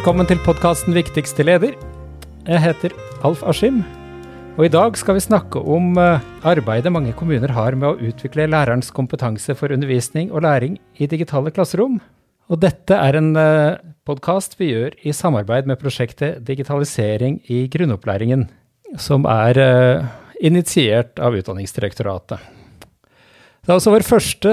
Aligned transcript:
Velkommen 0.00 0.24
til 0.24 0.38
podkasten 0.40 0.94
Viktigste 0.96 1.44
leder. 1.44 1.74
Jeg 2.46 2.60
heter 2.64 2.94
Alf 3.20 3.42
Askim, 3.44 3.82
og 4.56 4.62
i 4.64 4.70
dag 4.72 4.94
skal 4.96 5.18
vi 5.18 5.20
snakke 5.20 5.60
om 5.60 5.90
eh, 6.00 6.22
arbeidet 6.48 6.88
mange 6.88 7.12
kommuner 7.12 7.52
har 7.52 7.76
med 7.76 7.84
å 7.84 8.08
utvikle 8.08 8.46
lærerens 8.48 8.88
kompetanse 8.96 9.52
for 9.58 9.74
undervisning 9.76 10.30
og 10.32 10.46
læring 10.46 10.78
i 10.96 11.04
digitale 11.04 11.52
klasserom. 11.52 11.98
Og 12.48 12.62
dette 12.62 12.96
er 12.96 13.18
en 13.20 13.28
eh, 13.36 13.76
podkast 14.08 14.56
vi 14.56 14.70
gjør 14.70 14.96
i 15.04 15.12
samarbeid 15.12 15.68
med 15.68 15.76
prosjektet 15.82 16.40
Digitalisering 16.48 17.42
i 17.52 17.66
grunnopplæringen, 17.68 18.46
som 18.96 19.28
er 19.28 19.60
eh, 19.60 20.08
initiert 20.40 21.20
av 21.20 21.36
Utdanningsdirektoratet. 21.36 22.40
Det 23.60 23.68
er 23.68 23.76
også 23.76 23.92
vår 23.92 24.04
første 24.08 24.50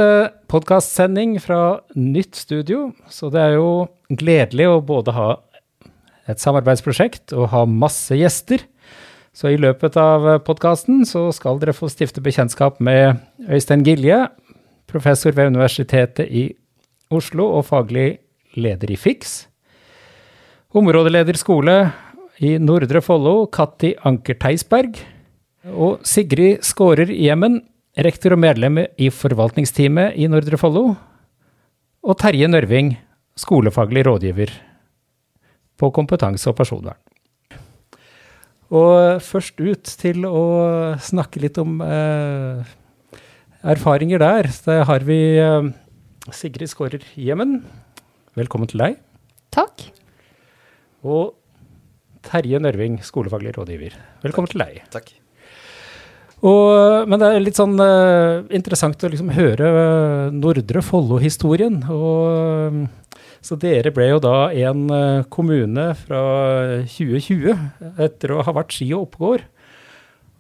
podkastsending 0.51 1.37
fra 1.39 1.79
nytt 1.95 2.35
studio, 2.35 2.89
så 3.07 3.29
det 3.31 3.39
er 3.39 3.53
jo 3.55 3.85
gledelig 4.11 4.65
å 4.67 4.81
både 4.83 5.13
ha 5.15 5.27
et 6.27 6.43
samarbeidsprosjekt 6.43 7.31
og 7.31 7.47
ha 7.53 7.61
masse 7.71 8.11
gjester. 8.19 8.65
Så 9.31 9.53
i 9.53 9.59
løpet 9.61 9.95
av 10.01 10.27
podkasten 10.43 11.05
så 11.07 11.29
skal 11.31 11.61
dere 11.61 11.75
få 11.77 11.87
stifte 11.93 12.19
bekjentskap 12.25 12.81
med 12.83 13.21
Øystein 13.47 13.85
Gilje, 13.87 14.25
professor 14.91 15.31
ved 15.37 15.53
Universitetet 15.53 16.27
i 16.27 16.49
Oslo 17.07 17.47
og 17.61 17.63
faglig 17.69 18.17
leder 18.59 18.91
i 18.91 18.99
FIX. 18.99 19.37
Områdeleder 20.75 21.39
skole 21.39 21.77
i 22.43 22.57
Nordre 22.59 22.99
Follo, 22.99 23.45
Katti 23.47 23.93
Anker 24.03 24.35
Theisberg. 24.41 24.99
Og 25.71 26.03
Sigrid 26.03 26.59
Skårer 26.67 27.07
Jemen, 27.15 27.61
rektor 27.97 28.35
og 28.35 28.41
medlem 28.41 28.83
i 28.99 29.09
forvaltningsteamet 29.13 30.17
i 30.21 30.27
Nordre 30.29 30.59
Follo. 30.59 30.91
Og 32.05 32.17
Terje 32.21 32.47
Nørving, 32.49 32.93
skolefaglig 33.37 34.05
rådgiver 34.07 34.53
på 35.77 35.89
kompetanse 35.93 36.49
og 36.51 36.57
personvern. 36.59 36.99
Og 38.67 39.23
først 39.23 39.61
ut 39.63 39.91
til 40.01 40.27
å 40.27 40.43
snakke 40.99 41.41
litt 41.41 41.57
om 41.61 41.79
eh, 41.81 42.67
erfaringer 43.63 44.21
der, 44.21 44.49
der 44.65 44.83
har 44.89 45.05
vi 45.07 45.19
eh, 45.39 45.69
Sigrid 46.35 46.69
Skårer 46.73 47.05
Gjemen. 47.15 47.61
Velkommen 48.37 48.69
til 48.69 48.83
deg. 48.83 48.99
Takk. 49.55 49.87
Og 51.07 51.37
Terje 52.27 52.59
Nørving, 52.59 52.99
skolefaglig 53.07 53.55
rådgiver. 53.55 53.95
Velkommen 54.25 54.51
Takk. 54.51 54.57
til 54.57 54.65
deg. 54.67 54.91
Takk. 54.93 55.15
Og, 56.45 57.07
men 57.09 57.17
det 57.17 57.27
er 57.31 57.41
litt 57.41 57.57
sånn 57.57 57.79
uh, 57.81 58.45
interessant 58.53 59.01
å 59.01 59.09
liksom 59.09 59.31
høre 59.33 59.69
eh, 59.73 60.35
Nordre 60.37 60.83
Follo-historien. 60.85 61.79
Så 63.41 63.57
dere 63.57 63.93
ble 63.95 64.11
jo 64.11 64.19
da 64.21 64.35
en 64.67 64.83
eh, 64.93 65.25
kommune 65.33 65.87
fra 65.97 66.21
2020 66.93 67.97
etter 68.05 68.35
å 68.35 68.43
ha 68.45 68.53
vært 68.53 68.75
ski 68.75 68.91
og 68.91 69.07
oppegård, 69.07 69.47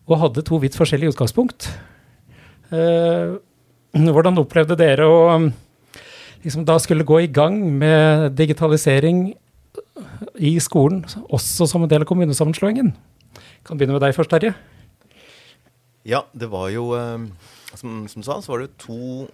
og 0.07 0.21
hadde 0.21 0.45
to 0.45 0.61
vidt 0.61 0.77
forskjellige 0.77 1.15
utgangspunkt. 1.15 1.71
Hvordan 2.67 4.39
opplevde 4.41 4.77
dere 4.79 5.07
å 5.07 5.17
liksom 6.43 6.65
da 6.67 6.77
skulle 6.83 7.07
gå 7.07 7.23
i 7.23 7.31
gang 7.31 7.59
med 7.79 8.31
digitalisering 8.37 9.29
i 10.37 10.55
skolen, 10.63 11.03
også 11.27 11.67
som 11.69 11.83
en 11.83 11.91
del 11.91 12.05
av 12.05 12.09
kommunesammenslåingen? 12.11 12.93
Kan 13.67 13.79
begynne 13.79 13.97
med 13.97 14.03
deg 14.05 14.15
først, 14.15 14.31
Terje. 14.35 14.55
Ja, 16.07 16.23
det 16.31 16.47
var 16.47 16.69
jo 16.71 16.93
Som, 17.75 18.07
Som, 18.07 18.21
du 18.21 18.25
sa, 18.25 18.39
så 18.41 18.53
var 18.53 18.63
det 18.63 18.77
to, 18.79 19.27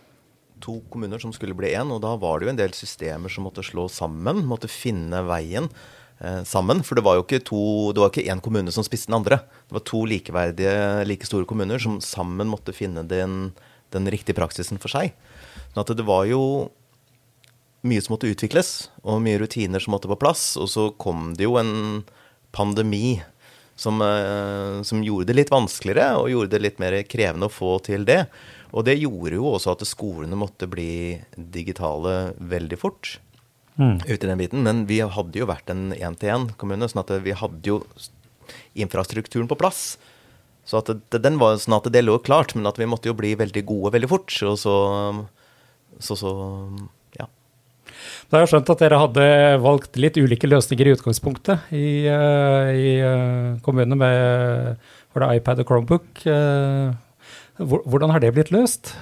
to 0.59 0.79
kommuner 0.89 1.21
som 1.21 1.33
skulle 1.33 1.55
bli 1.55 1.69
én. 1.77 1.91
Og 1.93 2.01
da 2.01 2.15
var 2.17 2.39
det 2.39 2.47
jo 2.47 2.53
en 2.53 2.59
del 2.59 2.73
systemer 2.73 3.29
som 3.29 3.45
måtte 3.45 3.63
slå 3.65 3.85
sammen. 3.93 4.41
Måtte 4.49 4.71
finne 4.71 5.21
veien 5.29 5.69
eh, 6.17 6.41
sammen. 6.49 6.81
For 6.83 6.97
det 6.97 7.05
var 7.05 7.19
jo 7.19 7.25
ikke 7.27 7.43
to, 7.45 7.61
én 8.25 8.41
kommune 8.41 8.73
som 8.73 8.85
spiste 8.85 9.11
den 9.11 9.19
andre. 9.21 9.43
Det 9.69 9.77
var 9.77 9.85
to 9.85 10.01
likeverdige, 10.09 11.05
like 11.05 11.29
store 11.29 11.45
kommuner 11.45 11.77
som 11.79 12.01
sammen 12.01 12.49
måtte 12.49 12.73
finne 12.73 13.05
den, 13.05 13.53
den 13.93 14.09
riktige 14.09 14.39
praksisen 14.41 14.81
for 14.81 14.89
seg. 14.89 15.13
Sånn 15.73 15.85
at 15.85 15.93
det 15.93 16.09
var 16.09 16.25
jo 16.25 16.71
mye 17.85 18.01
som 18.01 18.15
måtte 18.15 18.31
utvikles, 18.31 18.89
og 19.03 19.21
mye 19.21 19.41
rutiner 19.41 19.83
som 19.83 19.93
måtte 19.93 20.09
på 20.09 20.17
plass. 20.19 20.55
Og 20.57 20.73
så 20.73 20.89
kom 20.97 21.35
det 21.37 21.45
jo 21.45 21.59
en 21.61 22.01
pandemi 22.55 23.19
som, 23.75 24.01
eh, 24.01 24.81
som, 24.85 25.03
gjorde 25.03 25.31
det 25.31 25.37
litt 25.37 25.53
vanskeligere, 25.53 26.19
og 26.19 26.31
gjorde 26.31 26.53
det 26.55 26.61
litt 26.61 26.81
mer 26.81 26.97
krevende 27.09 27.49
å 27.49 27.53
få 27.53 27.77
til 27.85 28.05
det. 28.05 28.25
Og 28.73 28.85
det 28.87 28.97
gjorde 29.01 29.37
jo 29.37 29.51
også 29.53 29.75
at 29.75 29.85
skolene 29.85 30.37
måtte 30.37 30.69
bli 30.69 31.21
digitale 31.35 32.33
veldig 32.39 32.79
fort. 32.79 33.17
Mm. 33.73 34.05
ut 34.05 34.23
i 34.23 34.27
den 34.27 34.37
biten, 34.37 34.61
Men 34.61 34.85
vi 34.85 34.99
hadde 35.01 35.39
jo 35.39 35.47
vært 35.49 35.69
en 35.73 35.95
én-til-én-kommune, 35.97 36.85
sånn 36.85 37.01
at 37.01 37.09
vi 37.25 37.33
hadde 37.33 37.65
jo 37.65 37.79
infrastrukturen 38.77 39.49
på 39.49 39.57
plass. 39.57 39.97
Så 40.63 40.77
at 40.77 40.91
det, 40.93 41.21
den 41.23 41.39
var 41.41 41.57
sånn 41.57 41.79
at 41.79 41.89
det 41.91 42.03
lå 42.03 42.19
klart, 42.21 42.53
men 42.55 42.69
at 42.69 42.77
vi 42.77 42.85
måtte 42.85 43.09
jo 43.09 43.17
bli 43.17 43.33
veldig 43.39 43.63
gode 43.65 43.95
veldig 43.95 44.09
fort. 44.11 44.35
Og 44.45 44.59
så, 44.61 44.75
så, 45.99 46.15
så. 46.19 46.33
Da 48.29 48.37
har 48.37 48.43
jeg 48.43 48.53
skjønt 48.53 48.69
at 48.73 48.83
dere 48.83 48.99
hadde 49.01 49.25
valgt 49.63 49.97
litt 50.01 50.17
ulike 50.17 50.49
løsninger 50.49 50.89
i 50.89 50.93
utgangspunktet 50.95 51.73
i, 51.75 51.87
uh, 52.09 52.69
i 52.73 52.93
uh, 53.03 53.59
kommunene 53.65 53.97
med 53.99 54.87
var 55.13 55.25
det 55.25 55.39
iPad 55.39 55.61
og 55.61 55.69
Chromebook. 55.69 56.23
Uh, 56.25 56.95
hvordan 57.61 58.13
har 58.15 58.23
det 58.23 58.31
blitt 58.33 58.49
løst? 58.55 58.95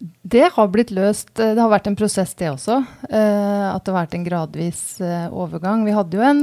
Det 0.00 0.46
har 0.54 0.70
blitt 0.72 0.94
løst. 0.94 1.34
Det 1.36 1.60
har 1.60 1.68
vært 1.70 1.90
en 1.90 1.98
prosess, 1.98 2.32
det 2.40 2.48
også. 2.48 2.78
at 3.04 3.84
det 3.84 3.92
har 3.92 3.98
vært 3.98 4.16
en 4.16 4.24
gradvis 4.24 4.80
overgang. 5.28 5.84
Vi 5.84 5.94
hadde 5.94 6.16
jo 6.16 6.24
en, 6.24 6.40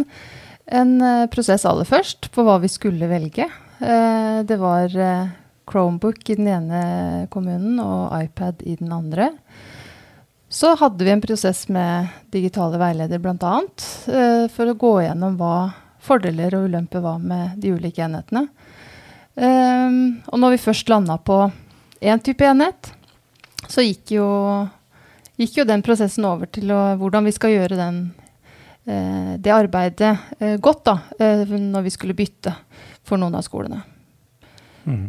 en 0.70 0.94
prosess 1.34 1.66
aller 1.68 1.90
først 1.90 2.30
på 2.36 2.46
hva 2.46 2.60
vi 2.62 2.70
skulle 2.72 3.10
velge. 3.10 3.50
det 3.82 4.60
var 4.62 4.94
Chromebook 5.70 6.30
i 6.30 6.38
den 6.38 6.48
ene 6.54 6.84
kommunen 7.34 7.82
og 7.84 8.14
iPad 8.22 8.64
i 8.64 8.78
den 8.80 8.94
andre. 8.94 9.32
Så 10.50 10.76
hadde 10.76 11.06
vi 11.06 11.12
en 11.12 11.22
prosess 11.22 11.68
med 11.70 12.08
digitale 12.34 12.80
veileder 12.82 13.22
bl.a. 13.22 13.56
Uh, 14.10 14.46
for 14.50 14.66
å 14.66 14.78
gå 14.82 14.94
gjennom 15.06 15.36
hva 15.38 15.70
fordeler 16.02 16.56
og 16.58 16.66
ulemper 16.72 17.04
var 17.04 17.20
med 17.22 17.60
de 17.62 17.76
ulike 17.76 18.02
enhetene. 18.02 18.48
Um, 19.36 20.20
og 20.26 20.40
når 20.42 20.56
vi 20.56 20.64
først 20.64 20.90
landa 20.90 21.20
på 21.22 21.38
én 22.02 22.22
type 22.26 22.48
enhet, 22.48 22.90
så 23.70 23.86
gikk 23.86 24.16
jo, 24.16 24.26
gikk 25.38 25.60
jo, 25.60 25.68
den 25.70 25.84
prosessen 25.86 26.26
over 26.26 26.50
til 26.50 26.74
å, 26.74 26.80
hvordan 26.98 27.30
vi 27.30 27.36
skal 27.36 27.54
gjøre 27.54 27.78
den, 27.78 28.00
uh, 28.90 29.36
det 29.38 29.54
arbeidet 29.54 30.16
uh, 30.42 30.56
godt 30.58 30.82
da, 30.90 30.98
når 31.46 31.86
vi 31.86 31.94
skulle 31.94 32.18
bytte 32.18 32.56
for 33.06 33.22
noen 33.22 33.38
av 33.38 33.46
skolene. 33.46 33.84
Mm. 34.90 35.06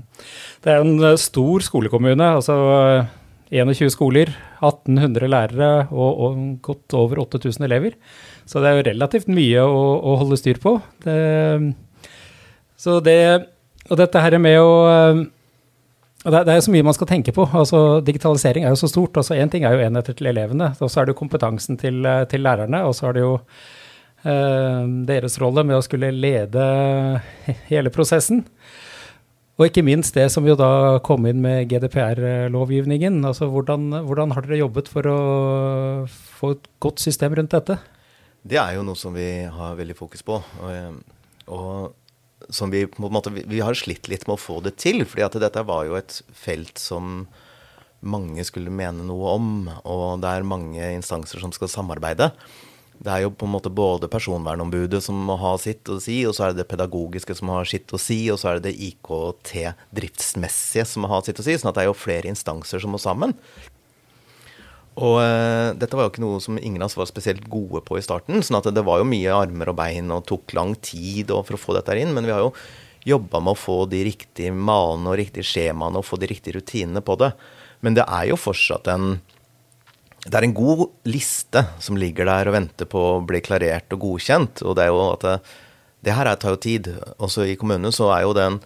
Det 0.61 0.75
er 0.75 0.85
en 0.85 1.17
stor 1.17 1.65
skolekommune. 1.65 2.29
altså 2.37 2.59
21 3.51 3.91
skoler, 3.91 4.31
1800 4.61 5.31
lærere 5.31 5.71
og, 5.91 6.21
og, 6.23 6.43
godt 6.63 6.95
over 6.95 7.23
8000 7.25 7.67
elever. 7.67 7.97
Så 8.47 8.63
det 8.63 8.71
er 8.71 8.79
jo 8.79 8.87
relativt 8.91 9.31
mye 9.31 9.65
å, 9.67 9.83
å 10.07 10.15
holde 10.23 10.39
styr 10.39 10.61
på. 10.63 10.77
Det, 11.03 11.19
så 12.79 13.01
det, 13.05 13.19
og 13.91 13.99
dette 13.99 14.23
her 14.23 14.39
med 14.39 14.59
å 14.63 14.73
det, 16.21 16.53
er 16.53 16.61
så 16.61 16.73
mye 16.73 16.85
man 16.85 16.95
skal 16.97 17.09
tenke 17.09 17.33
på. 17.33 17.47
altså 17.49 18.01
Digitalisering 18.05 18.67
er 18.67 18.75
jo 18.75 18.81
så 18.83 18.91
stort. 18.93 19.17
altså 19.17 19.39
ting 19.49 19.65
er 19.65 19.73
jo 19.73 19.87
enheter 19.87 20.13
til 20.17 20.29
elevene, 20.29 20.75
og 20.79 20.91
så 20.91 21.01
er 21.01 21.09
det 21.09 21.15
jo 21.15 21.21
kompetansen 21.23 21.79
til, 21.81 22.05
til 22.29 22.45
lærerne. 22.45 22.83
Og 22.85 22.95
så 22.95 23.09
er 23.09 23.17
det 23.17 23.23
jo 23.25 23.39
eh, 24.29 24.83
deres 25.09 25.39
rolle 25.41 25.65
med 25.65 25.79
å 25.79 25.85
skulle 25.87 26.13
lede 26.13 26.67
hele 27.71 27.93
prosessen. 27.95 28.45
Og 29.61 29.67
ikke 29.69 29.85
minst 29.85 30.17
det 30.17 30.31
som 30.33 30.47
jo 30.49 30.55
da 30.57 30.97
kom 31.05 31.27
inn 31.29 31.43
med 31.45 31.69
GDPR-lovgivningen. 31.69 33.19
altså 33.29 33.45
hvordan, 33.53 33.91
hvordan, 34.09 34.33
har 34.33 34.47
dere 34.47 34.63
jobbet 34.63 34.89
for 34.89 35.05
å 35.05 35.19
få 36.09 36.55
et 36.55 36.69
godt 36.81 37.03
system 37.05 37.37
rundt 37.37 37.53
dette? 37.53 37.77
Det 38.41 38.57
er 38.57 38.79
jo 38.79 38.87
noe 38.89 38.97
som 38.97 39.13
vi 39.13 39.45
har 39.53 39.77
veldig 39.77 39.99
fokus 39.99 40.25
på. 40.25 40.39
Og, 40.41 41.03
og 41.53 42.49
som 42.49 42.73
vi 42.73 42.87
på 42.89 43.05
en 43.05 43.13
måte, 43.13 43.35
vi 43.37 43.61
har 43.61 43.77
slitt 43.77 44.09
litt 44.09 44.25
med 44.25 44.39
å 44.39 44.41
få 44.41 44.63
det 44.65 44.79
til. 44.81 45.05
fordi 45.05 45.29
at 45.29 45.37
dette 45.45 45.67
var 45.69 45.85
jo 45.85 46.01
et 46.01 46.23
felt 46.33 46.81
som 46.81 47.27
mange 48.01 48.41
skulle 48.49 48.73
mene 48.73 49.05
noe 49.05 49.37
om. 49.37 49.53
Og 49.85 50.25
det 50.25 50.33
er 50.33 50.49
mange 50.57 50.89
instanser 50.97 51.45
som 51.45 51.53
skal 51.53 51.69
samarbeide 51.69 52.33
det 53.01 53.13
er 53.13 53.23
jo 53.25 53.31
på 53.33 53.47
en 53.49 53.55
måte 53.55 53.71
både 53.73 54.11
personvernombudet 54.13 55.01
som 55.01 55.17
må 55.25 55.39
ha 55.41 55.55
sitt 55.61 55.89
å 55.89 55.97
si, 56.05 56.19
og 56.29 56.35
så 56.37 56.45
er 56.45 56.53
det 56.53 56.61
det 56.61 56.69
pedagogiske 56.69 57.37
som 57.39 57.49
har 57.55 57.69
sitt 57.69 57.89
å 57.97 58.01
si, 58.01 58.19
og 58.29 58.37
så 58.41 58.51
er 58.51 58.59
det 58.59 58.69
det 58.69 58.91
IKT-driftsmessige 58.91 60.85
som 60.85 61.07
må 61.07 61.13
ha 61.13 61.23
sitt 61.25 61.41
å 61.41 61.47
si. 61.47 61.57
sånn 61.57 61.71
at 61.73 61.79
det 61.79 61.87
er 61.87 61.89
jo 61.89 61.97
flere 61.97 62.29
instanser 62.29 62.83
som 62.83 62.93
må 62.93 63.01
sammen. 63.01 63.33
Og 65.01 65.17
uh, 65.17 65.73
dette 65.81 65.97
var 65.97 66.05
jo 66.05 66.13
ikke 66.13 66.25
noe 66.27 66.43
som 66.45 66.59
ingen 66.61 66.83
av 66.83 66.91
oss 66.91 66.99
var 66.99 67.09
spesielt 67.09 67.47
gode 67.49 67.81
på 67.87 67.97
i 67.97 68.05
starten. 68.05 68.43
sånn 68.45 68.59
at 68.59 68.69
det 68.75 68.85
var 68.85 69.01
jo 69.01 69.09
mye 69.09 69.33
armer 69.33 69.73
og 69.73 69.79
bein 69.81 70.13
og 70.13 70.27
tok 70.29 70.53
lang 70.59 70.75
tid 70.85 71.33
for 71.33 71.57
å 71.57 71.63
få 71.63 71.79
dette 71.79 71.97
inn. 71.97 72.13
Men 72.13 72.29
vi 72.29 72.35
har 72.35 72.45
jo 72.45 72.53
jobba 73.09 73.41
med 73.41 73.55
å 73.55 73.63
få 73.63 73.79
de 73.89 74.03
riktige 74.11 74.53
malene 74.53 75.09
og 75.09 75.17
riktige 75.23 75.47
skjemaene 75.47 76.03
og 76.03 76.05
få 76.05 76.21
de 76.21 76.29
riktige 76.29 76.59
rutinene 76.59 77.01
på 77.01 77.17
det. 77.23 77.33
Men 77.81 77.97
det 77.97 78.05
er 78.05 78.29
jo 78.29 78.37
fortsatt 78.37 78.91
en 78.93 79.15
det 80.27 80.37
er 80.37 80.45
en 80.45 80.57
god 80.57 80.85
liste 81.09 81.63
som 81.81 81.97
ligger 81.97 82.29
der 82.29 82.51
og 82.51 82.57
venter 82.59 82.89
på 82.89 83.01
å 83.15 83.23
bli 83.25 83.41
klarert 83.45 83.93
og 83.97 84.03
godkjent. 84.05 84.61
Og 84.67 84.77
det 84.77 84.85
er 84.85 84.93
jo 84.93 85.01
at 85.15 85.25
det, 85.25 85.37
det 86.05 86.17
her 86.17 86.31
tar 86.37 86.57
jo 86.57 86.61
tid. 86.61 86.91
Også 87.17 87.47
i 87.49 87.57
kommunene 87.61 87.93
så 87.95 88.11
er 88.15 88.27
jo 88.27 88.37
den 88.37 88.61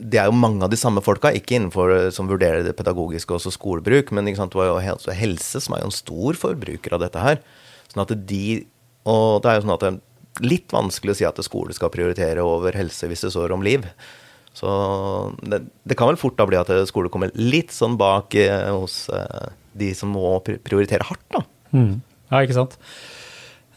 det 0.00 0.16
er 0.16 0.30
jo 0.30 0.36
mange 0.36 0.64
av 0.64 0.70
de 0.72 0.78
samme 0.80 1.02
folka, 1.04 1.28
ikke 1.36 1.58
innenfor 1.58 1.90
som 2.16 2.30
vurderer 2.30 2.64
det 2.64 2.72
pedagogiske 2.78 3.28
og 3.28 3.42
også 3.42 3.52
skolebruk, 3.58 4.08
men 4.16 4.30
sant, 4.38 4.54
det 4.54 4.56
var 4.56 4.70
jo 4.70 5.12
helse 5.18 5.60
som 5.60 5.76
er 5.76 5.82
jo 5.82 5.90
en 5.90 5.92
stor 5.92 6.38
forbruker 6.40 6.96
av 6.96 7.02
dette 7.02 7.20
her. 7.20 7.42
Sånn 7.92 8.04
at 8.06 8.14
de, 8.30 8.64
Og 9.04 9.42
det 9.44 9.50
er 9.50 9.58
jo 9.58 9.64
sånn 9.66 9.74
at 9.74 9.84
det 9.84 9.90
er 9.92 10.48
litt 10.48 10.72
vanskelig 10.72 11.12
å 11.12 11.18
si 11.18 11.28
at 11.28 11.40
skole 11.44 11.76
skal 11.76 11.92
prioritere 11.92 12.40
over 12.40 12.72
helse 12.78 13.04
hvis 13.10 13.26
det 13.26 13.34
står 13.34 13.52
om 13.52 13.64
liv. 13.66 13.84
Så 14.56 14.70
det, 15.44 15.60
det 15.84 15.96
kan 15.98 16.08
vel 16.08 16.20
fort 16.20 16.38
da 16.40 16.46
bli 16.48 16.56
at 16.56 16.72
skole 16.88 17.12
kommer 17.12 17.32
litt 17.36 17.72
sånn 17.72 17.98
bak 18.00 18.32
eh, 18.38 18.70
hos 18.72 19.10
eh, 19.12 19.52
de 19.78 19.92
som 19.96 20.12
må 20.12 20.36
prioritere 20.44 21.06
hardt, 21.08 21.24
da. 21.34 21.44
Mm. 21.72 22.00
Ja, 22.32 22.42
ikke 22.42 22.56
sant. 22.56 22.78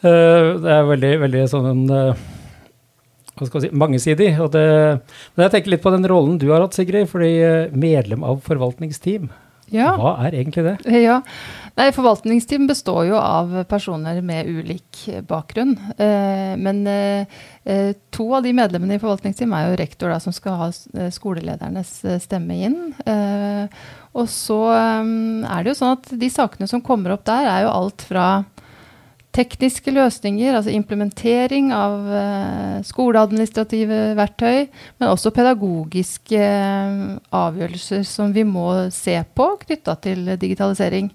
Uh, 0.04 0.56
det 0.62 0.72
er 0.72 0.90
veldig, 0.90 1.12
veldig 1.24 1.44
sånn 1.50 1.86
uh, 1.90 2.26
hva 3.36 3.48
skal 3.48 3.60
jeg 3.60 3.68
si, 3.68 3.76
mangesidig. 3.76 4.30
Og 4.40 4.52
det, 4.54 4.66
men 5.34 5.46
jeg 5.46 5.56
tenker 5.56 5.74
litt 5.74 5.84
på 5.84 5.92
den 5.94 6.08
rollen 6.08 6.38
du 6.40 6.48
har 6.52 6.64
hatt, 6.64 6.76
Sigrid. 6.76 7.08
fordi 7.10 7.32
uh, 7.42 7.74
medlem 7.76 8.24
av 8.26 8.40
forvaltningsteam, 8.46 9.28
ja. 9.72 9.92
hva 9.98 10.16
er 10.26 10.38
egentlig 10.40 10.66
det? 10.68 10.76
Ja, 11.06 11.20
Nei, 11.76 11.90
Forvaltningsteam 11.92 12.64
består 12.70 13.02
jo 13.10 13.18
av 13.20 13.50
personer 13.68 14.22
med 14.24 14.48
ulik 14.48 15.02
bakgrunn. 15.28 15.74
Eh, 16.00 16.54
men 16.56 16.78
eh, 16.88 17.90
to 18.16 18.30
av 18.32 18.46
de 18.46 18.54
medlemmene 18.56 18.96
i 18.96 19.02
forvaltningsteam 19.02 19.52
er 19.52 19.66
jo 19.66 19.76
rektor, 19.82 20.08
da, 20.08 20.16
som 20.22 20.32
skal 20.32 20.56
ha 20.56 20.70
skoleledernes 21.12 21.92
stemme 22.24 22.56
inn. 22.64 22.78
Eh, 24.16 24.20
og 24.20 24.28
så 24.32 24.60
um, 25.02 25.44
er 25.44 25.62
det 25.62 25.74
jo 25.74 25.80
sånn 25.80 25.96
at 25.96 26.12
de 26.18 26.28
sakene 26.32 26.68
som 26.68 26.82
kommer 26.84 27.14
opp 27.14 27.24
der, 27.26 27.46
er 27.46 27.66
jo 27.66 27.72
alt 27.72 28.02
fra 28.06 28.44
tekniske 29.36 29.92
løsninger, 29.92 30.54
altså 30.56 30.72
implementering 30.72 31.68
av 31.76 32.06
uh, 32.08 32.78
skoleadministrative 32.88 34.14
verktøy, 34.16 34.70
men 34.96 35.10
også 35.10 35.34
pedagogiske 35.36 36.40
uh, 36.40 37.18
avgjørelser 37.36 38.06
som 38.08 38.32
vi 38.32 38.46
må 38.48 38.88
se 38.96 39.18
på 39.36 39.50
knytta 39.66 39.98
til 40.00 40.32
digitalisering. 40.40 41.10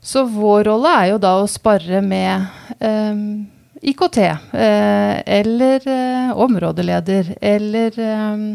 Så 0.00 0.24
vår 0.30 0.64
rolle 0.70 0.94
er 0.96 1.10
jo 1.10 1.20
da 1.20 1.34
å 1.42 1.50
spare 1.50 2.00
med 2.00 2.48
um, 2.80 3.44
IKT, 3.84 4.18
eh, 4.56 5.18
eller 5.36 5.84
områdeleder, 6.32 7.34
eller, 7.44 7.98
um, 8.00 8.46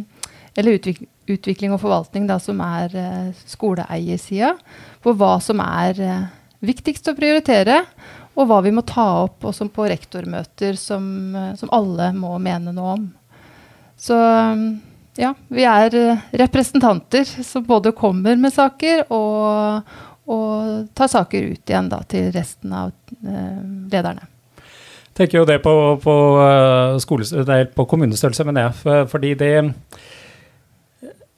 eller 0.57 0.79
utvikling 0.79 1.10
utvikling 1.29 1.73
og 1.75 1.81
forvaltning, 1.83 2.27
da, 2.29 2.37
som 2.41 2.61
er 2.65 2.93
uh, 2.95 3.43
skoleeiersida, 3.49 4.55
på 5.03 5.13
hva 5.17 5.35
som 5.43 5.61
er 5.63 6.01
uh, 6.01 6.29
viktigst 6.65 7.11
å 7.11 7.17
prioritere, 7.17 7.81
og 8.31 8.47
hva 8.47 8.61
vi 8.63 8.71
må 8.73 8.83
ta 8.87 9.25
opp 9.25 9.43
også 9.49 9.67
på 9.73 9.89
rektormøter 9.91 10.79
som, 10.79 11.03
uh, 11.35 11.51
som 11.59 11.71
alle 11.75 12.11
må 12.17 12.37
mene 12.41 12.73
noe 12.75 12.95
om. 12.97 13.09
Så 14.01 14.15
ja, 15.19 15.29
vi 15.53 15.65
er 15.67 15.93
representanter 16.39 17.27
som 17.45 17.67
både 17.67 17.91
kommer 17.93 18.39
med 18.41 18.55
saker 18.55 19.03
og, 19.13 19.91
og 20.25 20.87
tar 20.97 21.11
saker 21.11 21.51
ut 21.51 21.69
igjen 21.69 21.91
da, 21.91 21.99
til 22.09 22.31
resten 22.33 22.73
av 22.73 22.89
lederne 23.21 24.25
tenker 25.17 25.41
jo 25.41 25.45
det 25.45 25.59
på, 25.61 25.73
på, 26.01 26.15
skole, 27.03 27.59
på 27.75 27.85
kommunestørrelse, 27.93 28.45
mener 28.47 28.69
jeg. 28.69 29.07
fordi 29.11 29.33
det 29.37 29.53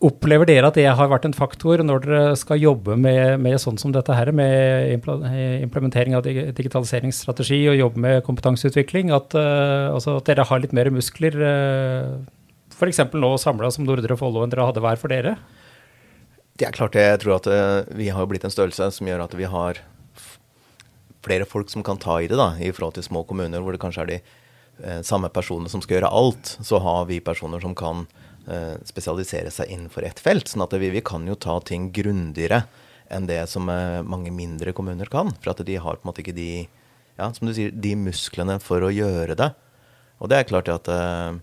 Opplever 0.04 0.50
dere 0.50 0.68
at 0.68 0.76
det 0.76 0.84
har 0.84 1.08
vært 1.08 1.30
en 1.30 1.36
faktor 1.36 1.80
når 1.80 2.02
dere 2.04 2.22
skal 2.36 2.60
jobbe 2.60 2.98
med, 3.00 3.38
med 3.40 3.56
sånn 3.62 3.78
som 3.80 3.94
dette 3.96 4.12
her, 4.12 4.34
med 4.36 4.98
implementering 5.64 6.18
av 6.18 6.26
digitaliseringsstrategi 6.26 7.62
og 7.72 7.80
jobbe 7.80 8.04
med 8.04 8.24
kompetanseutvikling, 8.28 9.14
at, 9.16 9.32
uh, 9.38 9.96
at 9.96 10.28
dere 10.28 10.44
har 10.50 10.60
litt 10.60 10.76
mer 10.76 10.90
muskler, 10.92 11.38
uh, 11.40 11.48
eh, 12.20 12.74
f.eks. 12.76 13.00
nå 13.16 13.30
samla 13.40 13.70
som 13.72 13.88
Nordre 13.88 14.18
Follo 14.20 14.44
enn 14.44 14.52
dere 14.52 14.66
hadde 14.68 14.84
hver 14.84 15.00
for 15.00 15.14
dere? 15.14 15.38
Det 16.60 16.68
er 16.68 16.76
klart, 16.76 17.00
jeg 17.00 17.22
tror 17.24 17.38
at 17.38 17.48
uh, 17.48 17.96
vi 17.96 18.10
har 18.12 18.28
blitt 18.28 18.44
en 18.44 18.52
størrelse 18.54 18.90
som 18.98 19.08
gjør 19.08 19.24
at 19.24 19.38
vi 19.40 19.48
har 19.48 19.80
flere 21.24 21.48
folk 21.48 21.72
som 21.72 21.86
kan 21.86 22.02
ta 22.02 22.20
i 22.20 22.28
det, 22.28 22.36
da, 22.36 22.52
i 22.60 22.74
forhold 22.76 22.98
til 22.98 23.08
små 23.08 23.24
kommuner 23.30 23.64
hvor 23.64 23.72
det 23.72 23.80
kanskje 23.80 24.04
er 24.04 24.12
de 24.18 24.20
samme 25.08 25.30
personene 25.32 25.72
som 25.72 25.80
skal 25.80 26.02
gjøre 26.02 26.12
alt. 26.12 26.58
Så 26.66 26.82
har 26.84 27.06
vi 27.08 27.24
personer 27.24 27.62
som 27.64 27.72
kan 27.78 28.04
Eh, 28.04 28.23
spesialisere 28.84 29.52
seg 29.56 29.70
innenfor 29.72 30.04
ett 30.04 30.20
felt. 30.20 30.50
sånn 30.52 30.66
at 30.66 30.74
vi, 30.76 30.90
vi 30.92 31.04
kan 31.06 31.24
jo 31.30 31.38
ta 31.40 31.60
ting 31.64 31.92
grundigere 31.96 32.66
enn 33.14 33.28
det 33.30 33.42
som 33.52 33.70
eh, 33.72 34.02
mange 34.06 34.32
mindre 34.34 34.74
kommuner 34.76 35.10
kan. 35.12 35.32
For 35.42 35.54
at 35.54 35.64
de 35.66 35.78
har 35.80 36.00
på 36.00 36.06
en 36.06 36.12
måte 36.12 36.24
ikke 36.24 36.36
de 36.38 36.66
ja, 37.20 37.30
som 37.30 37.48
du 37.48 37.54
sier, 37.56 37.74
de 37.74 37.94
musklene 38.00 38.58
for 38.64 38.86
å 38.86 38.94
gjøre 38.94 39.38
det. 39.40 39.52
Og 40.24 40.32
det 40.32 40.40
er 40.40 40.50
klart 40.50 40.72
at 40.72 40.90
eh, 40.92 41.36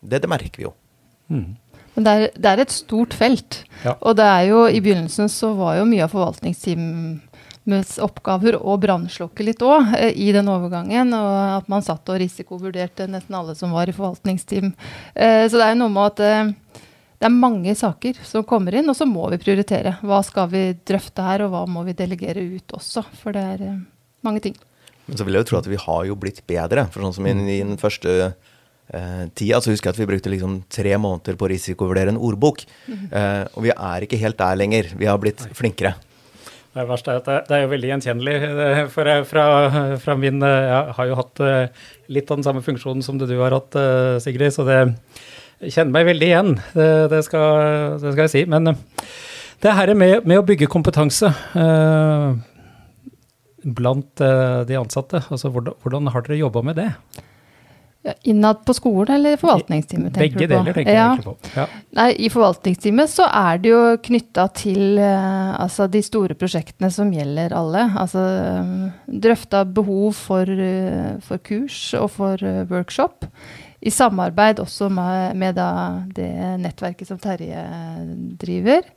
det, 0.00 0.22
det 0.24 0.30
merker 0.30 0.62
vi 0.62 0.68
jo. 0.68 0.74
Mm. 1.32 1.50
Men 1.92 2.06
det 2.06 2.12
er, 2.12 2.22
det 2.36 2.52
er, 2.52 2.62
et 2.62 2.72
stort 2.72 3.14
felt. 3.16 3.62
Ja. 3.84 3.96
Og 4.00 4.16
det 4.16 4.24
er 4.24 4.46
jo, 4.48 4.64
i 4.68 4.80
begynnelsen 4.80 5.28
så 5.32 5.52
var 5.58 5.76
jo 5.80 5.88
mye 5.88 6.06
av 6.06 6.14
forvaltningsteam 6.14 6.86
oppgaver 8.02 8.56
å 8.58 8.76
brannslokke 8.80 9.44
litt 9.46 9.62
òg 9.62 9.94
eh, 9.98 10.10
i 10.16 10.32
den 10.34 10.50
overgangen. 10.50 11.12
Og 11.14 11.58
at 11.60 11.68
man 11.70 11.84
satt 11.84 12.08
og 12.10 12.18
risikovurderte 12.22 13.06
nesten 13.10 13.36
alle 13.38 13.54
som 13.58 13.74
var 13.74 13.88
i 13.88 13.94
forvaltningsteam. 13.96 14.72
Eh, 15.14 15.46
så 15.48 15.60
det 15.60 15.68
er 15.68 15.78
noe 15.78 15.92
med 15.92 16.12
at 16.12 16.24
eh, 16.26 16.52
det 17.22 17.28
er 17.28 17.38
mange 17.38 17.74
saker 17.78 18.18
som 18.26 18.42
kommer 18.42 18.74
inn, 18.74 18.88
og 18.90 18.98
så 18.98 19.06
må 19.06 19.28
vi 19.30 19.38
prioritere. 19.38 19.94
Hva 20.02 20.24
skal 20.26 20.48
vi 20.50 20.64
drøfte 20.74 21.22
her, 21.22 21.44
og 21.44 21.52
hva 21.54 21.66
må 21.70 21.84
vi 21.86 21.94
delegere 21.94 22.42
ut 22.42 22.74
også? 22.74 23.04
For 23.20 23.36
det 23.36 23.44
er 23.54 23.76
mange 24.26 24.42
ting. 24.42 24.56
Men 25.06 25.18
så 25.18 25.26
vil 25.26 25.38
jeg 25.38 25.44
jo 25.44 25.50
tro 25.52 25.60
at 25.60 25.68
vi 25.70 25.78
har 25.78 26.06
jo 26.08 26.18
blitt 26.18 26.42
bedre. 26.50 26.88
For 26.90 27.04
sånn 27.04 27.14
som 27.14 27.28
i, 27.30 27.34
i 27.34 27.60
den 27.62 27.78
første 27.78 28.32
eh, 28.90 29.24
tida, 29.38 29.60
så 29.62 29.70
husker 29.70 29.90
jeg 29.90 29.94
at 29.94 30.02
vi 30.02 30.08
brukte 30.10 30.32
liksom 30.34 30.64
tre 30.72 30.96
måneder 30.98 31.38
på 31.38 31.46
å 31.46 31.52
risikovurdere 31.54 32.14
en 32.14 32.18
ordbok. 32.18 32.64
Mm 32.88 32.98
-hmm. 32.98 33.08
eh, 33.18 33.46
og 33.54 33.62
vi 33.62 33.70
er 33.70 34.02
ikke 34.02 34.22
helt 34.22 34.38
der 34.38 34.56
lenger. 34.56 34.90
Vi 34.96 35.06
har 35.06 35.18
blitt 35.18 35.46
flinkere. 35.54 35.94
Det 36.72 36.86
verste 36.88 37.12
er 37.12 37.20
at 37.20 37.26
det, 37.50 37.52
er 37.52 37.66
jo 37.66 37.72
veldig 37.74 37.88
gjenkjennelig. 37.90 38.34
Eh, 38.48 38.78
for 38.92 39.08
jeg, 39.08 39.26
fra, 39.28 39.44
fra, 40.00 40.14
min 40.16 40.40
eh, 40.46 40.68
Jeg 40.70 40.94
har 40.96 41.10
jo 41.10 41.18
hatt 41.18 41.42
eh, 41.44 41.82
litt 42.16 42.30
av 42.32 42.40
den 42.40 42.46
samme 42.46 42.62
funksjonen 42.64 43.04
som 43.04 43.18
det 43.20 43.28
du 43.28 43.36
har 43.42 43.52
hatt, 43.52 43.76
Sigrid, 44.24 44.54
så 44.54 44.64
det 44.68 44.78
kjenner 45.68 45.92
meg 45.92 46.08
veldig 46.08 46.30
igjen. 46.30 46.54
Det, 46.72 46.88
det, 47.12 47.20
skal, 47.26 47.98
det 48.00 48.14
skal, 48.14 48.24
jeg 48.24 48.32
si. 48.32 48.44
Men 48.48 48.72
det 48.72 49.76
her 49.76 49.92
med, 49.94 50.24
med 50.24 50.40
å 50.40 50.46
bygge 50.48 50.70
kompetanse 50.72 51.28
eh, 51.60 52.30
blant 53.62 54.24
de 54.66 54.74
ansatte, 54.80 55.20
altså 55.30 55.52
hvordan, 55.52 55.76
hvordan 55.84 56.08
har 56.10 56.24
dere 56.26 56.40
jobba 56.40 56.64
med 56.66 56.80
det? 56.80 56.88
Ja, 58.02 58.12
innad 58.22 58.64
på 58.66 58.74
skolen 58.74 59.14
eller 59.14 59.36
forvaltningsteamet? 59.38 60.16
Begge 60.18 60.46
deler, 60.50 60.74
tenker 60.74 60.90
ja. 60.90 61.04
jeg 61.14 61.22
på. 61.22 61.36
Ja. 61.54 61.68
Nei, 61.94 62.08
I 62.26 62.30
forvaltningsteamet 62.34 63.12
så 63.12 63.28
er 63.30 63.60
det 63.62 63.70
jo 63.70 63.82
knytta 64.08 64.48
til 64.58 64.98
uh, 64.98 65.52
altså 65.62 65.86
de 65.86 66.02
store 66.02 66.34
prosjektene 66.38 66.90
som 66.90 67.12
gjelder 67.14 67.54
alle. 67.54 67.84
Altså 68.02 68.24
um, 68.58 68.88
drøfta 69.06 69.62
behov 69.78 70.16
for, 70.18 70.50
uh, 70.50 71.20
for, 71.22 71.42
kurs 71.46 71.78
og 71.94 72.10
for 72.16 72.42
workshop. 72.72 73.28
I 73.82 73.94
samarbeid 73.94 74.58
også 74.62 74.90
med, 74.90 75.38
med 75.38 75.54
da, 75.58 75.70
det 76.14 76.32
nettverket 76.62 77.06
som 77.06 77.22
Terje 77.22 77.62
driver. 78.42 78.90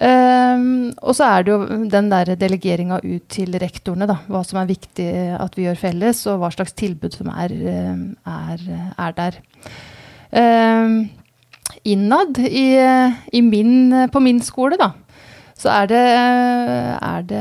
Um, 0.00 0.90
og 1.02 1.16
så 1.18 1.26
er 1.26 1.44
det 1.44 1.52
jo 1.52 1.78
den 1.92 2.10
der 2.12 2.34
delegeringa 2.40 3.00
ut 3.02 3.26
til 3.32 3.56
rektorene, 3.60 4.08
da. 4.08 4.20
Hva 4.30 4.42
som 4.46 4.60
er 4.60 4.70
viktig 4.70 5.08
at 5.36 5.56
vi 5.58 5.66
gjør 5.66 5.80
felles, 5.80 6.22
og 6.30 6.40
hva 6.40 6.52
slags 6.54 6.76
tilbud 6.78 7.16
som 7.18 7.32
er, 7.34 7.54
er, 8.24 8.66
er 8.96 9.16
der. 9.18 9.40
Um, 10.30 10.94
innad 11.84 12.38
i, 12.46 12.66
i 13.32 13.42
min, 13.44 14.08
på 14.12 14.22
min 14.22 14.40
skole, 14.44 14.78
da, 14.80 14.92
så 15.60 15.68
er 15.74 15.88
det, 15.90 16.00
er, 16.00 17.24
det, 17.28 17.40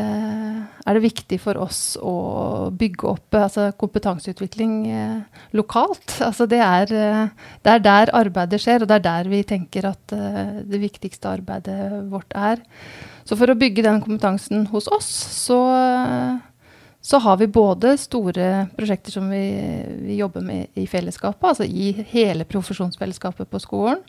er 0.83 0.97
det, 0.97 1.03
viktig 1.05 1.37
for 1.39 1.59
oss 1.63 1.93
å 2.03 2.67
bygge 2.75 3.07
opp 3.13 3.37
altså 3.39 3.69
kompetanseutvikling 3.79 4.73
eh, 4.91 5.45
lokalt. 5.55 6.17
Altså 6.25 6.47
det, 6.51 6.59
er, 6.59 6.91
eh, 6.91 7.53
det, 7.63 7.77
er, 7.77 7.85
der 7.85 8.11
arbeidet 8.19 8.59
skjer, 8.59 8.83
og 8.83 8.91
det 8.91 8.97
er 8.97 9.05
der 9.05 9.31
vi 9.31 9.39
tenker 9.47 9.87
at 9.93 10.15
eh, 10.15 10.59
det 10.67 10.81
viktigste 10.83 11.31
arbeidet 11.31 11.79
vårt 12.11 12.35
er. 12.35 12.59
Så 13.23 13.39
for 13.39 13.53
å 13.53 13.57
bygge 13.59 13.87
den 13.87 14.03
kompetansen 14.03 14.67
hos 14.73 14.89
oss, 14.91 15.07
så, 15.45 15.61
så 16.99 17.23
har 17.23 17.39
vi 17.39 17.47
både 17.55 17.93
store 18.01 18.51
prosjekter 18.75 19.15
som 19.15 19.31
vi, 19.31 19.45
vi 20.09 20.19
jobber 20.19 20.43
med 20.43 20.75
i 20.75 20.89
fellesskapet, 20.91 21.53
altså 21.53 21.69
i 21.69 21.93
hele 22.11 22.47
profesjonsfellesskapet 22.49 23.47
på 23.47 23.63
skolen. 23.63 24.03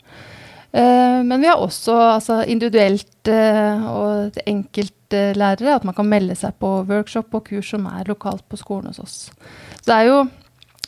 Eh, 0.71 1.23
men 1.23 1.41
vi 1.41 1.47
har 1.47 1.59
også 1.59 1.95
altså, 2.15 2.41
individuelt 2.47 3.27
uh, 3.27 3.87
og 3.91 4.37
enkeltlærere, 4.47 5.75
at 5.75 5.87
man 5.87 5.95
kan 5.97 6.07
melde 6.07 6.37
seg 6.39 6.55
på 6.61 6.69
workshop 6.87 7.33
og 7.35 7.49
kurs 7.49 7.73
som 7.73 7.89
er 7.91 8.07
lokalt 8.07 8.45
på 8.47 8.59
skolen 8.59 8.91
hos 8.91 9.01
oss. 9.03 9.17
Det 9.83 9.95
er 9.97 10.07
jo 10.07 10.21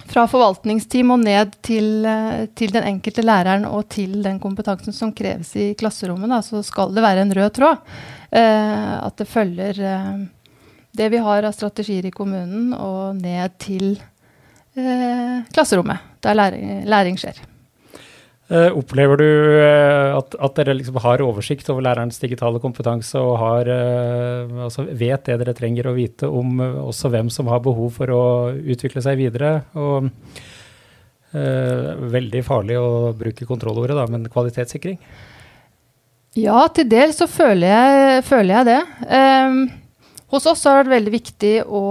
fra 0.07 0.23
forvaltningsteam 0.27 1.11
og 1.15 1.21
ned 1.23 1.51
til, 1.65 2.07
uh, 2.07 2.45
til 2.55 2.71
den 2.75 2.87
enkelte 2.93 3.25
læreren 3.25 3.67
og 3.67 3.89
til 3.91 4.21
den 4.23 4.39
kompetansen 4.43 4.95
som 4.95 5.11
kreves 5.15 5.51
i 5.59 5.73
klasserommet, 5.79 6.31
da, 6.31 6.39
så 6.45 6.63
skal 6.63 6.95
det 6.95 7.03
være 7.03 7.27
en 7.27 7.35
rød 7.35 7.51
tråd. 7.59 7.83
at 8.33 9.17
det 9.17 9.27
følger 9.29 9.77
det 10.97 11.09
vi 11.09 11.17
har 11.17 11.43
av 11.43 11.51
strategier 11.51 12.05
i 12.05 12.11
kommunen, 12.13 12.73
og 12.73 13.15
ned 13.17 13.57
til 13.61 13.95
eh, 14.77 15.41
klasserommet, 15.53 16.01
der 16.21 16.37
læring, 16.37 16.85
læring 16.89 17.17
skjer. 17.17 17.41
Uh, 18.53 18.69
opplever 18.77 19.17
du 19.17 19.25
uh, 19.25 20.13
at, 20.19 20.35
at, 20.37 20.53
dere 20.59 20.75
liksom 20.77 20.99
har 21.01 21.23
oversikt 21.25 21.71
over 21.73 21.81
lærerens 21.87 22.19
digitale 22.21 22.59
kompetanse 22.61 23.17
og 23.17 23.39
har, 23.41 23.65
uh, 23.65 24.59
altså 24.67 24.85
vet 24.85 25.25
det 25.25 25.39
dere 25.41 25.55
trenger 25.57 25.89
å 25.89 25.95
vite 25.95 26.29
om 26.29 26.61
også 26.61 27.09
hvem 27.09 27.31
som 27.33 27.49
har 27.49 27.63
behov 27.65 27.95
for 27.95 28.13
å 28.13 28.23
utvikle 28.53 29.01
seg 29.05 29.17
videre? 29.23 29.55
Og, 29.73 30.11
veldig 31.33 32.43
farlig 32.45 32.75
å 32.77 33.09
bruke 33.17 33.47
kontrollordet, 33.49 33.95
da, 33.97 34.03
men 34.05 34.27
kvalitetssikring? 34.29 34.99
Ja, 36.37 36.67
til 36.69 36.85
dels 36.91 37.17
så 37.17 37.25
føler 37.25 37.71
jeg, 37.71 38.19
føler 38.27 38.59
jeg 38.59 38.67
det. 38.67 38.81
Um, 39.09 39.63
hos 40.29 40.45
oss 40.51 40.61
har 40.69 40.75
det 40.75 40.83
vært 40.83 40.93
veldig 40.99 41.13
viktig 41.15 41.55
å, 41.65 41.81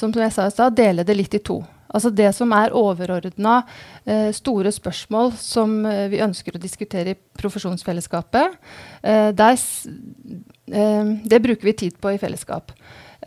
som 0.00 0.16
jeg 0.16 0.32
sa 0.32 0.48
i 0.48 0.54
stad, 0.54 0.80
dele 0.80 1.04
det 1.04 1.18
litt 1.20 1.36
i 1.36 1.42
to. 1.44 1.58
Altså 1.88 2.10
det 2.12 2.28
som 2.36 2.52
er 2.52 2.74
overordna 2.76 3.62
eh, 4.04 4.28
store 4.36 4.72
spørsmål 4.74 5.32
som 5.40 5.80
eh, 5.88 6.06
vi 6.12 6.22
ønsker 6.24 6.56
å 6.56 6.60
diskutere 6.60 7.14
i 7.14 7.18
profesjonsfellesskapet, 7.38 8.58
eh, 9.02 9.30
der, 9.36 9.60
eh, 10.68 11.12
det 11.24 11.42
bruker 11.44 11.70
vi 11.70 11.76
tid 11.84 11.96
på 12.00 12.12
i 12.12 12.20
fellesskap. 12.20 12.74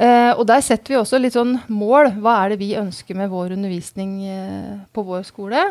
Eh, 0.02 0.32
og 0.36 0.46
der 0.50 0.62
setter 0.66 0.94
vi 0.94 1.00
også 1.02 1.20
litt 1.20 1.36
sånn 1.36 1.58
mål. 1.74 2.14
Hva 2.22 2.38
er 2.44 2.54
det 2.54 2.62
vi 2.62 2.76
ønsker 2.80 3.18
med 3.18 3.32
vår 3.34 3.58
undervisning 3.58 4.22
på 4.94 5.10
vår 5.10 5.28
skole? 5.28 5.66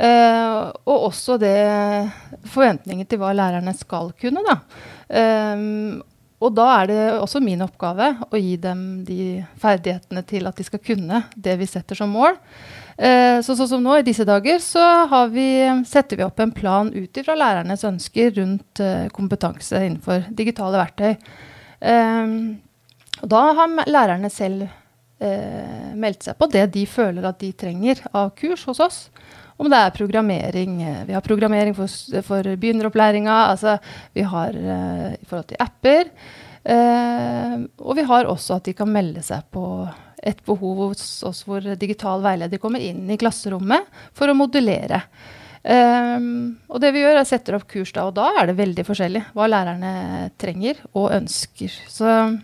og 0.00 1.02
også 1.10 1.34
det 1.36 1.50
forventninger 2.48 3.04
til 3.10 3.18
hva 3.20 3.34
lærerne 3.36 3.74
skal 3.76 4.12
kunne. 4.16 4.40
Da. 4.46 4.54
Og 6.40 6.54
da 6.56 6.66
er 6.78 6.88
det 6.88 7.00
også 7.20 7.42
min 7.44 7.60
oppgave 7.60 8.14
å 8.32 8.38
gi 8.40 8.54
dem 8.60 9.02
de 9.04 9.42
ferdighetene 9.60 10.22
til 10.24 10.48
at 10.48 10.56
de 10.56 10.64
skal 10.64 10.80
kunne 10.80 11.24
det 11.36 11.58
vi 11.60 11.68
setter 11.68 11.98
som 11.98 12.12
mål. 12.16 12.38
Eh, 12.96 13.40
så 13.44 13.56
sånn 13.56 13.68
som 13.68 13.84
nå, 13.84 13.98
i 14.00 14.06
disse 14.06 14.24
dager, 14.28 14.56
så 14.64 14.82
vi, 15.32 15.50
setter 15.88 16.20
vi 16.20 16.24
opp 16.24 16.40
en 16.40 16.54
plan 16.56 16.88
ut 16.92 17.20
ifra 17.20 17.36
lærernes 17.36 17.84
ønsker 17.88 18.32
rundt 18.40 18.80
eh, 18.80 19.06
kompetanse 19.12 19.84
innenfor 19.84 20.30
digitale 20.36 20.80
verktøy. 20.80 21.12
Eh, 21.80 22.34
og 23.20 23.28
da 23.28 23.44
har 23.60 23.76
lærerne 23.84 24.32
selv 24.32 24.68
eh, 25.20 25.92
meldt 25.96 26.26
seg 26.26 26.38
på 26.40 26.48
det 26.52 26.66
de 26.74 26.86
føler 26.88 27.28
at 27.28 27.40
de 27.42 27.52
trenger 27.56 28.02
av 28.10 28.32
kurs 28.38 28.64
hos 28.68 28.80
oss 28.82 29.00
om 29.60 29.68
det 29.68 29.78
er 29.78 29.96
programmering. 29.96 30.82
Eh, 30.82 31.00
vi 31.08 31.16
har 31.16 31.24
programmering 31.24 31.76
for, 31.76 31.90
for 32.26 32.46
begynneropplæringa. 32.62 33.34
Altså, 33.52 33.76
vi 34.16 34.24
har 34.24 34.56
eh, 34.56 35.08
i 35.18 35.26
forhold 35.28 35.50
til 35.50 35.60
apper. 35.60 36.12
Eh, 36.64 37.58
og 37.80 37.98
vi 37.98 38.06
har 38.08 38.30
også 38.30 38.56
at 38.56 38.70
de 38.70 38.76
kan 38.76 38.88
melde 38.92 39.24
seg 39.24 39.44
på 39.52 39.64
et 40.20 40.40
behov 40.44 40.90
hos 40.90 41.04
oss 41.24 41.44
hvor 41.48 41.64
digital 41.80 42.20
veileder 42.24 42.60
kommer 42.60 42.82
inn 42.84 43.06
i 43.08 43.16
klasserommet 43.20 43.88
for 44.16 44.28
å 44.28 44.36
modulere. 44.36 45.04
Um, 45.60 46.56
og 46.72 46.80
det 46.80 46.90
vi 46.94 47.02
gjør, 47.02 47.18
er 47.20 47.26
setter 47.28 47.56
opp 47.58 47.66
kurs 47.68 47.90
da, 47.92 48.06
og 48.08 48.14
da 48.16 48.30
er 48.40 48.48
det 48.48 48.56
veldig 48.56 48.84
forskjellig 48.88 49.20
hva 49.36 49.48
lærerne 49.48 49.90
trenger 50.40 50.80
og 50.96 51.10
ønsker. 51.18 51.74
Så 51.88 52.08
Eh, 52.08 52.38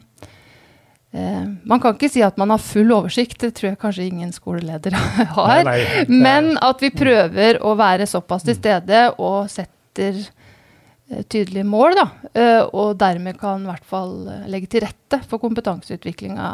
man 1.67 1.81
kan 1.83 1.95
ikke 1.97 2.11
si 2.13 2.23
at 2.25 2.39
man 2.41 2.53
har 2.53 2.63
full 2.63 2.91
oversikt, 2.95 3.39
det 3.43 3.55
tror 3.57 3.71
jeg 3.71 3.81
kanskje 3.83 4.07
ingen 4.09 4.33
skoleleder 4.35 4.97
har. 5.37 5.63
Nei, 5.67 5.77
nei, 5.83 6.05
Men 6.11 6.55
at 6.63 6.83
vi 6.85 6.91
prøver 6.95 7.61
å 7.65 7.75
være 7.79 8.09
såpass 8.11 8.47
til 8.47 8.59
stede 8.59 9.07
og 9.17 9.51
setter 9.53 10.21
eh, 10.21 11.23
tydelige 11.25 11.67
mål, 11.69 11.97
da. 11.99 12.07
Eh, 12.33 12.63
og 12.69 12.97
dermed 13.01 13.39
kan 13.41 13.65
i 13.65 13.71
hvert 13.71 13.87
fall 13.89 14.17
legge 14.51 14.71
til 14.75 14.87
rette 14.87 15.23
for 15.31 15.43
kompetanseutviklinga 15.43 16.51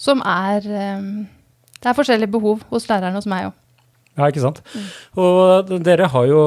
som 0.00 0.22
er 0.24 0.64
Det 0.64 1.88
er 1.88 1.96
forskjellige 1.96 2.32
behov 2.32 2.62
hos 2.70 2.86
læreren 2.88 3.16
hos 3.16 3.26
meg 3.28 3.50
òg. 3.50 3.56
Ja, 4.20 4.28
ikke 4.28 4.42
sant. 4.42 4.60
Mm. 4.74 4.88
Og 5.24 5.70
dere 5.86 6.08
har 6.12 6.26
jo 6.28 6.40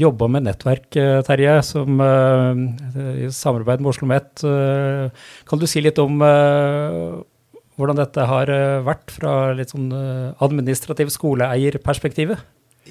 jobba 0.00 0.28
med 0.32 0.46
nettverk, 0.46 0.88
eh, 0.96 1.18
Terje, 1.26 1.58
som 1.66 2.00
uh, 2.00 2.54
i 3.12 3.28
samarbeid 3.34 3.82
med 3.82 3.92
Oslo 3.92 4.08
OsloMet. 4.08 4.44
Kan 5.48 5.60
du 5.60 5.66
si 5.68 5.82
litt 5.84 5.98
om 6.00 6.22
hvordan 7.80 7.98
dette 7.98 8.24
har 8.28 8.50
vært 8.86 9.12
fra 9.12 9.32
litt 9.56 9.72
sånn 9.74 9.90
administrativ 10.40 11.10
skoleeierperspektivet? 11.12 12.40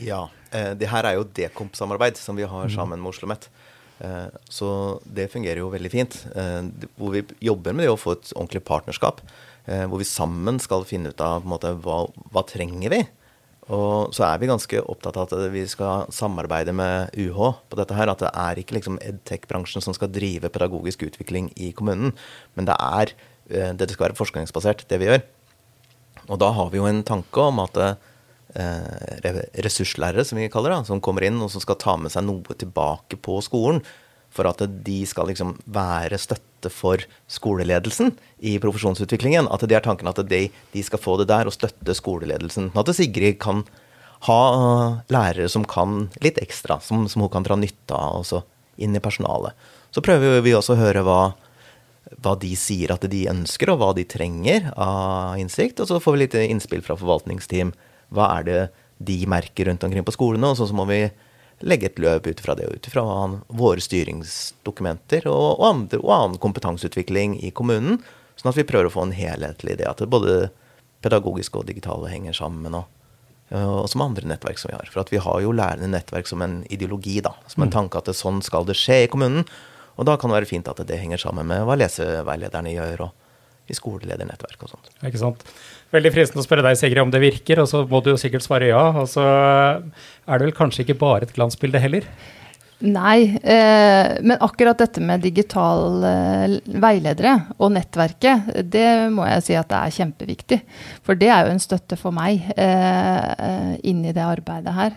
Ja, 0.05 0.27
det 0.51 0.89
her 0.91 1.07
er 1.07 1.17
jo 1.17 1.25
Dekomp-samarbeid 1.25 2.19
som 2.19 2.37
vi 2.37 2.45
har 2.45 2.69
mm. 2.69 2.75
sammen 2.75 3.01
med 3.01 3.09
Oslo 3.09 3.25
OsloMet. 3.25 3.49
Så 4.53 4.69
det 5.03 5.31
fungerer 5.33 5.63
jo 5.63 5.71
veldig 5.73 5.91
fint. 5.93 6.19
Hvor 6.99 7.15
vi 7.15 7.25
jobber 7.49 7.73
med 7.73 7.87
det 7.87 7.93
å 7.95 7.99
få 7.99 8.17
et 8.17 8.33
ordentlig 8.35 8.63
partnerskap. 8.69 9.23
Hvor 9.65 10.01
vi 10.01 10.07
sammen 10.07 10.61
skal 10.61 10.85
finne 10.89 11.13
ut 11.13 11.25
av 11.25 11.41
på 11.41 11.49
en 11.49 11.55
måte, 11.55 11.73
hva, 11.83 12.03
hva 12.33 12.45
trenger 12.49 12.93
vi 12.93 13.03
og 13.69 14.15
så 14.17 14.25
er 14.25 14.39
vi 14.41 14.49
ganske 14.49 14.81
opptatt 14.81 15.17
av 15.19 15.29
at 15.29 15.51
vi 15.53 15.61
skal 15.69 16.07
samarbeide 16.13 16.73
med 16.73 17.13
UH 17.13 17.39
på 17.69 17.77
dette 17.77 17.93
her. 17.93 18.09
At 18.09 18.23
det 18.23 18.31
er 18.33 18.57
ikke 18.57 18.79
liksom 18.79 18.97
edtech-bransjen 19.05 19.85
som 19.85 19.93
skal 19.93 20.09
drive 20.09 20.49
pedagogisk 20.49 21.05
utvikling 21.05 21.51
i 21.53 21.69
kommunen. 21.77 22.15
Men 22.57 22.69
det 22.69 22.77
er 22.81 23.13
det 23.49 23.89
det 23.89 23.93
skal 23.93 24.09
være 24.09 24.17
forskningsbasert, 24.17 24.87
det 24.89 24.99
vi 25.01 25.09
gjør. 25.09 25.21
Og 26.29 26.37
da 26.41 26.51
har 26.53 26.69
vi 26.69 26.81
jo 26.81 26.89
en 26.89 27.01
tanke 27.05 27.41
om 27.41 27.61
at 27.63 27.77
eh, 27.81 29.47
ressurslærere, 29.65 30.25
som 30.25 30.37
vi 30.37 30.49
kaller 30.51 30.75
det, 30.75 30.83
som 30.89 31.01
kommer 31.01 31.25
inn 31.25 31.41
og 31.41 31.49
som 31.53 31.63
skal 31.63 31.79
ta 31.81 31.95
med 31.97 32.13
seg 32.13 32.25
noe 32.27 32.57
tilbake 32.57 33.17
på 33.21 33.39
skolen, 33.45 33.81
for 34.33 34.49
at 34.49 34.61
de 34.85 35.01
skal 35.09 35.29
liksom 35.31 35.55
være 35.65 36.19
støtte 36.21 36.71
for 36.73 37.01
skoleledelsen 37.31 38.13
i 38.45 38.57
profesjonsutviklingen. 38.61 39.49
At 39.51 39.65
det 39.67 39.79
er 39.79 39.85
tanken 39.85 40.09
at 40.11 40.21
de, 40.29 40.47
de 40.49 40.83
skal 40.85 41.01
få 41.01 41.17
det 41.21 41.29
der 41.31 41.49
og 41.49 41.55
støtte 41.55 41.95
skoleledelsen. 41.97 42.71
At 42.77 42.91
Sigrid 42.95 43.39
kan 43.41 43.65
ha 44.27 44.39
lærere 45.11 45.49
som 45.51 45.65
kan 45.67 46.09
litt 46.23 46.39
ekstra, 46.41 46.79
som, 46.83 47.07
som 47.07 47.23
hun 47.23 47.31
kan 47.33 47.45
dra 47.47 47.55
nytte 47.59 47.95
av 47.95 48.19
også 48.21 48.43
inn 48.79 48.95
i 48.95 49.03
personalet. 49.03 49.55
Så 49.91 50.03
prøver 50.05 50.43
vi 50.45 50.53
også 50.55 50.75
å 50.75 50.79
høre 50.79 51.03
hva, 51.07 51.21
hva 52.19 52.35
de 52.39 52.51
sier 52.59 52.93
at 52.93 53.07
de 53.09 53.25
ønsker, 53.31 53.71
og 53.71 53.81
hva 53.81 53.93
de 53.97 54.05
trenger 54.07 54.69
av 54.75 55.39
innsikt. 55.41 55.81
Og 55.81 55.89
så 55.89 56.01
får 56.03 56.15
vi 56.15 56.21
litt 56.23 56.37
innspill 56.43 56.83
fra 56.85 56.99
forvaltningsteam. 56.99 57.73
Hva 58.13 58.29
er 58.37 58.47
det 58.47 58.61
de 58.99 59.23
merker 59.31 59.69
rundt 59.69 59.83
omkring 59.87 60.05
på 60.05 60.15
skolene? 60.15 60.51
Og 60.51 60.59
så 60.59 60.69
må 60.75 60.85
vi 60.89 61.07
legge 61.65 61.89
et 61.89 61.99
løp 61.99 62.27
ut 62.27 62.41
fra 62.43 62.55
det, 62.55 62.67
ut 62.67 62.87
fra 62.91 63.03
våre 63.47 63.83
styringsdokumenter 63.83 65.27
og, 65.29 65.59
og, 65.59 65.65
andre, 65.67 65.99
og, 66.01 66.13
annen 66.15 66.39
kompetanseutvikling 66.41 67.37
i 67.43 67.51
kommunen. 67.55 67.99
Sånn 68.39 68.53
at 68.53 68.59
vi 68.59 68.67
prøver 68.67 68.87
å 68.87 68.93
få 68.93 69.07
en 69.07 69.15
helhetlig 69.15 69.75
idé. 69.75 69.87
At 69.89 70.03
både 70.07 70.49
pedagogiske 71.03 71.59
og 71.59 71.67
digitale 71.67 72.11
henger 72.11 72.37
sammen. 72.37 72.77
Og, 72.79 72.87
og 73.55 73.89
som 73.91 74.05
andre 74.05 74.29
nettverk 74.31 74.61
som 74.61 74.71
vi 74.71 74.77
har. 74.77 74.91
For 74.91 75.03
at 75.03 75.11
vi 75.11 75.21
har 75.23 75.41
jo 75.43 75.55
lærende 75.55 75.91
nettverk 75.91 76.29
som 76.29 76.43
en 76.45 76.61
ideologi, 76.71 77.19
da. 77.25 77.33
Som 77.51 77.65
en 77.65 77.73
mm. 77.73 77.75
tanke 77.75 77.99
at 77.99 78.07
det, 78.11 78.15
sånn 78.19 78.43
skal 78.45 78.67
det 78.69 78.77
skje 78.79 79.03
i 79.03 79.11
kommunen. 79.11 79.47
Og 79.99 80.07
da 80.07 80.15
kan 80.15 80.31
det 80.31 80.39
være 80.39 80.53
fint 80.53 80.69
at 80.71 80.79
det 80.87 81.01
henger 81.01 81.19
sammen 81.19 81.49
med 81.49 81.65
hva 81.67 81.75
leseveilederne 81.75 82.71
gjør, 82.71 83.09
og 83.09 83.28
i 83.69 83.77
skoleledernettverk 83.77 84.65
og 84.65 84.73
sånt. 84.73 84.91
Ikke 85.05 85.21
sant. 85.21 85.45
Veldig 85.93 86.11
fristende 86.13 86.43
å 86.43 86.47
spørre 86.47 86.65
deg, 86.65 86.77
Sigrid, 86.77 87.01
om 87.01 87.13
det 87.13 87.23
virker, 87.23 87.63
og 87.63 87.69
så 87.71 87.85
må 87.89 88.03
du 88.05 88.11
jo 88.13 88.19
sikkert 88.21 88.45
svare 88.45 88.69
ja. 88.69 88.83
Og 89.01 89.07
så 89.09 89.23
er 89.25 90.35
det 90.35 90.49
vel 90.49 90.57
kanskje 90.57 90.85
ikke 90.85 90.99
bare 91.01 91.25
et 91.25 91.33
glansbilde 91.35 91.81
heller? 91.81 92.05
Nei, 92.79 93.35
eh, 93.43 94.09
men 94.23 94.37
akkurat 94.39 94.79
dette 94.79 95.01
med 95.03 95.19
digitale 95.19 96.11
eh, 96.47 96.53
veiledere 96.79 97.33
og 97.57 97.73
nettverket, 97.75 98.53
det 98.71 99.09
må 99.11 99.25
jeg 99.27 99.43
si 99.43 99.57
at 99.59 99.67
det 99.67 99.79
er 99.81 99.95
kjempeviktig. 99.97 100.59
For 101.03 101.19
det 101.19 101.27
er 101.27 101.43
jo 101.43 101.57
en 101.57 101.59
støtte 101.59 101.97
for 101.99 102.15
meg 102.15 102.45
eh, 102.55 103.73
inn 103.83 104.05
i 104.07 104.15
det 104.15 104.23
arbeidet 104.23 104.77
her. 104.77 104.95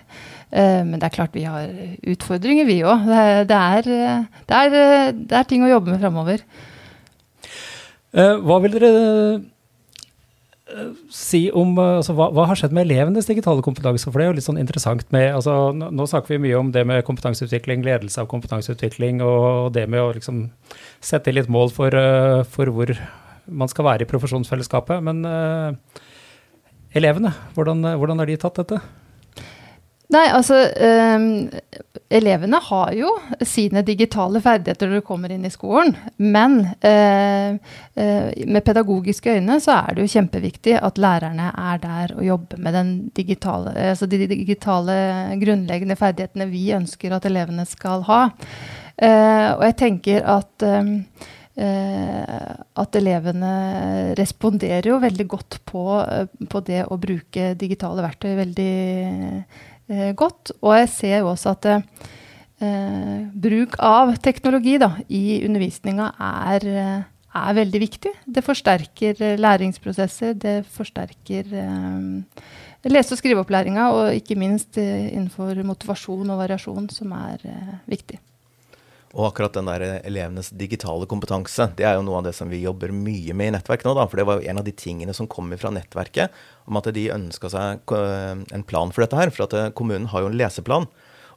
Eh, 0.52 0.84
men 0.86 1.00
det 1.00 1.08
er 1.08 1.16
klart 1.16 1.34
vi 1.34 1.42
har 1.48 1.74
utfordringer, 2.14 2.68
vi 2.70 2.84
òg. 2.86 3.08
Det, 3.08 3.24
det, 3.50 3.60
det, 4.46 4.84
det, 5.24 5.40
er 5.40 5.50
ting 5.50 5.66
å 5.66 5.72
jobbe 5.72 5.96
med 5.96 6.04
framover. 6.06 6.46
Eh, 8.12 8.36
hva 8.44 8.60
vil 8.60 8.76
dere 8.76 8.92
si 11.12 11.46
om 11.52 11.74
altså, 11.76 12.14
hva, 12.16 12.30
hva, 12.32 12.46
har 12.48 12.56
skjedd 12.56 12.72
med 12.72 12.86
elevenes 12.86 13.28
digitale 13.28 13.64
kompetanse? 13.64 14.08
For 14.08 14.20
det 14.20 14.24
er 14.24 14.30
jo 14.30 14.36
litt 14.38 14.46
sånn 14.46 14.60
interessant 14.60 15.04
med 15.12 15.34
altså, 15.36 15.56
nå, 15.76 16.06
snakker 16.08 16.34
vi 16.34 16.42
mye 16.46 16.60
om 16.60 16.70
det 16.72 16.84
med 16.88 17.04
kompetanseutvikling, 17.08 17.84
ledelse 17.84 18.22
av 18.22 18.30
kompetanseutvikling, 18.30 19.20
og 19.24 19.72
det 19.76 19.84
med 19.92 20.00
å 20.00 20.14
liksom 20.16 20.46
sette 21.04 21.34
litt 21.34 21.50
mål 21.52 21.72
for, 21.74 21.96
for 22.54 22.72
hvor 22.72 22.94
man 23.52 23.68
skal 23.68 23.88
være 23.90 24.06
i 24.06 24.08
profesjonsfellesskapet. 24.08 25.02
Men 25.04 25.26
uh, 25.26 26.00
elevene, 26.96 27.34
hvordan, 27.56 27.84
hvordan 28.00 28.22
har 28.22 28.30
de 28.30 28.40
tatt 28.40 28.62
dette? 28.62 28.80
Nei, 30.12 30.26
altså 30.28 30.58
um, 31.16 31.26
Elevene 32.12 32.58
har 32.66 32.90
jo 32.92 33.14
sine 33.48 33.80
digitale 33.86 34.42
ferdigheter 34.44 34.90
når 34.90 35.00
de 35.00 35.06
kommer 35.06 35.32
inn 35.32 35.46
i 35.48 35.52
skolen. 35.52 35.94
Men 36.20 36.58
uh, 36.84 37.56
uh, 37.56 38.28
med 38.44 38.64
pedagogiske 38.66 39.38
øyne 39.38 39.56
så 39.64 39.78
er 39.78 39.96
det 39.96 40.04
jo 40.04 40.12
kjempeviktig 40.18 40.76
at 40.76 41.00
lærerne 41.00 41.48
er 41.50 41.82
der 41.82 42.16
og 42.18 42.24
jobber 42.26 42.60
med 42.60 42.80
digitale, 43.16 43.72
altså 43.94 44.06
de 44.10 44.26
digitale 44.28 44.96
grunnleggende 45.40 45.96
ferdighetene 45.96 46.50
vi 46.52 46.66
ønsker 46.76 47.16
at 47.16 47.28
elevene 47.30 47.64
skal 47.68 48.04
ha. 48.10 48.24
Uh, 49.00 49.50
og 49.56 49.64
jeg 49.70 49.78
tenker 49.86 50.26
at 50.28 50.68
Eh, 51.52 52.52
at 52.80 52.96
elevene 52.96 53.48
responderer 54.16 54.86
jo 54.88 54.94
veldig 55.02 55.26
godt 55.28 55.58
på, 55.68 55.82
på 56.48 56.62
det 56.64 56.78
å 56.88 56.96
bruke 56.96 57.50
digitale 57.60 58.00
verktøy 58.00 58.30
veldig 58.38 58.76
godt. 60.18 60.54
Og 60.60 60.76
jeg 60.80 60.88
ser 60.92 61.16
jo 61.20 61.30
også 61.32 61.54
at 61.56 61.68
eh, 61.72 63.22
bruk 63.46 63.78
av 63.82 64.14
teknologi 64.24 64.78
da, 64.82 64.94
i 65.08 65.42
undervisninga 65.46 66.10
er, 66.48 66.66
er, 67.34 67.54
veldig 67.60 67.84
viktig. 67.84 68.16
Det 68.24 68.44
forsterker 68.46 69.22
læringsprosesser, 69.40 70.34
det 70.34 70.58
forsterker 70.72 71.54
eh, 71.62 72.90
lese- 72.90 73.16
og 73.16 73.22
skriveopplæringa, 73.22 73.88
og 73.94 74.18
ikke 74.18 74.38
minst 74.40 74.78
innenfor 74.80 75.62
motivasjon 75.66 76.34
og 76.34 76.44
variasjon, 76.44 76.90
som 76.90 77.14
er 77.20 77.48
viktig. 77.86 78.20
Og 79.12 79.26
akkurat 79.28 79.52
den 79.52 79.68
der 79.68 79.82
elevenes 80.00 80.48
digitale 80.56 81.04
kompetanse, 81.08 81.66
det 81.76 81.84
er 81.84 81.98
jo 81.98 82.04
noe 82.06 82.22
av 82.22 82.28
det 82.28 82.32
som 82.36 82.48
vi 82.48 82.62
jobber 82.62 82.94
mye 82.96 83.36
med 83.36 83.50
i 83.50 83.54
nettverk 83.58 83.84
nå. 83.84 83.92
da, 83.98 84.06
For 84.08 84.20
det 84.20 84.24
var 84.28 84.40
jo 84.40 84.48
en 84.48 84.60
av 84.62 84.64
de 84.64 84.72
tingene 84.72 85.12
som 85.16 85.28
kommer 85.28 85.60
fra 85.60 85.72
nettverket, 85.74 86.32
om 86.64 86.80
at 86.80 86.88
de 86.96 87.10
ønska 87.12 87.50
seg 87.52 87.92
en 87.92 88.64
plan 88.68 88.92
for 88.92 89.04
dette 89.04 89.18
her. 89.18 89.32
For 89.34 89.44
at 89.44 89.56
eh, 89.58 89.72
kommunen 89.76 90.08
har 90.14 90.24
jo 90.24 90.30
en 90.32 90.38
leseplan. 90.40 90.88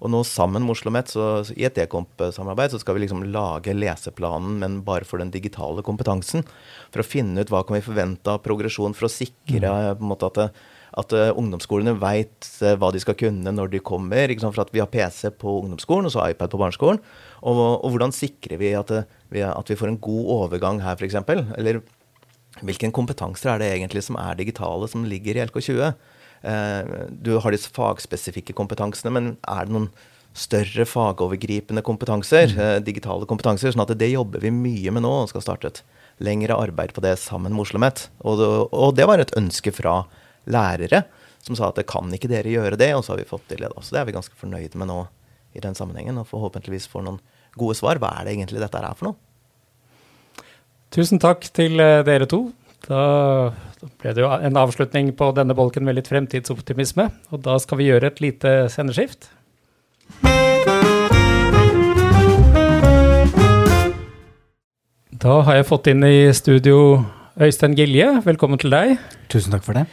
Og 0.04 0.12
nå 0.12 0.22
sammen 0.28 0.64
med 0.64 0.76
Oslo 0.76 0.90
OsloMet, 0.92 1.12
så 1.12 1.56
i 1.56 1.66
et 1.68 1.76
Dekomp-samarbeid, 1.76 2.74
så 2.74 2.80
skal 2.82 2.98
vi 2.98 3.06
liksom 3.06 3.24
lage 3.32 3.76
leseplanen, 3.76 4.58
men 4.62 4.82
bare 4.88 5.08
for 5.08 5.24
den 5.24 5.32
digitale 5.34 5.84
kompetansen. 5.88 6.46
For 6.94 7.04
å 7.04 7.08
finne 7.08 7.44
ut 7.44 7.52
hva 7.52 7.64
kan 7.66 7.78
vi 7.78 7.86
forvente 7.86 8.32
av 8.32 8.44
progresjon 8.46 8.96
for 8.96 9.08
å 9.08 9.12
sikre 9.12 9.72
mm. 9.72 10.00
på 10.00 10.06
en 10.06 10.12
måte 10.12 10.32
at 10.32 10.40
det, 10.40 10.50
at 10.96 11.12
uh, 11.12 11.34
ungdomsskolene 11.36 11.96
veit 12.00 12.48
hva 12.80 12.90
de 12.94 13.02
skal 13.04 13.18
kunne 13.20 13.52
når 13.52 13.74
de 13.74 13.82
kommer. 13.84 14.32
For 14.46 14.64
at 14.64 14.72
vi 14.72 14.84
har 14.84 14.92
PC 14.92 15.34
på 15.42 15.58
ungdomsskolen 15.64 16.08
og 16.08 16.14
så 16.16 16.28
iPad 16.30 16.54
på 16.54 16.60
barneskolen. 16.62 17.02
Og, 17.46 17.62
og 17.86 17.94
hvordan 17.94 18.14
sikrer 18.16 18.58
vi 18.62 18.74
at, 18.78 18.92
vi 19.34 19.44
at, 19.46 19.70
vi 19.70 19.78
får 19.78 19.94
en 19.94 20.02
god 20.02 20.32
overgang 20.40 20.82
her, 20.82 20.98
f.eks.? 20.98 21.18
Eller 21.60 21.84
hvilke 22.66 22.90
kompetanser 22.96 23.54
er 23.54 23.62
det 23.62 23.72
egentlig 23.76 24.06
som 24.06 24.18
er 24.22 24.38
digitale, 24.40 24.90
som 24.92 25.08
ligger 25.08 25.38
i 25.38 25.48
LK20? 25.48 25.96
du 27.26 27.32
har 27.42 27.54
disse 27.56 27.72
fagspesifikke 27.74 28.54
kompetansene, 28.54 29.10
men 29.16 29.30
er 29.50 29.66
det 29.66 29.74
noen 29.74 29.88
større 30.38 30.84
fagovergripende 30.86 31.82
kompetanser, 31.82 32.52
mm. 32.52 32.84
digitale 32.86 33.26
kompetanser? 33.26 33.72
sånn 33.74 33.82
at 33.82 33.96
det 33.98 34.12
jobber 34.12 34.44
vi 34.44 34.52
mye 34.54 34.94
med 34.94 35.06
nå 35.08 35.14
og 35.24 35.32
skal 35.32 35.42
starte 35.42 35.72
et 35.72 35.82
lengre 36.22 36.58
arbeid 36.60 36.94
på 36.94 37.02
det 37.02 37.16
sammen 37.18 37.56
med 37.56 37.64
Oslo 37.64 37.80
OsloMet. 37.80 38.06
Og, 38.28 38.44
og 38.70 38.94
det 39.00 39.08
var 39.10 39.24
et 39.24 39.34
ønske 39.40 39.74
fra 39.74 40.04
lærere 40.46 41.06
som 41.46 41.58
sa 41.58 41.70
at 41.70 41.78
det 41.78 41.86
kan 41.90 42.10
ikke 42.14 42.30
dere 42.32 42.50
gjøre 42.50 42.78
det, 42.80 42.92
og 42.98 43.04
så 43.06 43.14
har 43.14 43.22
vi 43.22 43.30
fått 43.30 43.46
til 43.52 43.62
det. 43.62 43.70
Så 43.82 43.94
det 43.94 44.02
er 44.02 44.08
vi 44.10 44.16
ganske 44.16 44.38
fornøyde 44.40 44.80
med 44.82 44.90
nå 44.90 45.04
i 45.56 45.62
den 45.64 45.78
sammenhengen, 45.78 46.18
og 46.18 46.30
forhåpentligvis 46.30 46.88
får 46.92 47.06
noen 47.06 47.20
gode 47.60 47.78
svar. 47.80 48.00
Hva 48.02 48.12
er 48.20 48.28
det 48.28 48.36
egentlig 48.36 48.62
dette 48.64 48.82
er 48.82 48.98
for 48.98 49.12
noe? 49.12 49.20
Tusen 50.96 51.20
takk 51.20 51.48
til 51.56 51.80
eh, 51.84 52.04
dere 52.08 52.28
to. 52.30 52.48
Da 52.86 53.02
ble 54.02 54.14
det 54.14 54.22
jo 54.24 54.30
en 54.30 54.60
avslutning 54.62 55.10
på 55.18 55.32
denne 55.38 55.56
bolken 55.58 55.86
med 55.86 55.98
litt 55.98 56.10
fremtidsoptimisme, 56.12 57.10
og 57.34 57.42
da 57.46 57.58
skal 57.62 57.82
vi 57.82 57.90
gjøre 57.90 58.12
et 58.12 58.22
lite 58.24 58.54
sendeskift. 58.74 59.32
Da 65.26 65.40
har 65.48 65.58
jeg 65.58 65.66
fått 65.66 65.90
inn 65.90 66.06
i 66.06 66.30
studio 66.38 66.78
Øystein 67.42 67.74
Gilje. 67.76 68.12
Velkommen 68.26 68.62
til 68.62 68.74
deg. 68.74 69.00
Tusen 69.34 69.56
takk 69.56 69.66
for 69.66 69.78
det. 69.78 69.88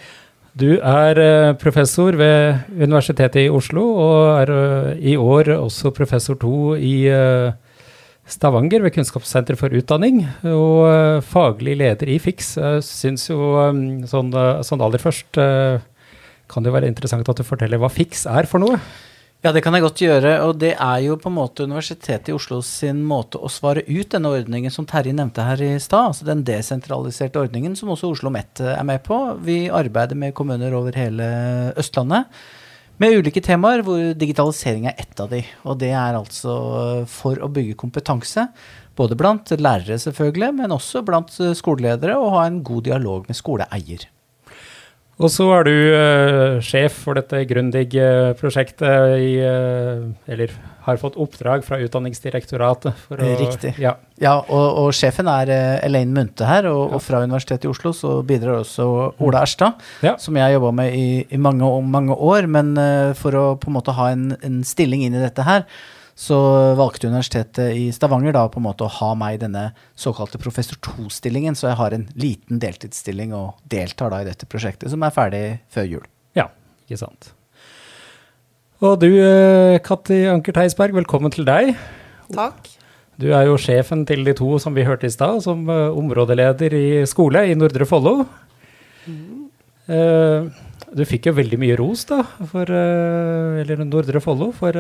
Du 0.53 0.69
er 0.77 1.17
eh, 1.17 1.55
professor 1.57 2.13
ved 2.21 2.67
Universitetet 2.77 3.47
i 3.47 3.51
Oslo, 3.53 3.87
og 3.97 4.17
er 4.43 4.51
eh, 4.53 4.99
i 5.13 5.15
år 5.17 5.49
også 5.57 5.95
professor 5.97 6.37
to 6.37 6.75
i 6.77 7.07
eh, 7.09 7.55
Stavanger 8.29 8.85
ved 8.85 8.93
Kunnskapssenter 8.93 9.57
for 9.57 9.73
utdanning, 9.73 10.21
og 10.45 11.25
faglig 11.25 11.79
leder 11.81 12.13
i 12.13 12.19
FIX. 12.23 12.51
Jeg 12.61 12.85
syns 12.87 13.25
jo 13.31 13.41
sånn, 14.07 14.31
sånn 14.63 14.85
aller 14.85 15.03
først 15.03 15.41
kan 16.53 16.65
det 16.65 16.73
være 16.73 16.87
interessant 16.87 17.29
at 17.29 17.41
du 17.41 17.43
forteller 17.45 17.81
hva 17.83 17.91
FIX 17.91 18.23
er 18.31 18.47
for 18.47 18.63
noe? 18.63 18.79
Ja, 19.43 19.51
det 19.51 19.65
kan 19.65 19.75
jeg 19.75 19.83
godt 19.83 19.99
gjøre. 19.99 20.33
Og 20.47 20.59
det 20.63 20.77
er 20.77 20.99
jo 21.03 21.17
på 21.19 21.27
en 21.27 21.35
måte 21.35 21.65
Universitetet 21.67 22.31
i 22.31 22.35
Oslo 22.37 22.61
sin 22.63 23.01
måte 23.03 23.41
å 23.43 23.51
svare 23.51 23.83
ut 23.89 24.13
denne 24.15 24.31
ordningen 24.31 24.71
som 24.71 24.87
Terje 24.87 25.15
nevnte 25.19 25.43
her 25.43 25.59
i 25.67 25.73
stad. 25.83 26.13
Altså 26.13 26.29
den 26.29 26.45
desentraliserte 26.47 27.43
ordningen 27.43 27.75
som 27.79 27.91
også 27.91 28.13
Oslo 28.13 28.31
OsloMet 28.31 28.63
er 28.71 28.87
med 28.87 29.03
på. 29.03 29.19
Vi 29.43 29.65
arbeider 29.67 30.19
med 30.19 30.37
kommuner 30.39 30.79
over 30.79 30.95
hele 30.95 31.27
Østlandet 31.75 32.31
med 33.03 33.19
ulike 33.19 33.43
temaer, 33.43 33.83
hvor 33.83 34.13
digitalisering 34.15 34.87
er 34.87 35.01
ett 35.03 35.19
av 35.19 35.33
de. 35.33 35.43
Og 35.67 35.75
det 35.81 35.91
er 35.91 36.15
altså 36.15 36.55
for 37.11 37.43
å 37.43 37.51
bygge 37.51 37.75
kompetanse. 37.83 38.47
Både 38.95 39.19
blant 39.19 39.51
lærere, 39.59 39.99
selvfølgelig, 39.99 40.55
men 40.61 40.75
også 40.77 41.03
blant 41.03 41.35
skoleledere, 41.59 42.15
og 42.15 42.37
ha 42.37 42.47
en 42.47 42.63
god 42.63 42.87
dialog 42.93 43.27
med 43.27 43.43
skoleeier. 43.43 44.07
Og 45.23 45.31
så 45.31 45.47
er 45.55 45.69
du 45.69 45.73
uh, 45.73 46.61
sjef 46.65 46.97
for 47.05 47.19
dette 47.19 47.45
Grundig-prosjektet 47.47 49.17
i 49.23 49.33
uh, 49.39 50.09
Eller 50.27 50.55
har 50.83 50.99
fått 50.99 51.15
oppdrag 51.21 51.63
fra 51.63 51.79
Utdanningsdirektoratet. 51.79 52.99
For 53.07 53.23
å, 53.23 53.29
Riktig. 53.39 53.77
Ja, 53.79 53.95
ja 54.19 54.35
og, 54.43 54.81
og, 54.83 54.89
sjefen 54.99 55.31
er 55.31 55.53
uh, 55.53 55.87
Elaine 55.87 56.11
Munthe 56.17 56.49
her, 56.49 56.67
og, 56.73 56.83
ja. 56.89 56.99
og, 56.99 57.05
fra 57.05 57.23
Universitetet 57.23 57.69
i 57.69 57.71
Oslo 57.71 57.95
så 57.95 58.17
bidrar 58.27 58.65
også 58.65 58.89
Ola 59.23 59.45
Erstad, 59.47 59.79
ja. 60.03 60.17
som 60.19 60.39
jeg 60.39 60.49
har 60.49 60.57
jobba 60.57 60.75
med 60.83 60.99
i, 60.99 61.07
i, 61.23 61.39
mange, 61.39 61.71
mange 61.87 62.19
år. 62.19 62.51
Men 62.51 62.75
for 63.19 63.39
å 63.39 63.47
på 63.63 63.71
en 63.71 63.79
måte 63.79 63.95
ha 63.95 64.11
en, 64.11 64.33
en 64.43 64.63
stilling 64.67 65.07
inn 65.07 65.15
i 65.15 65.23
dette 65.23 65.47
her, 65.47 65.69
så 66.19 66.37
valgte 66.77 67.09
Universitetet 67.09 67.73
i 67.77 67.87
Stavanger 67.95 68.35
da 68.37 68.45
på 68.53 68.61
en 68.61 68.67
måte 68.67 68.85
å 68.85 68.95
ha 69.01 69.13
meg 69.19 69.39
i 69.39 69.43
denne 69.47 69.65
såkalte 69.99 70.41
professor 70.41 70.77
2-stillingen, 70.85 71.57
så 71.57 71.71
jeg 71.71 71.81
har 71.81 71.97
en 71.97 72.09
liten 72.19 72.61
deltidsstilling 72.63 73.33
og 73.37 73.63
deltar 73.73 74.13
da 74.13 74.21
i 74.23 74.29
dette 74.29 74.49
prosjektet, 74.51 74.91
som 74.93 75.03
er 75.03 75.15
ferdig 75.15 75.45
før 75.73 75.89
jul. 75.89 76.05
Ja, 76.39 76.51
ikke 76.85 77.01
sant. 77.01 77.33
Og 78.83 78.99
du, 79.01 79.09
eh, 79.09 79.79
Katti 79.79 80.25
Anker 80.29 80.57
Theisberg, 80.57 80.95
velkommen 81.01 81.33
til 81.33 81.47
deg. 81.49 81.77
Takk. 82.35 82.69
Du 83.21 83.29
er 83.31 83.47
jo 83.47 83.59
sjefen 83.61 84.05
til 84.09 84.25
de 84.27 84.35
to 84.35 84.59
som 84.59 84.75
vi 84.75 84.85
hørte 84.85 85.07
i 85.07 85.13
stad, 85.13 85.43
som 85.45 85.69
uh, 85.69 85.95
områdeleder 85.95 86.75
i 86.75 86.87
skole 87.07 87.45
i 87.47 87.55
Nordre 87.55 87.87
Follo. 87.87 88.25
Mm. 89.07 89.47
Uh, 89.87 90.49
du 90.93 91.05
fikk 91.07 91.29
jo 91.29 91.37
veldig 91.37 91.61
mye 91.61 91.77
ros, 91.79 92.03
da, 92.09 92.25
for 92.51 92.69
Eller 92.69 93.85
Nordre 93.85 94.21
Follo, 94.21 94.51
for 94.53 94.77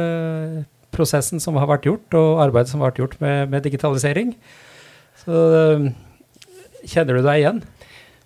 prosessen 0.93 1.41
som 1.43 1.57
har 1.61 1.71
vært 1.71 1.89
gjort, 1.89 2.09
og 2.19 2.43
arbeidet 2.45 2.73
som 2.73 2.83
har 2.83 2.93
vært 2.93 3.03
gjort 3.03 3.21
med, 3.25 3.53
med 3.53 3.65
digitalisering. 3.65 4.35
Så 5.23 5.39
kjenner 6.89 7.19
du 7.19 7.25
deg 7.25 7.43
igjen? 7.43 7.63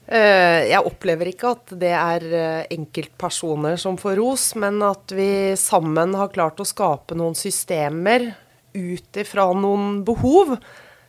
Uh, 0.07 0.63
jeg 0.71 0.87
opplever 0.87 1.33
ikke 1.33 1.51
at 1.57 1.73
det 1.81 1.91
er 1.91 2.25
uh, 2.31 2.67
enkeltpersoner 2.71 3.79
som 3.81 3.99
får 3.99 4.21
ros, 4.21 4.45
men 4.59 4.79
at 4.87 5.11
vi 5.15 5.57
sammen 5.59 6.15
har 6.15 6.31
klart 6.35 6.63
å 6.63 6.69
skape 6.69 7.17
noen 7.19 7.35
systemer 7.39 8.29
ut 8.77 9.19
ifra 9.19 9.49
noen 9.57 10.05
behov. 10.07 10.55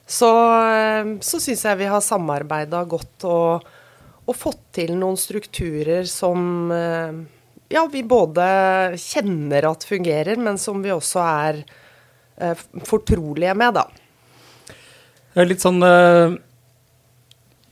Så, 0.08 0.30
så 1.20 1.40
syns 1.44 1.66
jeg 1.68 1.80
vi 1.82 1.90
har 1.92 2.00
samarbeida 2.00 2.80
godt 2.88 3.26
og, 3.28 3.66
og, 4.24 4.36
fått 4.40 4.62
til 4.80 4.94
noen 4.96 5.20
strukturer 5.20 6.08
som 6.08 6.40
ja, 7.70 7.84
vi 7.92 8.04
både 8.08 8.48
kjenner 9.02 9.68
at 9.72 9.86
fungerer, 9.88 10.40
men 10.40 10.60
som 10.62 10.80
vi 10.84 10.94
også 10.94 11.24
er 11.24 11.62
eh, 12.40 12.66
fortrolige 12.88 13.56
med, 13.58 13.80
da. 13.80 13.88
Litt 15.38 15.62
sånn 15.62 15.84
uh, 15.84 16.34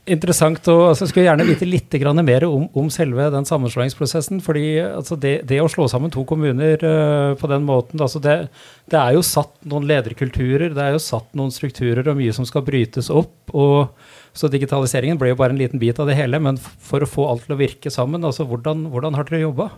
interessant 0.06 0.68
og 0.72 0.82
altså, 0.90 1.08
Skulle 1.10 1.26
gjerne 1.26 1.46
vite 1.48 1.68
litt 1.68 1.94
mer 2.22 2.46
om, 2.48 2.68
om, 2.74 2.90
selve 2.90 3.28
den 3.34 3.46
sammenslåingsprosessen. 3.48 4.40
fordi 4.40 4.78
altså, 4.80 5.16
det, 5.16 5.40
det, 5.48 5.60
å 5.60 5.68
slå 5.68 5.88
sammen 5.88 6.10
to 6.10 6.24
kommuner 6.24 6.78
uh, 6.82 7.34
på 7.38 7.50
den 7.50 7.64
måten 7.66 8.00
altså, 8.00 8.18
det, 8.18 8.48
det, 8.90 8.98
er 8.98 9.14
jo 9.14 9.22
satt 9.22 9.54
noen 9.64 9.86
lederkulturer, 9.86 10.74
det 10.74 10.82
er 10.82 10.94
jo 10.94 11.02
satt 11.02 11.34
noen 11.34 11.50
strukturer 11.54 12.06
og 12.06 12.18
mye 12.18 12.32
som 12.32 12.46
skal 12.46 12.64
brytes 12.66 13.10
opp. 13.10 13.34
og 13.52 13.92
så 14.36 14.50
digitaliseringen 14.52 15.16
ble 15.16 15.30
jo 15.30 15.38
bare 15.38 15.54
en 15.54 15.60
liten 15.60 15.80
bit 15.80 15.98
av 15.98 16.10
det 16.10 16.16
hele, 16.18 16.38
men 16.42 16.58
for 16.60 17.00
å 17.00 17.08
få 17.08 17.24
alt 17.30 17.46
til 17.46 17.56
å 17.56 17.60
virke 17.60 17.92
sammen, 17.92 18.24
altså 18.26 18.44
hvordan, 18.44 18.84
hvordan 18.92 19.16
har 19.16 19.28
dere 19.28 19.46
jobba? 19.46 19.70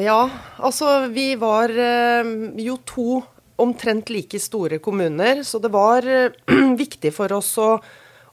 Ja, 0.00 0.22
altså 0.64 1.10
vi 1.12 1.34
var 1.36 1.68
eh, 1.68 2.30
jo 2.64 2.78
to 2.88 3.20
omtrent 3.60 4.08
like 4.12 4.40
store 4.40 4.78
kommuner, 4.80 5.42
så 5.44 5.60
det 5.60 5.68
var 5.74 6.08
eh, 6.08 6.32
viktig 6.82 7.12
for 7.12 7.36
oss 7.36 7.52
å, 7.60 7.74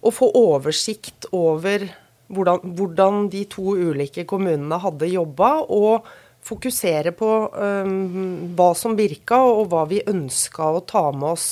å 0.04 0.12
få 0.14 0.30
oversikt 0.36 1.30
over 1.32 1.88
hvordan, 2.34 2.76
hvordan, 2.78 3.28
de 3.32 3.44
to 3.52 3.76
ulike 3.78 4.26
kommunene 4.30 4.80
hadde 4.82 5.12
jobba, 5.12 5.56
og 5.68 6.08
fokusere 6.44 7.14
på 7.16 7.32
um, 7.56 8.54
hva 8.58 8.72
som 8.76 8.98
virka, 9.00 9.40
og 9.40 9.70
hva 9.72 9.86
vi 9.88 10.02
ønska 10.10 10.74
å 10.76 10.84
ta 10.88 11.06
med 11.16 11.30
oss 11.36 11.48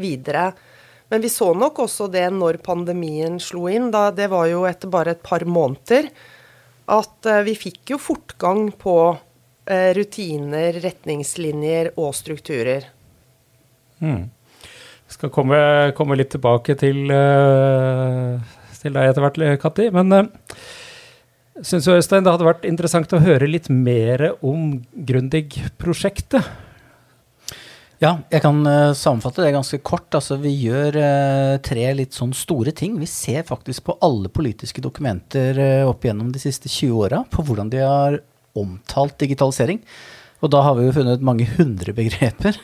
videre. 0.00 0.48
Men 1.12 1.22
vi 1.22 1.30
så 1.30 1.52
nok 1.54 1.84
også 1.84 2.08
det 2.10 2.26
når 2.34 2.58
pandemien 2.64 3.38
slo 3.42 3.68
inn. 3.70 3.92
Da, 3.94 4.08
det 4.10 4.26
var 4.32 4.48
jo 4.50 4.64
etter 4.66 4.90
bare 4.90 5.14
et 5.14 5.22
par 5.22 5.44
måneder. 5.46 6.10
At 6.90 7.30
uh, 7.30 7.42
vi 7.46 7.54
fikk 7.58 7.94
jo 7.94 8.00
fortgang 8.02 8.72
på 8.80 8.98
uh, 9.14 9.90
rutiner, 9.94 10.80
retningslinjer 10.82 11.94
og 11.94 12.10
strukturer. 12.18 12.90
Mm. 14.02 14.33
Skal 15.14 15.32
komme, 15.34 15.58
komme 15.96 16.18
litt 16.18 16.32
tilbake 16.34 16.76
til, 16.80 17.06
uh, 17.10 18.38
til 18.80 18.96
deg 18.96 19.10
etter 19.10 19.24
hvert, 19.24 19.40
Katti. 19.62 19.88
Men 19.94 20.12
uh, 20.12 20.28
syns 21.62 21.88
Øystein 21.90 22.26
det 22.26 22.34
hadde 22.34 22.48
vært 22.48 22.68
interessant 22.68 23.14
å 23.14 23.22
høre 23.22 23.50
litt 23.50 23.70
mer 23.72 24.32
om 24.42 24.80
Grundig-prosjektet. 24.94 26.52
Ja, 28.02 28.16
jeg 28.28 28.42
kan 28.42 28.58
uh, 28.66 28.92
sammenfatte 28.96 29.44
det 29.44 29.54
ganske 29.54 29.78
kort. 29.86 30.10
Altså, 30.16 30.36
vi 30.42 30.50
gjør 30.66 30.98
uh, 30.98 31.54
tre 31.64 31.86
litt 31.96 32.16
sånn 32.16 32.34
store 32.36 32.74
ting. 32.76 32.98
Vi 33.00 33.08
ser 33.08 33.46
faktisk 33.46 33.86
på 33.86 33.96
alle 34.04 34.28
politiske 34.34 34.82
dokumenter 34.84 35.60
uh, 35.60 35.88
opp 35.88 36.04
gjennom 36.04 36.32
de 36.34 36.42
siste 36.42 36.68
20 36.68 36.98
åra, 37.06 37.22
på 37.30 37.44
hvordan 37.46 37.70
de 37.72 37.80
har 37.84 38.18
omtalt 38.58 39.16
digitalisering. 39.22 39.80
Og 40.44 40.50
da 40.52 40.60
har 40.66 40.76
vi 40.76 40.84
jo 40.86 40.96
funnet 40.96 41.24
mange 41.24 41.46
hundre 41.56 41.94
begreper 41.96 42.58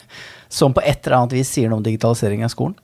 som 0.52 0.74
på 0.76 0.82
et 0.84 1.00
eller 1.06 1.22
annet 1.22 1.38
vis 1.38 1.54
sier 1.54 1.70
noe 1.70 1.80
om 1.80 1.86
digitalisering 1.86 2.44
av 2.44 2.52
skolen. 2.52 2.76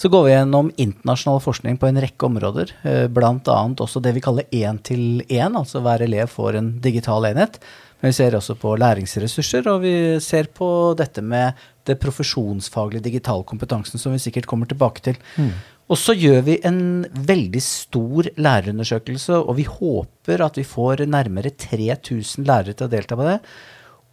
Så 0.00 0.08
går 0.08 0.24
vi 0.24 0.32
gjennom 0.32 0.70
internasjonal 0.80 1.42
forskning 1.44 1.76
på 1.76 1.90
en 1.90 2.00
rekke 2.00 2.24
områder, 2.24 2.70
bl.a. 3.12 3.58
også 3.84 4.00
det 4.00 4.14
vi 4.16 4.22
kaller 4.24 4.46
én 4.48 4.78
til 4.80 5.20
én, 5.28 5.58
altså 5.58 5.82
hver 5.84 6.00
elev 6.06 6.30
får 6.32 6.56
en 6.56 6.70
digital 6.80 7.28
enhet. 7.28 7.58
Men 8.00 8.08
vi 8.08 8.16
ser 8.16 8.32
også 8.38 8.56
på 8.56 8.72
læringsressurser, 8.80 9.68
og 9.68 9.82
vi 9.84 9.92
ser 10.24 10.48
på 10.56 10.70
dette 10.96 11.20
med 11.20 11.58
det 11.84 11.98
profesjonsfaglige 12.00 13.04
digitalkompetansen 13.10 14.00
som 14.00 14.16
vi 14.16 14.22
sikkert 14.24 14.48
kommer 14.48 14.70
tilbake 14.70 15.04
til. 15.04 15.20
Mm. 15.36 15.52
Og 15.92 16.00
så 16.00 16.14
gjør 16.16 16.40
vi 16.46 16.56
en 16.64 16.80
veldig 17.28 17.60
stor 17.66 18.30
lærerundersøkelse, 18.40 19.42
og 19.42 19.58
vi 19.58 19.68
håper 19.68 20.46
at 20.46 20.56
vi 20.56 20.64
får 20.64 21.04
nærmere 21.12 21.52
3000 21.52 22.48
lærere 22.48 22.72
til 22.72 22.88
å 22.88 22.92
delta 22.94 23.20
på 23.20 23.28
det. 23.28 23.36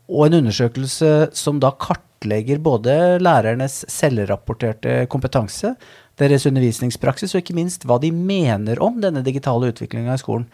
Og 0.07 0.27
en 0.27 0.39
undersøkelse 0.41 1.11
som 1.35 1.59
da 1.63 1.73
kartlegger 1.75 2.61
både 2.63 3.17
lærernes 3.23 3.81
selvrapporterte 3.91 5.03
kompetanse, 5.11 5.73
deres 6.17 6.47
undervisningspraksis, 6.49 7.35
og 7.35 7.43
ikke 7.43 7.57
minst 7.57 7.83
hva 7.85 7.99
de 8.01 8.09
mener 8.15 8.79
om 8.81 8.97
denne 9.03 9.21
digitale 9.25 9.69
utviklinga 9.73 10.15
i 10.15 10.21
skolen. 10.21 10.47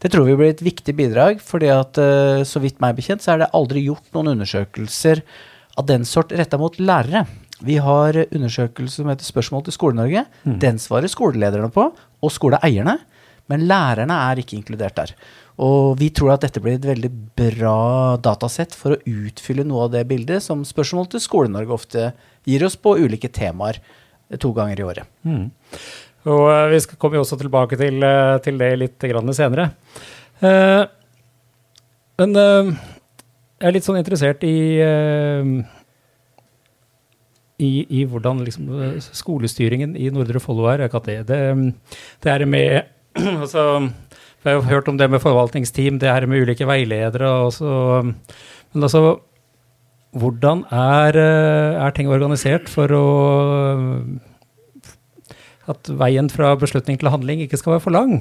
Det 0.00 0.12
tror 0.14 0.24
vi 0.24 0.36
blir 0.38 0.54
et 0.54 0.64
viktig 0.64 0.94
bidrag, 0.96 1.42
fordi 1.44 1.68
at 1.74 2.00
eh, 2.00 2.40
så 2.48 2.62
vidt 2.62 2.80
meg 2.80 2.96
bekjent, 2.96 3.24
så 3.24 3.34
er 3.34 3.42
det 3.42 3.52
aldri 3.56 3.84
gjort 3.84 4.06
noen 4.16 4.32
undersøkelser 4.32 5.20
av 5.76 5.88
den 5.90 6.06
sort 6.08 6.32
retta 6.32 6.56
mot 6.60 6.78
lærere. 6.80 7.26
Vi 7.60 7.76
har 7.82 8.16
undersøkelser 8.30 9.02
som 9.02 9.10
heter 9.12 9.28
Spørsmål 9.28 9.66
til 9.66 9.76
Skole-Norge. 9.76 10.24
Mm. 10.48 10.56
Den 10.62 10.80
svarer 10.80 11.12
skolelederne 11.12 11.68
på, 11.74 11.90
og 11.92 12.32
skoleeierne. 12.32 12.96
Men 13.50 13.66
lærerne 13.68 14.16
er 14.30 14.40
ikke 14.40 14.56
inkludert 14.56 14.96
der. 14.96 15.12
Og 15.60 15.98
vi 16.00 16.08
tror 16.14 16.34
at 16.34 16.44
dette 16.44 16.60
blir 16.62 16.78
et 16.78 16.86
veldig 16.88 17.10
bra 17.36 18.16
datasett 18.22 18.72
for 18.76 18.96
å 18.96 19.00
utfylle 19.04 19.66
noe 19.68 19.86
av 19.86 19.94
det 19.94 20.06
bildet 20.08 20.44
som 20.44 20.62
Spørsmål 20.64 21.10
til 21.12 21.22
Skole-Norge 21.24 21.74
ofte 21.76 22.12
gir 22.48 22.64
oss 22.64 22.78
på 22.80 22.96
ulike 23.00 23.28
temaer 23.28 23.80
to 24.40 24.54
ganger 24.56 24.80
i 24.80 24.86
året. 24.86 25.10
Mm. 25.26 25.50
Og 26.30 26.46
uh, 26.48 26.68
vi 26.72 26.80
skal 26.84 27.00
komme 27.00 27.20
også 27.20 27.36
tilbake 27.40 27.76
til, 27.80 28.00
uh, 28.04 28.38
til 28.44 28.60
det 28.60 28.70
litt 28.78 29.04
senere. 29.36 29.70
Eh, 30.40 30.82
men 32.20 32.36
jeg 32.36 33.66
er 33.68 33.74
litt 33.74 33.84
sånn 33.84 33.98
interessert 34.00 34.44
i 34.44 34.56
i, 37.60 37.70
i, 37.84 38.04
hvordan 38.08 38.40
liksom, 38.44 38.70
skolestyringen 39.12 39.92
i 39.96 40.08
Nordre 40.12 40.40
Follo 40.40 40.64
er. 40.72 40.86
Det, 40.88 41.18
Det, 41.28 41.40
det 42.24 42.32
er 42.32 42.46
med 42.48 42.88
altså, 43.42 43.90
Jeg 44.40 44.56
har 44.56 44.70
hørt 44.70 44.88
om 44.88 44.96
det 44.96 45.10
med 45.12 45.20
forvaltningsteam, 45.20 45.98
det 46.00 46.08
her 46.08 46.24
med 46.26 46.46
ulike 46.46 46.68
veiledere. 46.68 47.28
Også, 47.46 48.02
men 48.06 48.86
altså, 48.86 49.18
hvordan 50.16 50.64
er, 50.72 51.18
er 51.20 51.96
ting 51.96 52.08
organisert 52.08 52.70
for 52.72 52.96
å 52.96 53.06
at 55.70 55.90
veien 56.00 56.30
fra 56.32 56.54
beslutning 56.58 56.98
til 57.00 57.10
handling 57.12 57.44
ikke 57.44 57.58
skal 57.60 57.76
være 57.76 57.84
for 57.84 57.94
lang? 57.94 58.16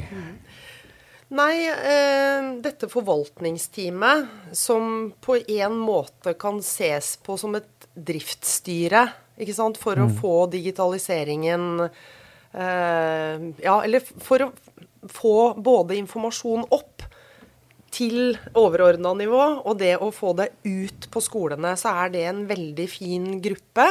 Nei, 1.30 1.56
eh, 1.70 2.46
dette 2.64 2.90
forvaltningsteamet, 2.90 4.30
som 4.58 5.12
på 5.22 5.38
en 5.62 5.78
måte 5.78 6.34
kan 6.42 6.58
ses 6.66 7.14
på 7.22 7.38
som 7.38 7.58
et 7.60 7.90
driftsstyre, 7.94 9.08
for 9.80 9.96
mm. 9.96 10.04
å 10.04 10.16
få 10.20 10.34
digitaliseringen 10.52 11.86
eh, 11.86 13.36
Ja, 13.64 13.78
eller 13.86 14.04
for 14.04 14.44
å 14.44 14.50
få 15.08 15.54
både 15.62 15.98
informasjon 16.00 16.66
opp 16.76 17.06
til 17.94 18.38
overordna 18.58 19.14
nivå, 19.18 19.44
og 19.66 19.78
det 19.80 19.96
å 19.98 20.12
få 20.14 20.34
det 20.38 20.52
ut 20.68 21.10
på 21.12 21.22
skolene, 21.24 21.76
så 21.80 21.94
er 22.04 22.12
det 22.14 22.26
en 22.30 22.44
veldig 22.50 22.88
fin 22.92 23.30
gruppe. 23.44 23.88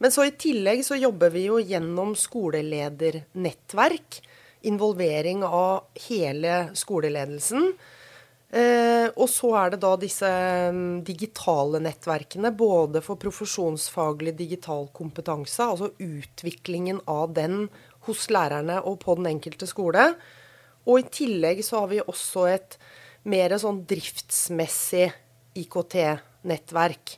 Men 0.00 0.12
så 0.12 0.26
i 0.28 0.34
tillegg 0.40 0.82
så 0.84 0.98
jobber 0.98 1.32
vi 1.34 1.46
jo 1.46 1.60
gjennom 1.60 2.14
skoleledernettverk. 2.16 4.20
Involvering 4.68 5.44
av 5.44 5.88
hele 6.08 6.68
skoleledelsen. 6.76 7.72
Eh, 8.50 9.06
og 9.14 9.28
så 9.30 9.52
er 9.60 9.72
det 9.72 9.78
da 9.84 9.92
disse 10.00 10.30
mm, 10.74 11.04
digitale 11.06 11.78
nettverkene, 11.84 12.50
både 12.50 13.02
for 13.04 13.20
profesjonsfaglig 13.20 14.34
digital 14.40 14.88
kompetanse, 14.96 15.62
altså 15.62 15.92
utviklingen 16.02 16.98
av 17.06 17.30
den 17.36 17.68
hos 18.10 18.28
lærerne 18.32 18.80
og 18.84 19.00
på 19.04 19.16
den 19.18 19.30
enkelte 19.30 19.68
skole. 19.70 20.10
Og 20.88 21.00
i 21.00 21.08
tillegg 21.12 21.62
så 21.64 21.82
har 21.82 21.90
vi 21.92 22.02
også 22.02 22.46
et 22.50 22.76
mer 23.30 23.54
sånn 23.60 23.82
driftsmessig 23.88 25.10
IKT-nettverk. 25.60 27.16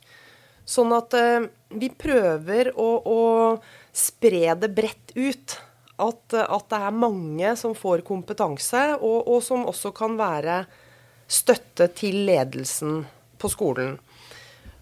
Sånn 0.63 0.95
at 0.95 1.15
eh, 1.17 1.45
vi 1.75 1.89
prøver 1.91 2.71
å, 2.79 2.89
å, 3.03 3.21
spre 3.93 4.55
det 4.59 4.71
bredt 4.73 5.13
ut. 5.15 5.57
At, 6.03 6.33
at, 6.33 6.65
det 6.71 6.79
er 6.79 6.95
mange 6.97 7.51
som 7.59 7.75
får 7.77 8.01
kompetanse, 8.07 8.81
og, 8.97 9.27
og, 9.29 9.43
som 9.45 9.67
også 9.69 9.91
kan 9.95 10.15
være 10.17 10.63
støtte 11.29 11.87
til 11.95 12.23
ledelsen 12.27 13.03
på 13.39 13.51
skolen. 13.51 13.99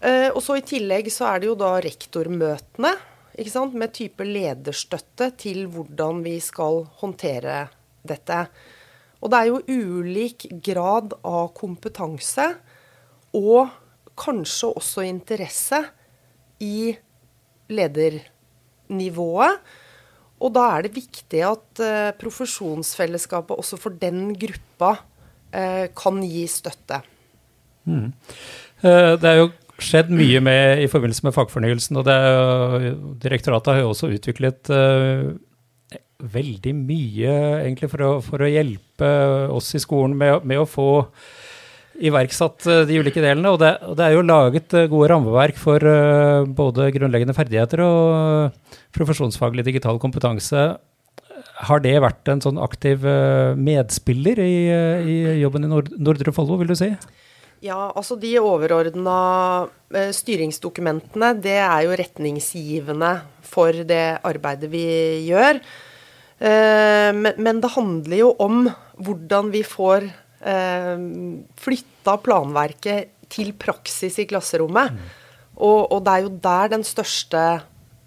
Eh, 0.00 0.30
og 0.32 0.40
så 0.42 0.56
I 0.58 0.64
tillegg 0.66 1.10
så 1.12 1.28
er 1.28 1.42
det 1.42 1.50
jo 1.50 1.58
da 1.58 1.76
rektormøtene 1.84 2.94
med 3.72 3.92
type 3.92 4.24
lederstøtte 4.24 5.30
til 5.36 5.66
hvordan 5.66 6.22
vi 6.24 6.38
skal 6.40 6.86
håndtere 7.00 7.68
dette. 8.02 8.46
Og 9.22 9.30
det 9.30 9.38
er 9.38 9.46
jo 9.46 9.62
ulik 9.68 10.46
grad 10.62 11.14
av 11.22 11.52
kompetanse 11.54 12.48
og 13.32 13.70
kanskje 14.18 14.72
også 14.76 15.04
interesse 15.06 15.78
i 16.60 16.92
ledernivået. 17.70 19.62
Og 20.42 20.52
da 20.56 20.66
er 20.74 20.82
det 20.82 20.96
viktig 20.96 21.42
at 21.46 21.82
uh, 21.82 22.10
profesjonsfellesskapet 22.18 23.56
også 23.56 23.78
for 23.78 23.94
den 23.94 24.34
gruppa 24.34 24.96
uh, 24.98 25.86
kan 25.94 26.18
gi 26.26 26.46
støtte. 26.50 26.98
Mm. 27.86 28.10
Uh, 28.82 29.14
det 29.22 29.28
er 29.30 29.38
jo 29.38 29.50
skjedd 29.84 30.12
mye 30.14 30.40
med, 30.44 30.82
i 30.84 30.90
forbindelse 30.90 31.26
med 31.26 31.34
fagfornyelsen, 31.36 31.98
og 32.00 32.06
det, 32.08 32.18
direktoratet 33.24 33.74
har 33.74 33.82
jo 33.82 33.92
også 33.92 34.12
utviklet 34.14 34.70
veldig 36.22 36.74
mye 36.78 37.32
egentlig 37.64 37.90
for 37.90 38.06
å, 38.06 38.10
for 38.24 38.44
å, 38.44 38.50
hjelpe 38.50 39.08
oss 39.50 39.72
i 39.74 39.82
skolen 39.82 40.14
med, 40.18 40.44
med 40.46 40.62
å 40.62 40.68
få 40.68 40.90
iverksatt 42.02 42.66
eh, 42.70 42.84
de 42.88 43.00
ulike 43.02 43.22
delene. 43.22 43.50
Og 43.52 43.60
det, 43.62 43.74
og 43.86 43.98
det, 43.98 44.06
er 44.06 44.16
jo 44.16 44.24
laget 44.26 44.76
eh, 44.78 44.88
gode 44.90 45.10
rammeverk 45.12 45.58
for 45.60 45.82
uh, 45.82 46.46
både 46.46 46.90
grunnleggende 46.94 47.36
ferdigheter 47.36 47.82
og 47.84 48.78
profesjonsfaglig 48.96 49.66
digital 49.68 50.00
kompetanse. 50.02 50.70
Har 51.68 51.82
det 51.84 51.94
vært 52.02 52.30
en 52.32 52.42
sånn 52.44 52.60
aktiv 52.62 53.04
uh, 53.06 53.58
medspiller 53.58 54.40
i, 54.42 54.54
uh, 54.72 55.04
i, 55.04 55.18
jobben 55.42 55.68
i 55.68 55.72
Nord 55.72 55.92
Nordre 55.98 56.34
Follo, 56.34 56.58
vil 56.60 56.72
du 56.72 56.78
si? 56.78 56.92
Ja, 57.62 57.92
altså 57.94 58.16
de 58.18 58.32
overordna 58.42 59.68
styringsdokumentene, 60.16 61.28
det 61.38 61.60
er 61.62 61.84
jo 61.86 61.96
retningsgivende 62.00 63.12
for 63.46 63.84
det 63.86 64.18
arbeidet 64.26 64.70
vi 64.72 64.82
gjør. 65.28 65.60
Men, 66.42 67.36
men 67.38 67.60
det 67.62 67.70
handler 67.76 68.18
jo 68.18 68.32
om 68.42 68.64
hvordan 68.98 69.52
vi 69.54 69.62
får 69.62 70.08
eh, 70.42 71.02
flytta 71.62 72.16
planverket 72.24 73.12
til 73.32 73.52
praksis 73.58 74.18
i 74.20 74.28
klasserommet. 74.28 74.92
Mm. 74.92 75.10
Og, 75.62 75.92
og, 75.92 76.00
det 76.04 76.14
er 76.14 76.24
jo 76.26 76.32
der 76.44 76.72
den 76.74 76.86
største 76.86 77.42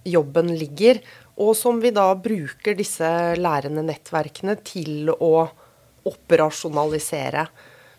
jobben 0.05 0.51
ligger. 0.59 1.01
Og 1.41 1.55
som 1.57 1.81
vi 1.83 1.91
da 1.95 2.07
bruker 2.15 2.77
disse 2.77 3.07
lærende 3.39 3.83
nettverkene 3.85 4.57
til 4.65 5.11
å 5.11 5.47
operasjonalisere. 6.05 7.47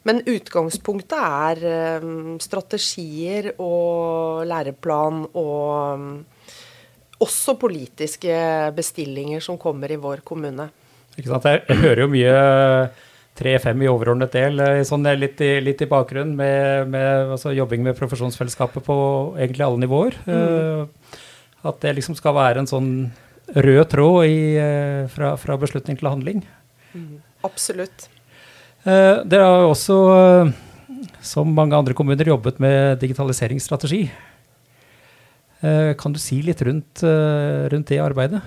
Men 0.06 0.22
utgangspunktet 0.22 1.18
er 1.18 2.00
um, 2.02 2.36
strategier 2.42 3.52
og 3.58 4.44
læreplan 4.46 5.24
og 5.34 5.98
um, 5.98 6.08
også 7.22 7.56
politiske 7.58 8.36
bestillinger 8.76 9.42
som 9.42 9.58
kommer 9.58 9.90
i 9.90 9.98
vår 9.98 10.22
kommune. 10.26 10.68
Ikke 11.16 11.32
sant? 11.32 11.48
Jeg, 11.48 11.80
hører 11.80 12.04
jo 12.04 12.08
mye 12.12 12.38
tre-fem 13.36 13.82
i 13.84 13.88
overordnet 13.90 14.32
del, 14.32 14.60
eh, 14.64 14.82
sånn 14.88 15.04
litt 15.18 15.40
i, 15.44 15.56
litt 15.64 15.82
i 15.84 15.88
bakgrunnen, 15.90 16.36
med, 16.38 16.88
med 16.92 17.34
altså, 17.36 17.52
jobbing 17.56 17.84
med 17.84 17.96
profesjonsfellesskapet 17.98 18.84
på 18.84 18.96
egentlig 19.36 19.66
alle 19.66 19.82
nivåer. 19.84 20.18
Mm. 20.24 20.34
Uh, 20.36 21.22
At 21.66 21.80
det 21.82 21.96
liksom 21.96 22.16
skal 22.16 22.36
være 22.36 22.62
en 22.62 22.70
sånn 22.70 22.90
rød 23.54 23.88
tråd 23.90 24.26
i, 24.26 24.38
eh, 24.60 25.06
fra, 25.12 25.34
fra, 25.40 25.56
beslutning 25.60 25.98
til 25.98 26.08
handling. 26.10 26.44
Mm, 26.94 27.22
absolutt. 27.46 28.08
Eh, 28.87 29.20
dere 29.27 29.42
har 29.42 29.64
jo 29.64 29.70
også, 29.72 29.94
eh, 30.14 30.51
som 31.18 31.51
mange 31.51 31.75
andre 31.75 31.94
kommuner, 31.94 32.29
jobbet 32.29 32.61
med 32.62 33.01
digitaliseringsstrategi. 33.03 34.05
Eh, 35.61 35.94
kan 35.99 36.12
du 36.12 36.20
si 36.22 36.38
litt 36.40 36.62
rundt, 36.62 37.03
rundt 37.03 37.88
det 37.88 37.99
arbeidet? 37.99 38.42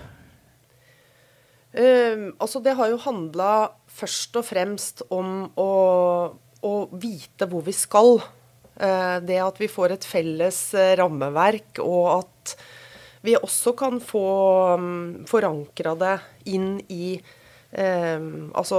Uh, 1.70 2.34
altså 2.42 2.64
det 2.64 2.74
har 2.74 2.88
jo 2.90 2.98
handla 2.98 3.70
først 3.86 4.40
og 4.40 4.46
fremst 4.48 5.04
om 5.14 5.52
å, 5.54 6.34
å 6.66 6.74
vite 6.98 7.46
hvor 7.46 7.62
vi 7.62 7.76
skal. 7.78 8.18
Det 8.80 9.38
at 9.44 9.60
vi 9.60 9.68
får 9.68 9.92
et 9.92 10.06
felles 10.08 10.58
rammeverk, 10.98 11.82
og 11.84 12.24
at 12.24 12.56
vi 13.28 13.36
også 13.36 13.76
kan 13.78 14.00
få 14.00 14.24
um, 14.80 15.26
forankra 15.28 15.94
det 16.00 16.16
inn 16.48 16.80
i 16.88 17.20
altså 17.70 18.78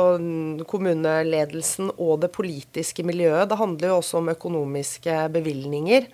kommuneledelsen 0.66 1.92
og 1.94 2.24
det 2.24 2.33
politiske 2.35 3.05
miljøet. 3.07 3.46
Det 3.50 3.59
handler 3.61 3.92
jo 3.92 3.98
også 4.00 4.18
om 4.18 4.33
økonomiske 4.33 5.14
bevilgninger. 5.31 6.09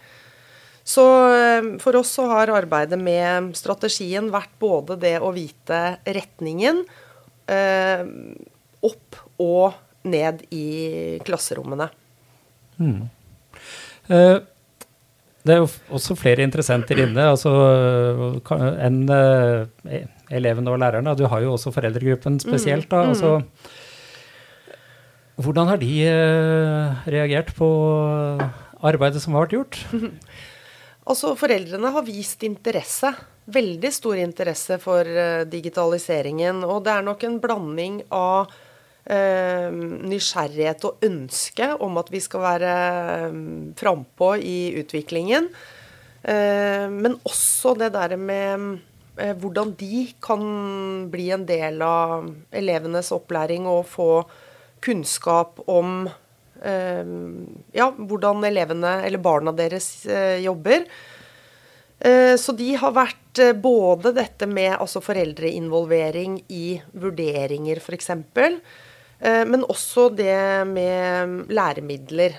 Så 0.87 1.05
eh, 1.35 1.73
for 1.83 1.99
oss 1.99 2.12
så 2.15 2.29
har 2.31 2.53
arbeidet 2.55 2.99
med 3.01 3.51
strategien 3.59 4.31
vært 4.31 4.53
både 4.62 4.95
det 5.03 5.17
å 5.19 5.33
vite 5.35 5.81
retningen 6.07 6.85
eh, 7.51 8.05
opp 8.87 9.19
og 9.43 9.75
ned 10.07 10.45
i 10.55 10.69
klasserommene. 11.27 11.89
Mm. 12.79 13.09
Eh, 14.15 14.37
det 15.47 15.55
er 15.57 15.62
jo 15.65 15.67
også 15.99 16.15
flere 16.19 16.47
interessenter 16.47 17.03
inne 17.03 17.27
altså, 17.33 17.51
enn 18.87 19.03
eh, 19.11 20.07
elevene 20.31 20.73
og 20.73 20.81
lærerne. 20.83 21.17
Du 21.19 21.27
har 21.31 21.45
jo 21.45 21.55
også 21.55 21.73
foreldregruppen 21.75 22.41
spesielt. 22.43 22.89
Da, 22.91 23.03
mm. 23.05 23.09
altså, 23.15 23.41
hvordan 25.37 25.71
har 25.73 25.81
de 25.81 25.93
eh, 26.09 27.09
reagert 27.12 27.55
på 27.57 27.71
arbeidet 28.81 29.23
som 29.23 29.37
har 29.37 29.47
vært 29.47 29.59
gjort? 29.59 29.81
Altså, 31.07 31.37
Foreldrene 31.39 31.93
har 31.95 32.03
vist 32.03 32.41
interesse. 32.43 33.12
Veldig 33.55 33.91
stor 33.95 34.19
interesse 34.19 34.75
for 34.83 35.07
uh, 35.07 35.45
digitaliseringen. 35.47 36.65
Og 36.67 36.81
det 36.83 36.97
er 36.97 37.05
nok 37.07 37.23
en 37.29 37.37
blanding 37.39 38.01
av 38.11 38.51
eh, 39.07 39.71
nysgjerrighet 39.71 40.83
og 40.89 41.07
ønske 41.07 41.71
om 41.83 42.03
at 42.03 42.11
vi 42.11 42.21
skal 42.25 42.43
være 42.43 42.75
um, 43.31 43.41
frampå 43.79 44.33
i 44.43 44.59
utviklingen. 44.83 45.47
Eh, 46.27 46.87
men 46.91 47.19
også 47.23 47.77
det 47.79 47.93
der 47.95 48.17
med 48.19 48.81
hvordan 49.16 49.70
de 49.81 50.02
kan 50.20 50.42
bli 51.09 51.31
en 51.33 51.46
del 51.48 51.81
av 51.83 52.26
elevenes 52.52 53.09
opplæring 53.16 53.64
og 53.70 53.87
få 53.88 54.11
kunnskap 54.85 55.62
om 55.72 56.05
Ehm, 56.64 57.46
ja, 57.76 57.90
hvordan 57.92 58.44
elevene, 58.48 59.00
eller 59.07 59.20
barna 59.22 59.52
deres, 59.52 60.07
eh, 60.07 60.40
jobber. 60.44 60.87
Eh, 62.00 62.37
så 62.37 62.52
de 62.57 62.74
har 62.76 62.92
vært 62.92 63.38
eh, 63.38 63.52
både 63.52 64.12
dette 64.16 64.46
med 64.46 64.76
altså 64.76 65.00
foreldreinvolvering 65.05 66.42
i 66.48 66.81
vurderinger, 66.92 67.81
f.eks., 67.81 68.11
men 69.16 69.62
også 69.64 70.11
det 70.12 70.66
med 70.68 71.46
læremidler. 71.48 72.35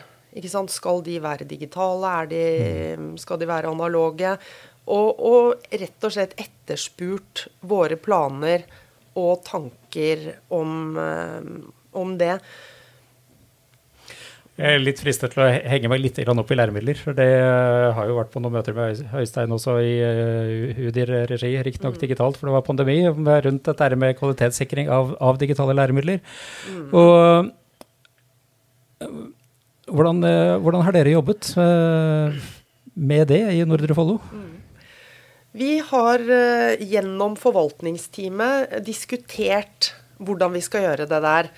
Skal 0.69 1.01
de 1.01 1.15
være 1.17 1.47
digitale? 1.49 2.11
De, 2.29 2.41
skal 3.17 3.39
de 3.41 3.47
være 3.49 3.71
analoge? 3.71 4.35
Og, 4.88 5.19
og, 5.19 5.67
rett 5.71 6.08
og 6.08 6.13
slett 6.15 6.38
etterspurt 6.39 7.47
våre 7.67 7.97
planer 8.00 8.63
og 9.17 9.41
tanker 9.43 10.30
om, 10.54 10.95
om 11.97 12.17
det. 12.19 12.38
Jeg 14.58 14.73
er 14.73 14.82
litt 14.82 14.97
fristet 14.97 15.36
til 15.36 15.43
å 15.43 15.47
henge 15.54 15.89
meg 15.91 16.00
litt 16.02 16.17
opp 16.17 16.52
i 16.52 16.56
læremidler. 16.58 16.97
for 16.97 17.13
Det 17.17 17.28
eh, 17.30 17.93
har 17.93 18.08
jo 18.10 18.15
vært 18.17 18.32
på 18.34 18.41
noen 18.41 18.56
møter 18.58 18.73
med 18.73 19.04
Øystein 19.13 19.54
også 19.54 19.76
i 19.86 19.91
uh, 20.02 20.80
UDIR-regi, 20.88 21.52
riktignok 21.62 21.93
mm. 21.93 22.02
digitalt, 22.02 22.39
for 22.39 22.50
det 22.50 22.56
var 22.56 22.65
pandemi, 22.65 23.06
rundt 23.06 23.69
dette 23.69 24.00
med 24.02 24.17
kvalitetssikring 24.17 24.89
av, 24.89 25.13
av 25.21 25.38
digitale 25.38 25.78
læremidler. 25.78 26.17
Mm. 26.73 26.89
Og 26.89 27.54
hvordan, 29.93 30.26
hvordan, 30.65 30.82
har 30.88 30.91
dere 30.95 31.13
jobbet 31.13 31.54
med 32.97 33.30
det 33.30 33.43
i 33.54 33.62
Nordre 33.62 33.93
Follo? 33.93 34.17
Mm. 34.34 34.57
Vi 35.58 35.78
har 35.82 36.22
gjennom 36.78 37.38
forvaltningsteamet 37.39 38.78
diskutert 38.86 39.91
hvordan 40.22 40.54
vi 40.54 40.62
skal 40.65 40.84
gjøre 40.86 41.08
det 41.10 41.22
der. 41.24 41.50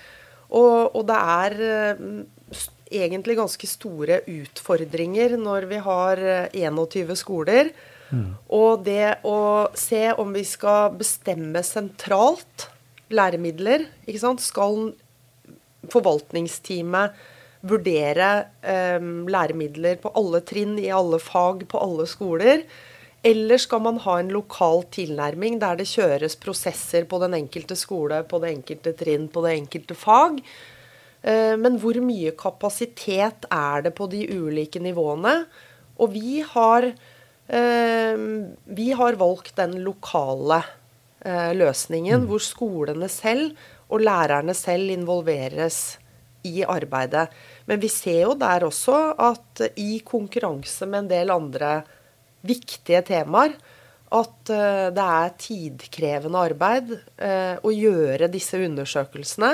Og, 0.56 0.96
og 0.96 1.04
det 1.08 1.18
er 1.20 1.56
egentlig 2.90 3.38
ganske 3.38 3.68
store 3.70 4.20
utfordringer 4.28 5.36
når 5.40 5.66
vi 5.70 5.80
har 5.84 6.22
21 6.52 7.00
eh, 7.00 7.18
skoler. 7.18 7.72
Mm. 8.10 8.30
Og 8.50 8.82
det 8.86 9.20
å 9.26 9.70
se 9.78 10.08
om 10.18 10.32
vi 10.34 10.44
skal 10.46 10.96
bestemme 10.98 11.62
sentralt 11.66 12.66
læremidler 13.10 13.86
ikke 14.06 14.22
sant? 14.22 14.42
Skal 14.42 14.90
forvaltningsteamet 15.90 17.14
vurdere 17.70 18.30
eh, 18.62 18.98
læremidler 19.00 20.00
på 20.02 20.12
alle 20.18 20.42
trinn, 20.46 20.76
i 20.80 20.90
alle 20.94 21.20
fag, 21.22 21.66
på 21.70 21.80
alle 21.80 22.08
skoler? 22.10 22.64
Eller 23.22 23.60
skal 23.60 23.82
man 23.84 23.98
ha 24.00 24.16
en 24.20 24.30
lokal 24.32 24.86
tilnærming 24.94 25.58
der 25.60 25.76
det 25.76 25.90
kjøres 25.90 26.38
prosesser 26.40 27.04
på 27.08 27.18
den 27.20 27.36
enkelte 27.36 27.76
skole, 27.76 28.22
på 28.24 28.40
det 28.40 28.54
enkelte 28.54 28.94
trinn, 28.96 29.28
på 29.28 29.42
det 29.44 29.56
enkelte 29.58 29.96
fag? 29.98 30.40
Eh, 31.20 31.56
men 31.60 31.76
hvor 31.82 31.98
mye 32.00 32.32
kapasitet 32.38 33.44
er 33.52 33.84
det 33.84 33.92
på 33.98 34.08
de 34.12 34.24
ulike 34.32 34.80
nivåene? 34.80 35.34
Og 36.00 36.14
vi 36.14 36.40
har, 36.40 36.88
eh, 36.88 38.16
vi 38.64 38.90
har 38.96 39.20
valgt 39.20 39.56
den 39.60 39.82
lokale 39.84 40.62
eh, 41.20 41.52
løsningen, 41.52 42.24
mm. 42.24 42.26
hvor 42.30 42.40
skolene 42.40 43.08
selv 43.12 43.52
og 43.90 44.00
lærerne 44.00 44.56
selv 44.56 44.88
involveres 44.88 45.98
i 46.48 46.64
arbeidet. 46.64 47.28
Men 47.68 47.80
vi 47.82 47.88
ser 47.92 48.22
jo 48.22 48.34
der 48.38 48.64
også 48.64 49.12
at 49.20 49.66
i 49.76 50.00
konkurranse 50.00 50.88
med 50.88 51.04
en 51.04 51.10
del 51.10 51.30
andre 51.34 51.82
viktige 52.46 53.02
temaer, 53.06 53.54
at 54.10 54.50
det 54.50 55.02
er 55.04 55.34
tidkrevende 55.38 56.40
arbeid 56.42 56.88
å 57.62 57.70
gjøre 57.70 58.26
disse 58.32 58.58
undersøkelsene 58.58 59.52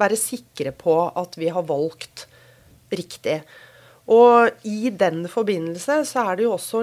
være 0.00 0.18
sikre 0.20 0.72
på 0.76 0.96
at 1.16 1.36
vi 1.40 1.50
har 1.52 1.66
valgt 1.68 2.26
riktig. 2.92 3.40
Og 4.12 4.66
i 4.68 4.92
den 4.94 5.24
forbindelse 5.30 6.02
så 6.06 6.28
er 6.28 6.38
det 6.38 6.46
jo 6.46 6.54
også 6.54 6.82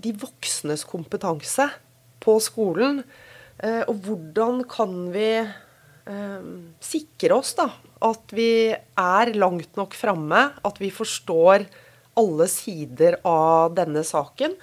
de 0.00 0.14
voksnes 0.18 0.84
kompetanse 0.88 1.68
på 2.22 2.36
skolen. 2.42 3.02
Eh, 3.60 3.82
og 3.86 4.00
hvordan 4.06 4.64
kan 4.70 4.96
vi 5.14 5.30
eh, 5.38 6.48
sikre 6.82 7.38
oss 7.38 7.54
da, 7.58 7.68
at 8.10 8.34
vi 8.34 8.72
er 8.72 9.34
langt 9.36 9.78
nok 9.78 9.94
framme, 9.98 10.48
at 10.66 10.82
vi 10.82 10.90
forstår 10.94 11.68
alle 12.20 12.46
sider 12.52 13.18
av 13.26 13.74
denne 13.78 14.04
saken. 14.06 14.54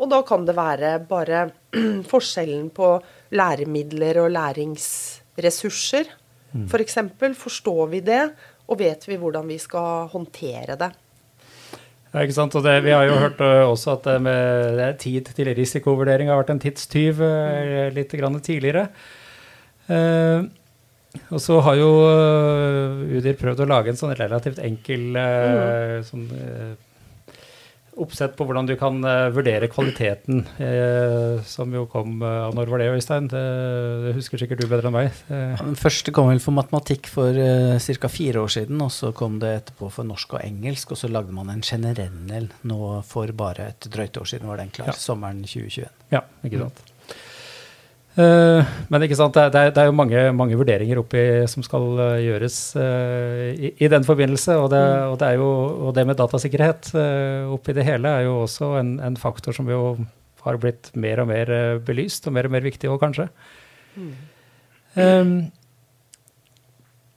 Og 0.00 0.10
da 0.10 0.20
kan 0.26 0.46
det 0.48 0.56
være 0.58 0.96
bare 1.08 1.46
forskjellen 2.12 2.70
på 2.74 2.94
læremidler 3.36 4.24
og 4.24 4.32
læringsressurser 4.34 6.16
Mm. 6.50 6.66
F.eks. 6.66 6.98
For 7.18 7.36
forstår 7.46 7.86
vi 7.92 8.02
det, 8.04 8.24
og 8.70 8.80
vet 8.80 9.06
vi 9.08 9.18
hvordan 9.20 9.46
vi 9.48 9.58
skal 9.62 10.10
håndtere 10.10 10.76
det. 10.78 10.90
Ja, 12.10 12.24
ikke 12.24 12.34
sant? 12.34 12.56
Og 12.58 12.64
det, 12.66 12.80
vi 12.82 12.90
har 12.94 13.06
jo 13.06 13.18
hørt 13.22 13.42
uh, 13.42 13.70
også 13.70 13.94
at 13.94 14.08
med 14.22 14.78
det 14.78 14.90
tid 15.04 15.30
til 15.34 15.52
risikovurdering 15.54 16.30
har 16.30 16.40
vært 16.40 16.56
en 16.56 16.62
tidstyv 16.62 17.22
uh, 17.22 17.86
litt 17.94 18.14
grann 18.18 18.40
tidligere. 18.42 18.88
Uh, 19.86 20.50
og 21.30 21.40
så 21.42 21.58
har 21.66 21.78
jo 21.80 21.88
UDIR 23.18 23.38
prøvd 23.40 23.64
å 23.64 23.70
lage 23.70 23.92
en 23.92 23.98
sånn 23.98 24.14
relativt 24.18 24.60
enkel 24.62 25.10
mm. 25.16 26.04
sånn, 26.06 26.28
oppsett 28.00 28.36
på 28.38 28.46
hvordan 28.46 28.68
du 28.68 28.76
kan 28.80 29.02
vurdere 29.34 29.66
kvaliteten, 29.68 30.44
som 31.44 31.74
jo 31.74 31.82
kom 31.90 32.22
av 32.24 32.54
Når 32.56 32.70
var 32.70 32.80
det, 32.80 32.86
Øystein? 32.94 33.26
Det, 33.28 33.42
det, 34.04 34.14
husker 34.16 34.40
sikkert 34.40 34.62
du 34.62 34.68
bedre 34.70 34.88
enn 34.88 34.94
meg. 34.94 35.18
den 35.28 35.76
første 35.76 36.14
kom 36.14 36.30
vel 36.30 36.40
for 36.40 36.56
matematikk 36.56 37.10
for 37.12 37.36
uh, 37.36 37.76
ca. 37.76 38.12
fire 38.12 38.46
år 38.46 38.54
siden, 38.56 38.80
og 38.80 38.94
så 38.94 39.10
kom 39.16 39.40
det 39.42 39.50
etterpå 39.58 39.90
for 39.92 40.08
norsk 40.08 40.38
og 40.38 40.46
engelsk, 40.46 40.94
og 40.94 41.02
så 41.02 41.10
lagde 41.10 41.34
man 41.36 41.50
en 41.52 41.66
generell 41.66 42.48
nå 42.70 42.80
for 43.10 43.34
bare 43.36 43.72
et 43.74 43.90
drøyt 43.90 44.22
år 44.22 44.32
siden, 44.32 44.48
var 44.48 44.62
den 44.62 44.72
klar. 44.72 44.94
Ja. 44.94 44.96
Sommeren 44.96 45.42
2021. 45.44 45.90
Ja, 46.14 46.24
ikke 46.46 46.62
sant. 46.64 46.80
Mm. 46.86 46.96
Uh, 48.20 48.66
men 48.90 49.00
det, 49.00 49.08
er, 49.16 49.50
det 49.54 49.80
er 49.80 49.86
jo 49.88 49.96
mange, 49.96 50.22
mange, 50.36 50.58
vurderinger 50.58 50.98
oppi 51.00 51.22
som 51.48 51.64
skal 51.64 51.86
uh, 51.96 52.20
gjøres 52.20 52.56
uh, 52.76 53.48
i, 53.54 53.70
i, 53.78 53.88
den 53.88 54.04
forbindelse. 54.04 54.58
Og 54.60 54.68
det, 54.74 54.80
mm. 54.82 55.12
og 55.14 55.18
det, 55.22 55.34
jo, 55.40 55.50
og 55.88 55.94
det 55.96 56.04
med 56.10 56.18
datasikkerhet 56.20 56.90
oppi 57.54 57.76
det 57.76 57.86
hele 57.86 58.10
er 58.20 58.26
jo 58.26 58.40
også 58.42 58.74
en, 58.82 58.98
en, 59.06 59.16
faktor 59.20 59.56
som 59.56 59.70
jo 59.70 59.94
har 60.44 60.58
blitt 60.60 60.90
mer 60.98 61.22
og 61.22 61.30
mer 61.30 61.52
eh, 61.52 61.78
belyst, 61.84 62.28
og 62.28 62.36
mer 62.36 62.48
og 62.48 62.54
mer 62.54 62.64
viktig 62.64 62.90
òg, 62.90 63.00
kanskje. 63.02 63.28
Mm. 63.96 64.12
Um, 64.96 65.34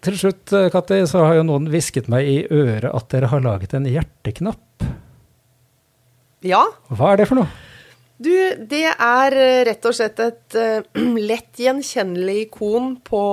til 0.03 0.17
slutt, 0.19 0.51
eh, 0.53 0.69
Katti, 0.73 0.99
så 1.09 1.23
har 1.27 1.39
jo 1.39 1.47
noen 1.47 1.69
hvisket 1.71 2.09
meg 2.11 2.27
i 2.27 2.39
øret 2.51 2.91
at 2.91 3.09
dere 3.13 3.31
har 3.31 3.43
laget 3.43 3.75
en 3.77 3.87
hjerteknapp. 3.87 4.87
Ja. 6.43 6.65
Hva 6.91 7.13
er 7.13 7.21
det 7.23 7.29
for 7.29 7.39
noe? 7.39 7.47
Du, 8.23 8.31
det 8.69 8.85
er 8.87 9.35
rett 9.67 9.85
og 9.89 9.95
slett 9.97 10.19
et 10.23 10.55
uh, 10.55 11.01
lett 11.29 11.59
gjenkjennelig 11.59 12.45
ikon 12.45 12.95
på 13.03 13.23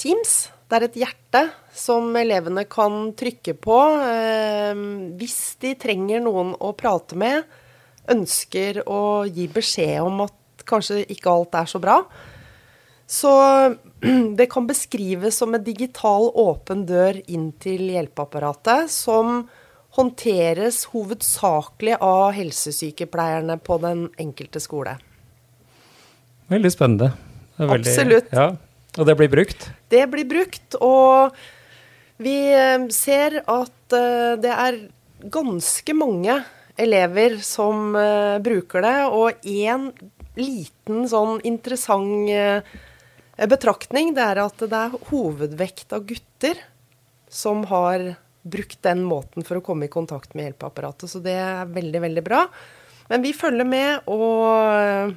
Teams. 0.00 0.48
Det 0.66 0.78
er 0.78 0.86
et 0.86 0.98
hjerte 1.02 1.42
som 1.76 2.08
elevene 2.18 2.64
kan 2.70 3.12
trykke 3.18 3.54
på 3.62 3.78
uh, 4.00 4.82
hvis 5.20 5.38
de 5.62 5.76
trenger 5.78 6.24
noen 6.24 6.54
å 6.58 6.72
prate 6.78 7.18
med, 7.20 7.46
ønsker 8.10 8.82
å 8.90 9.28
gi 9.30 9.46
beskjed 9.52 10.00
om 10.02 10.24
at 10.26 10.66
kanskje 10.66 11.04
ikke 11.14 11.30
alt 11.30 11.54
er 11.60 11.70
så 11.70 11.82
bra. 11.82 12.00
Så 13.10 13.30
det 14.38 14.50
kan 14.50 14.66
beskrives 14.66 15.38
som 15.38 15.54
en 15.54 15.66
digital 15.66 16.30
åpen 16.38 16.88
dør 16.90 17.22
inn 17.30 17.52
til 17.62 17.86
hjelpeapparatet, 17.92 18.90
som 18.90 19.44
håndteres 19.96 20.84
hovedsakelig 20.92 21.96
av 22.04 22.32
helsesykepleierne 22.36 23.58
på 23.58 23.78
den 23.82 24.06
enkelte 24.20 24.62
skole. 24.62 24.96
Veldig 26.50 26.72
spennende. 26.72 27.12
Veldig, 27.58 27.78
Absolutt. 27.80 28.30
Ja, 28.34 28.46
og 28.98 29.06
det 29.06 29.16
blir 29.18 29.30
brukt? 29.32 29.66
Det 29.90 30.04
blir 30.10 30.26
brukt. 30.30 30.78
Og 30.82 31.34
vi 32.22 32.36
eh, 32.54 32.86
ser 32.94 33.40
at 33.42 33.96
eh, 33.96 34.38
det 34.40 34.54
er 34.54 34.80
ganske 35.30 35.94
mange 35.94 36.40
elever 36.80 37.36
som 37.44 37.90
uh, 37.92 38.38
bruker 38.40 38.80
det. 38.80 38.94
Og 39.12 39.42
én 39.44 39.90
liten 40.40 41.04
sånn 41.10 41.42
interessant 41.44 42.64
betraktning, 43.50 44.14
det 44.16 44.24
er 44.24 44.40
at 44.40 44.62
det 44.64 44.78
er 44.78 44.94
hovedvekt 45.10 45.92
av 45.92 46.06
gutter 46.08 46.62
som 47.28 47.66
har 47.68 48.14
brukt 48.42 48.78
den 48.86 49.02
måten 49.06 49.46
for 49.46 49.60
å 49.60 49.64
komme 49.64 49.86
i 49.86 49.92
kontakt 49.92 50.34
med 50.34 50.48
hjelpeapparatet. 50.48 51.10
Så 51.10 51.22
det 51.24 51.36
er 51.40 51.68
veldig, 51.70 52.00
veldig 52.06 52.24
bra. 52.26 52.44
Men 53.10 53.24
vi 53.24 53.34
følger 53.36 53.66
med 53.66 54.08
og, 54.10 55.14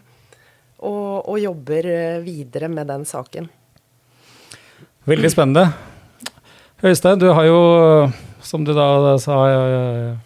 og, 0.81 1.07
og 1.29 1.39
jobber 1.39 1.89
videre 2.25 2.71
med 2.73 2.89
den 2.89 3.05
saken. 3.07 3.49
Veldig 5.09 5.31
spennende. 5.31 5.67
Øystein, 6.83 7.19
du 7.19 7.29
har 7.31 7.47
jo 7.47 7.59
som 8.43 8.65
du 8.67 8.73
da 8.75 9.15
sa 9.23 9.37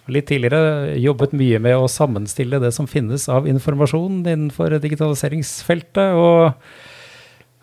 litt 0.10 0.28
tidligere, 0.30 0.98
jobbet 0.98 1.36
mye 1.38 1.60
med 1.62 1.78
å 1.78 1.90
sammenstille 1.92 2.60
det 2.62 2.74
som 2.76 2.90
finnes 2.90 3.28
av 3.30 3.48
informasjon 3.50 4.24
innenfor 4.24 4.74
digitaliseringsfeltet. 4.82 6.18
Og 6.18 6.58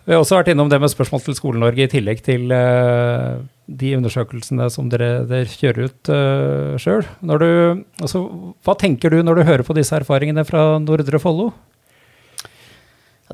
vi 0.04 0.12
har 0.12 0.20
også 0.20 0.36
vært 0.36 0.50
innom 0.52 0.68
det 0.68 0.76
med 0.82 0.92
spørsmål 0.92 1.22
til 1.24 1.36
Skole-Norge, 1.38 1.86
i 1.86 1.92
tillegg 1.92 2.18
til 2.26 2.50
uh, 2.52 3.40
de 3.64 3.94
undersøkelsene 3.96 4.66
som 4.72 4.90
dere, 4.92 5.22
dere 5.28 5.48
kjører 5.48 5.88
ut 5.88 6.10
uh, 6.12 6.74
sjøl. 6.80 7.06
Altså, 7.24 8.26
hva 8.66 8.74
tenker 8.80 9.14
du 9.14 9.22
når 9.24 9.40
du 9.40 9.48
hører 9.48 9.64
på 9.64 9.76
disse 9.78 9.96
erfaringene 9.96 10.44
fra 10.44 10.74
Nordre 10.84 11.20
Follo? 11.22 11.54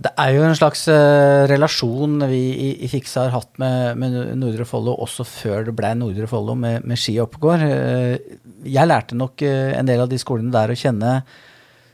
Det 0.00 0.14
er 0.14 0.36
jo 0.36 0.46
en 0.46 0.54
slags 0.54 0.86
uh, 0.86 1.50
relasjon 1.50 2.22
vi 2.30 2.40
i, 2.54 2.70
i 2.86 2.92
Fiksa 2.92 3.26
har 3.26 3.34
hatt 3.34 3.50
med, 3.58 3.98
med, 3.98 4.18
Nordre 4.38 4.64
Follo 4.68 4.94
også 5.02 5.26
før 5.26 5.66
det 5.66 5.74
ble 5.74 5.90
Nordre 5.98 6.30
Follo 6.30 6.54
med, 6.54 6.86
med 6.86 7.02
Ski 7.02 7.18
Oppegård. 7.18 7.66
Uh, 7.66 8.62
jeg 8.62 8.86
lærte 8.86 9.18
nok 9.18 9.42
en 9.42 9.90
del 9.90 10.06
av 10.06 10.10
de 10.12 10.22
skolene 10.22 10.54
der 10.54 10.70
å 10.70 10.78
kjenne 10.78 11.18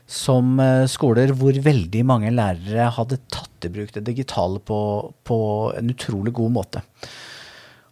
som 0.07 0.55
skoler 0.87 1.33
hvor 1.35 1.51
veldig 1.51 2.03
mange 2.07 2.31
lærere 2.31 2.87
hadde 2.95 3.19
tatt 3.27 3.67
i 3.67 3.71
bruk 3.73 3.91
det 3.95 4.05
digitale 4.07 4.61
på, 4.63 4.79
på 5.27 5.39
en 5.75 5.91
utrolig 5.91 6.31
god 6.37 6.53
måte. 6.55 6.83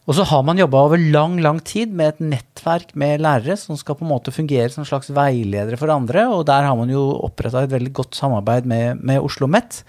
Og 0.05 0.13
så 0.13 0.25
har 0.29 0.43
man 0.45 0.59
jobba 0.59 0.83
over 0.85 1.01
lang 1.01 1.39
lang 1.41 1.59
tid 1.65 1.89
med 1.89 2.13
et 2.13 2.25
nettverk 2.35 2.91
med 2.99 3.23
lærere 3.25 3.55
som 3.57 3.77
skal 3.77 3.97
på 3.97 4.05
en 4.05 4.11
måte 4.11 4.33
fungere 4.33 4.69
som 4.69 4.83
en 4.83 4.89
slags 4.89 5.09
veiledere 5.09 5.79
for 5.81 5.89
andre, 5.89 6.27
og 6.29 6.45
der 6.45 6.67
har 6.67 6.77
man 6.77 6.91
jo 6.93 7.07
oppretta 7.25 7.63
et 7.65 7.73
veldig 7.73 7.93
godt 8.01 8.17
samarbeid 8.17 8.69
med, 8.69 9.01
med 9.01 9.17
Oslo 9.17 9.47
OsloMet 9.47 9.81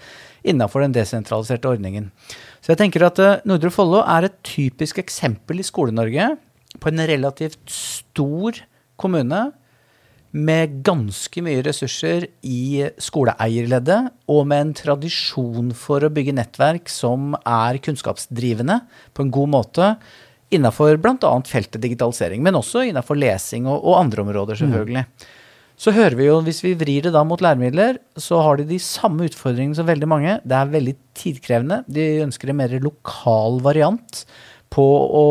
innafor 0.47 0.81
den 0.81 0.95
desentraliserte 0.95 1.69
ordningen. 1.69 2.09
Så 2.61 2.73
jeg 2.73 2.81
tenker 2.81 3.05
at 3.05 3.21
uh, 3.21 3.37
Nordre 3.47 3.69
Follo 3.73 4.01
er 4.01 4.27
et 4.27 4.41
typisk 4.47 4.97
eksempel 5.03 5.61
i 5.61 5.65
Skole-Norge 5.67 6.31
på 6.81 6.89
en 6.89 7.05
relativt 7.09 7.61
stor 7.71 8.57
kommune 8.97 9.51
med 10.37 10.79
ganske 10.85 11.41
mye 11.43 11.63
ressurser 11.65 12.27
i 12.45 12.85
skoleeierleddet, 13.01 14.11
og 14.29 14.45
med 14.49 14.63
en 14.63 14.75
tradisjon 14.77 15.73
for 15.77 16.05
å 16.05 16.11
bygge 16.13 16.35
nettverk 16.37 16.91
som 16.91 17.33
er 17.41 17.81
kunnskapsdrivende 17.83 18.79
på 19.17 19.25
en 19.25 19.33
god 19.33 19.53
måte 19.55 19.91
innafor 20.53 20.95
bl.a. 21.01 21.33
feltet 21.47 21.81
digitalisering, 21.83 22.43
men 22.45 22.55
også 22.59 22.85
innafor 22.87 23.19
lesing 23.19 23.67
og, 23.67 23.81
og, 23.81 23.97
andre 23.99 24.23
områder, 24.23 24.59
selvfølgelig. 24.61 25.03
Mm. 25.03 25.33
Så 25.77 25.93
hører 25.93 26.15
vi 26.17 26.25
jo, 26.25 26.37
hvis 26.41 26.63
vi 26.65 26.73
vrir 26.77 27.05
det 27.05 27.13
da 27.13 27.21
mot 27.27 27.41
læremidler, 27.43 27.99
så 28.17 28.39
har 28.41 28.57
de 28.57 28.65
de 28.65 28.79
samme 28.81 29.27
utfordringene 29.27 29.77
som 29.77 29.85
veldig 29.85 30.07
mange. 30.09 30.37
Det 30.41 30.55
er 30.57 30.71
veldig 30.73 30.93
tidkrevende. 31.19 31.83
De 31.85 32.05
ønsker 32.23 32.49
en 32.49 32.57
mer 32.63 32.73
lokal 32.81 33.59
variant 33.65 34.23
på 34.73 34.85
å 34.85 35.27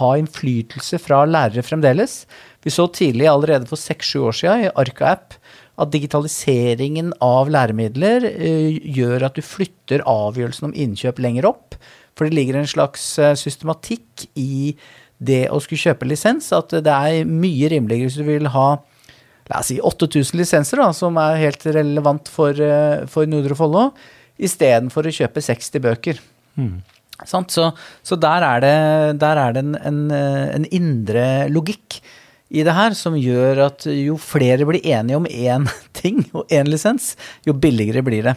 ha 0.00 0.10
innflytelse 0.20 1.00
fra 1.02 1.24
lærere 1.28 1.64
fremdeles. 1.66 2.24
Vi 2.64 2.72
så 2.74 2.86
tidlig, 2.90 3.28
allerede 3.30 3.68
for 3.70 3.80
seks-sju 3.80 4.26
år 4.30 4.36
siden, 4.38 4.66
i 4.66 4.74
Arka-app, 4.78 5.36
at 5.76 5.92
digitaliseringen 5.92 7.12
av 7.24 7.50
læremidler 7.52 8.24
uh, 8.30 8.76
gjør 8.96 9.28
at 9.28 9.36
du 9.36 9.44
flytter 9.44 10.04
avgjørelsen 10.08 10.70
om 10.70 10.76
innkjøp 10.86 11.20
lenger 11.20 11.50
opp. 11.50 11.76
For 12.16 12.24
det 12.24 12.38
ligger 12.38 12.60
en 12.60 12.70
slags 12.70 13.04
uh, 13.20 13.34
systematikk 13.36 14.28
i 14.40 14.74
det 15.18 15.46
å 15.52 15.60
skulle 15.60 15.90
kjøpe 15.90 16.08
lisens. 16.08 16.48
At 16.56 16.72
det 16.72 16.92
er 16.92 17.28
mye 17.28 17.70
rimeligere 17.72 18.08
hvis 18.08 18.20
du 18.20 18.26
vil 18.28 18.48
ha 18.56 18.68
la 19.50 19.60
oss 19.60 19.70
si 19.70 19.78
8000 19.82 20.40
lisenser, 20.40 20.80
da, 20.82 20.90
som 20.96 21.18
er 21.22 21.40
helt 21.40 21.66
relevant 21.66 22.28
for, 22.32 22.50
eh, 22.50 23.06
for 23.06 23.28
Nordre 23.30 23.54
Follo, 23.58 23.92
istedenfor 24.38 25.06
å 25.06 25.14
kjøpe 25.14 25.42
60 25.42 25.82
bøker. 25.84 26.20
Mm. 26.58 26.82
Så, 27.24 27.70
så, 28.04 28.18
der 28.20 28.44
er 28.44 28.60
det, 28.60 28.76
der 29.22 29.40
er 29.40 29.56
det 29.56 29.64
en, 29.64 29.76
en, 29.80 30.00
en, 30.12 30.66
indre 30.74 31.48
logikk 31.48 32.00
i 32.52 32.62
det 32.66 32.74
her 32.76 32.94
som 32.94 33.16
gjør 33.18 33.62
at 33.70 33.86
jo 33.88 34.18
flere 34.20 34.68
blir 34.68 34.84
enige 34.84 35.16
om 35.16 35.26
én 35.26 35.64
ting 36.00 36.20
og 36.36 36.52
én 36.52 36.68
lisens, 36.68 37.14
jo 37.46 37.56
billigere 37.56 38.04
blir 38.04 38.28
det. 38.28 38.36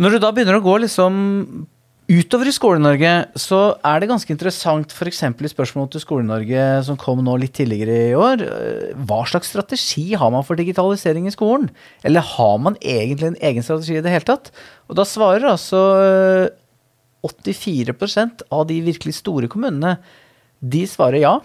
Når 0.00 0.16
du 0.16 0.22
da 0.22 0.32
begynner 0.32 0.58
å 0.58 0.64
gå 0.64 0.80
liksom 0.86 1.20
Utover 2.12 2.48
i 2.50 2.52
Skole-Norge 2.52 3.10
så 3.38 3.58
er 3.86 4.02
det 4.02 4.08
ganske 4.10 4.32
interessant 4.34 4.90
f.eks. 4.90 5.20
i 5.22 5.50
spørsmålet 5.52 5.94
til 5.94 6.02
Skole-Norge 6.02 6.64
som 6.84 6.98
kom 7.00 7.22
nå 7.24 7.36
litt 7.40 7.54
tidligere 7.56 7.98
i 8.10 8.16
år. 8.18 8.42
Eh, 8.42 8.88
hva 9.06 9.22
slags 9.30 9.52
strategi 9.52 10.10
har 10.18 10.32
man 10.34 10.44
for 10.44 10.58
digitalisering 10.58 11.28
i 11.30 11.32
skolen? 11.32 11.70
Eller 12.04 12.26
har 12.34 12.58
man 12.60 12.76
egentlig 12.82 13.30
en 13.30 13.38
egen 13.38 13.64
strategi 13.64 13.96
i 14.00 14.02
det 14.04 14.12
hele 14.12 14.28
tatt? 14.28 14.50
Og 14.90 14.98
da 14.98 15.06
svarer 15.08 15.46
altså 15.54 15.80
84 17.22 17.94
eh, 17.94 18.46
av 18.50 18.66
de 18.68 18.78
virkelig 18.84 19.18
store 19.20 19.50
kommunene, 19.50 19.96
de 20.62 20.84
svarer 20.86 21.22
ja. 21.24 21.36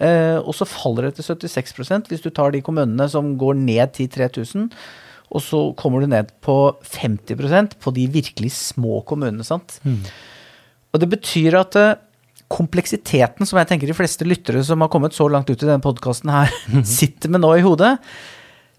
Eh, 0.00 0.38
og 0.38 0.54
så 0.56 0.66
faller 0.68 1.08
det 1.08 1.18
til 1.18 1.28
76% 1.34 2.10
hvis 2.10 2.24
du 2.24 2.30
tar 2.32 2.54
de 2.54 2.62
kommunene 2.64 3.06
som 3.10 3.34
går 3.38 3.58
ned 3.58 3.94
til 3.98 4.08
3000 4.10 4.70
og 5.30 5.42
så 5.44 5.60
kommer 5.78 6.02
du 6.02 6.10
ned 6.10 6.30
på 6.42 6.56
50% 6.82 7.76
på 7.78 7.92
de 7.94 8.06
virkelig 8.10 8.50
små 8.56 9.00
kommunene. 9.06 9.46
sant? 9.46 9.78
Mm. 9.86 10.02
Og 10.90 11.02
det 11.02 11.08
betyr 11.12 11.58
at 11.60 11.78
uh, 11.78 11.98
kompleksiteten 12.50 13.46
som 13.46 13.60
jeg 13.60 13.70
tenker 13.70 13.86
de 13.86 13.94
fleste 13.94 14.26
lyttere 14.26 14.62
som 14.66 14.82
har 14.82 14.90
kommet 14.90 15.14
så 15.14 15.28
langt 15.30 15.50
ut 15.50 15.54
i 15.54 15.66
denne 15.66 15.82
podkasten 15.84 16.32
her, 16.34 16.50
mm. 16.74 16.82
sitter 16.98 17.30
med 17.30 17.44
nå 17.44 17.54
i 17.60 17.64
hodet, 17.66 17.94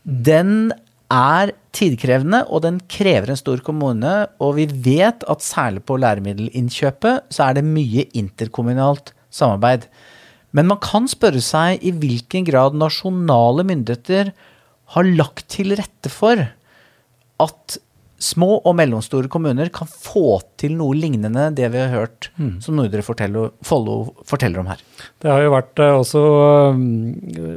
den 0.04 0.74
er 1.12 1.52
tidkrevende, 1.76 2.46
og 2.48 2.64
den 2.66 2.80
krever 2.92 3.32
en 3.32 3.40
stor 3.40 3.62
kommune. 3.66 4.14
Og 4.44 4.56
vi 4.60 4.68
vet 4.72 5.26
at 5.30 5.44
særlig 5.46 5.84
på 5.88 6.00
læremiddelinnkjøpet 6.02 7.28
så 7.34 7.50
er 7.50 7.60
det 7.60 7.68
mye 7.68 8.08
interkommunalt 8.18 9.14
samarbeid. 9.32 9.88
Men 10.56 10.68
man 10.72 10.82
kan 10.84 11.08
spørre 11.12 11.44
seg 11.44 11.84
i 11.84 11.94
hvilken 11.96 12.48
grad 12.48 12.76
nasjonale 12.80 13.64
myndigheter 13.68 14.34
har 14.96 15.08
lagt 15.08 15.48
til 15.52 15.76
rette 15.80 16.12
for 16.12 16.42
at 17.42 17.78
små 18.22 18.60
og 18.60 18.76
mellomstore 18.78 19.30
kommuner 19.32 19.72
kan 19.74 19.90
få 19.90 20.40
til 20.62 20.76
noe 20.78 20.96
lignende 20.98 21.48
det 21.58 21.68
vi 21.74 21.80
har 21.82 21.90
hørt 21.92 22.30
mm. 22.38 22.54
som 22.64 22.78
Nordre 22.78 23.02
Follo 23.04 23.96
forteller 24.28 24.62
om 24.62 24.70
her. 24.70 24.84
Det 25.22 25.32
har 25.32 25.42
jo 25.44 25.54
vært 25.56 25.82
uh, 25.82 25.96
også 25.98 26.22
um, 26.78 26.86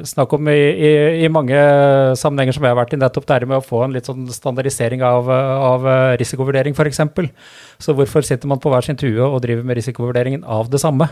snakk 0.09 0.33
om 0.39 0.49
i, 0.53 0.57
i, 0.73 0.93
i, 1.25 1.31
mange 1.33 1.61
sammenhenger 2.21 2.57
som 2.57 2.65
jeg 2.65 2.75
har 2.75 2.81
vært 2.81 2.97
i, 2.97 3.01
nettopp 3.03 3.29
det 3.29 3.51
med 3.51 3.61
å 3.61 3.67
få 3.67 3.85
en 3.85 3.95
litt 3.97 4.09
sånn 4.09 4.27
standardisering 4.33 5.05
av, 5.05 5.29
av 5.29 5.87
uh, 5.89 6.17
risikovurdering 6.21 6.77
f.eks. 6.77 7.05
Så 7.85 7.97
hvorfor 7.97 8.25
sitter 8.25 8.51
man 8.51 8.63
på 8.63 8.73
hver 8.73 8.87
sin 8.87 9.01
tue 9.01 9.21
og 9.21 9.43
driver 9.45 9.67
med 9.67 9.81
risikovurderingen 9.81 10.49
av 10.49 10.73
det 10.73 10.81
samme? 10.83 11.11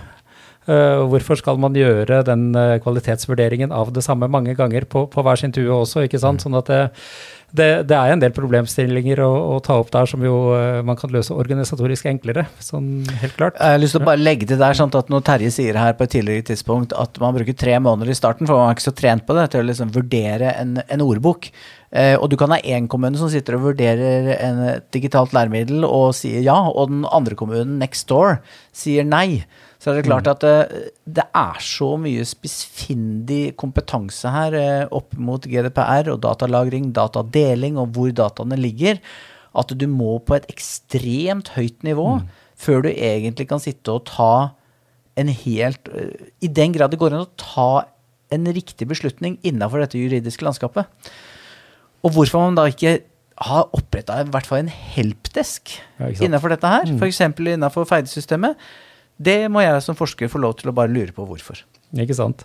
Uh, 0.63 1.03
hvorfor 1.11 1.35
skal 1.41 1.57
man 1.59 1.75
gjøre 1.75 2.21
den 2.23 2.53
uh, 2.55 2.79
kvalitetsvurderingen 2.85 3.73
av 3.75 3.89
det 3.91 4.05
samme 4.07 4.29
mange 4.31 4.55
ganger 4.55 4.85
på, 4.87 5.09
på 5.11 5.25
hver 5.27 5.41
sin 5.41 5.51
tue 5.55 5.67
også? 5.75 6.05
ikke 6.07 6.21
sant? 6.23 6.39
Mm. 6.39 6.45
Sånn 6.45 6.59
at 6.61 6.71
det, 6.71 6.83
det, 7.53 7.67
det, 7.91 7.97
er 7.97 8.15
en 8.15 8.21
del 8.23 8.33
problemstillinger 8.33 9.21
å, 9.21 9.31
å, 9.53 9.59
ta 9.65 9.77
opp 9.81 9.91
der 9.93 10.09
som 10.09 10.23
jo 10.25 10.37
uh, 10.57 10.81
man 10.87 10.97
kan 10.97 11.13
løse 11.13 11.35
organisatorisk 11.37 12.09
enklere. 12.09 12.47
sånn 12.65 13.05
helt 13.21 13.37
klart. 13.37 13.59
Jeg 13.61 13.77
har 13.77 13.83
lyst 13.83 13.97
til 13.97 14.01
å 14.01 14.09
bare 14.09 14.23
legge 14.23 14.49
til 14.49 14.61
der, 14.63 14.77
sånn 14.79 14.93
at 14.97 15.13
når 15.13 15.27
Terje 15.27 15.53
sier 15.53 15.77
her 15.77 15.93
på 15.99 16.07
et 16.07 16.15
tidligere 16.17 16.47
tidspunkt 16.49 16.97
at 16.97 17.21
man 17.21 17.37
bruker 17.37 17.57
tre 17.59 17.77
måneder 17.85 18.15
i 18.15 18.17
starten, 18.17 18.49
for 18.49 18.57
man 18.57 18.71
er 18.71 18.79
ikke 18.79 18.89
så 18.89 18.97
trent 18.97 19.27
på 19.29 19.37
det, 19.37 19.51
til 19.53 19.61
å 19.61 19.69
liksom 19.69 19.93
vurdere 19.93 20.55
en, 20.63 20.79
en 20.83 21.05
ordbok. 21.05 21.51
Uh, 21.93 22.17
og 22.17 22.31
du 22.33 22.39
kan 22.41 22.55
ha 22.57 22.61
én 22.65 22.89
kommune 22.89 23.21
som 23.21 23.29
sitter 23.33 23.59
og 23.59 23.67
vurderer 23.69 24.33
en 24.39 24.63
digitalt 24.97 25.37
læremiddel 25.37 25.85
og 25.85 26.15
sier 26.17 26.41
ja, 26.41 26.57
og 26.73 26.89
den 26.95 27.05
andre 27.05 27.37
kommunen 27.37 27.77
next 27.83 28.09
door 28.09 28.41
sier 28.73 29.05
nei 29.05 29.45
så 29.83 29.91
er 29.91 29.99
det 29.99 30.07
klart 30.07 30.29
mm. 30.29 30.33
at 30.37 30.45
det, 30.47 31.25
eh, 31.25 31.41
er 31.43 31.63
så 31.67 31.89
mye 31.99 32.23
spissfindig 32.29 33.57
kompetanse 33.59 34.31
her 34.31 34.55
eh, 34.55 34.85
opp 34.95 35.17
mot 35.19 35.43
GDPR 35.43 36.13
og 36.13 36.21
datalagring, 36.23 36.93
datadeling 36.95 37.81
og 37.83 37.97
hvor 37.97 38.13
dataene 38.15 38.59
ligger, 38.61 39.01
at 39.59 39.75
du 39.75 39.87
må 39.91 40.21
på 40.23 40.37
et 40.37 40.47
ekstremt 40.53 41.51
høyt 41.57 41.83
nivå 41.83 42.07
mm. 42.21 42.29
før 42.63 42.87
du 42.87 42.93
egentlig 42.93 43.49
kan 43.51 43.63
sitte 43.63 43.97
og 43.97 44.07
ta 44.07 44.35
en 45.19 45.33
helt 45.43 45.91
eh, 45.91 46.31
I 46.47 46.53
den 46.55 46.77
grad 46.77 46.95
det 46.95 47.03
går 47.03 47.19
an 47.19 47.27
å 47.27 47.33
ta 47.41 47.71
en 48.33 48.47
riktig 48.55 48.87
beslutning 48.89 49.41
innafor 49.45 49.83
dette 49.83 49.99
juridiske 49.99 50.47
landskapet. 50.47 51.11
Og 52.07 52.15
hvorfor 52.15 52.47
man 52.47 52.57
da 52.57 52.69
ikke 52.71 53.01
har 53.43 53.69
oppretta 53.75 54.21
i 54.23 54.31
hvert 54.31 54.47
fall 54.47 54.63
en 54.63 54.71
helpdesk 54.71 55.75
ja, 55.99 56.15
innafor 56.23 56.55
dette 56.55 56.71
her, 56.71 56.87
mm. 56.87 57.03
f.eks. 57.03 57.21
innafor 57.59 57.91
Feide-systemet 57.91 58.55
det 59.25 59.39
må 59.53 59.63
jeg 59.65 59.81
som 59.85 59.99
forsker 59.99 60.31
få 60.33 60.41
lov 60.43 60.59
til 60.61 60.73
å 60.73 60.77
bare 60.77 60.93
lure 60.93 61.15
på 61.15 61.27
hvorfor. 61.29 61.63
Ikke 62.03 62.17
sant. 62.17 62.45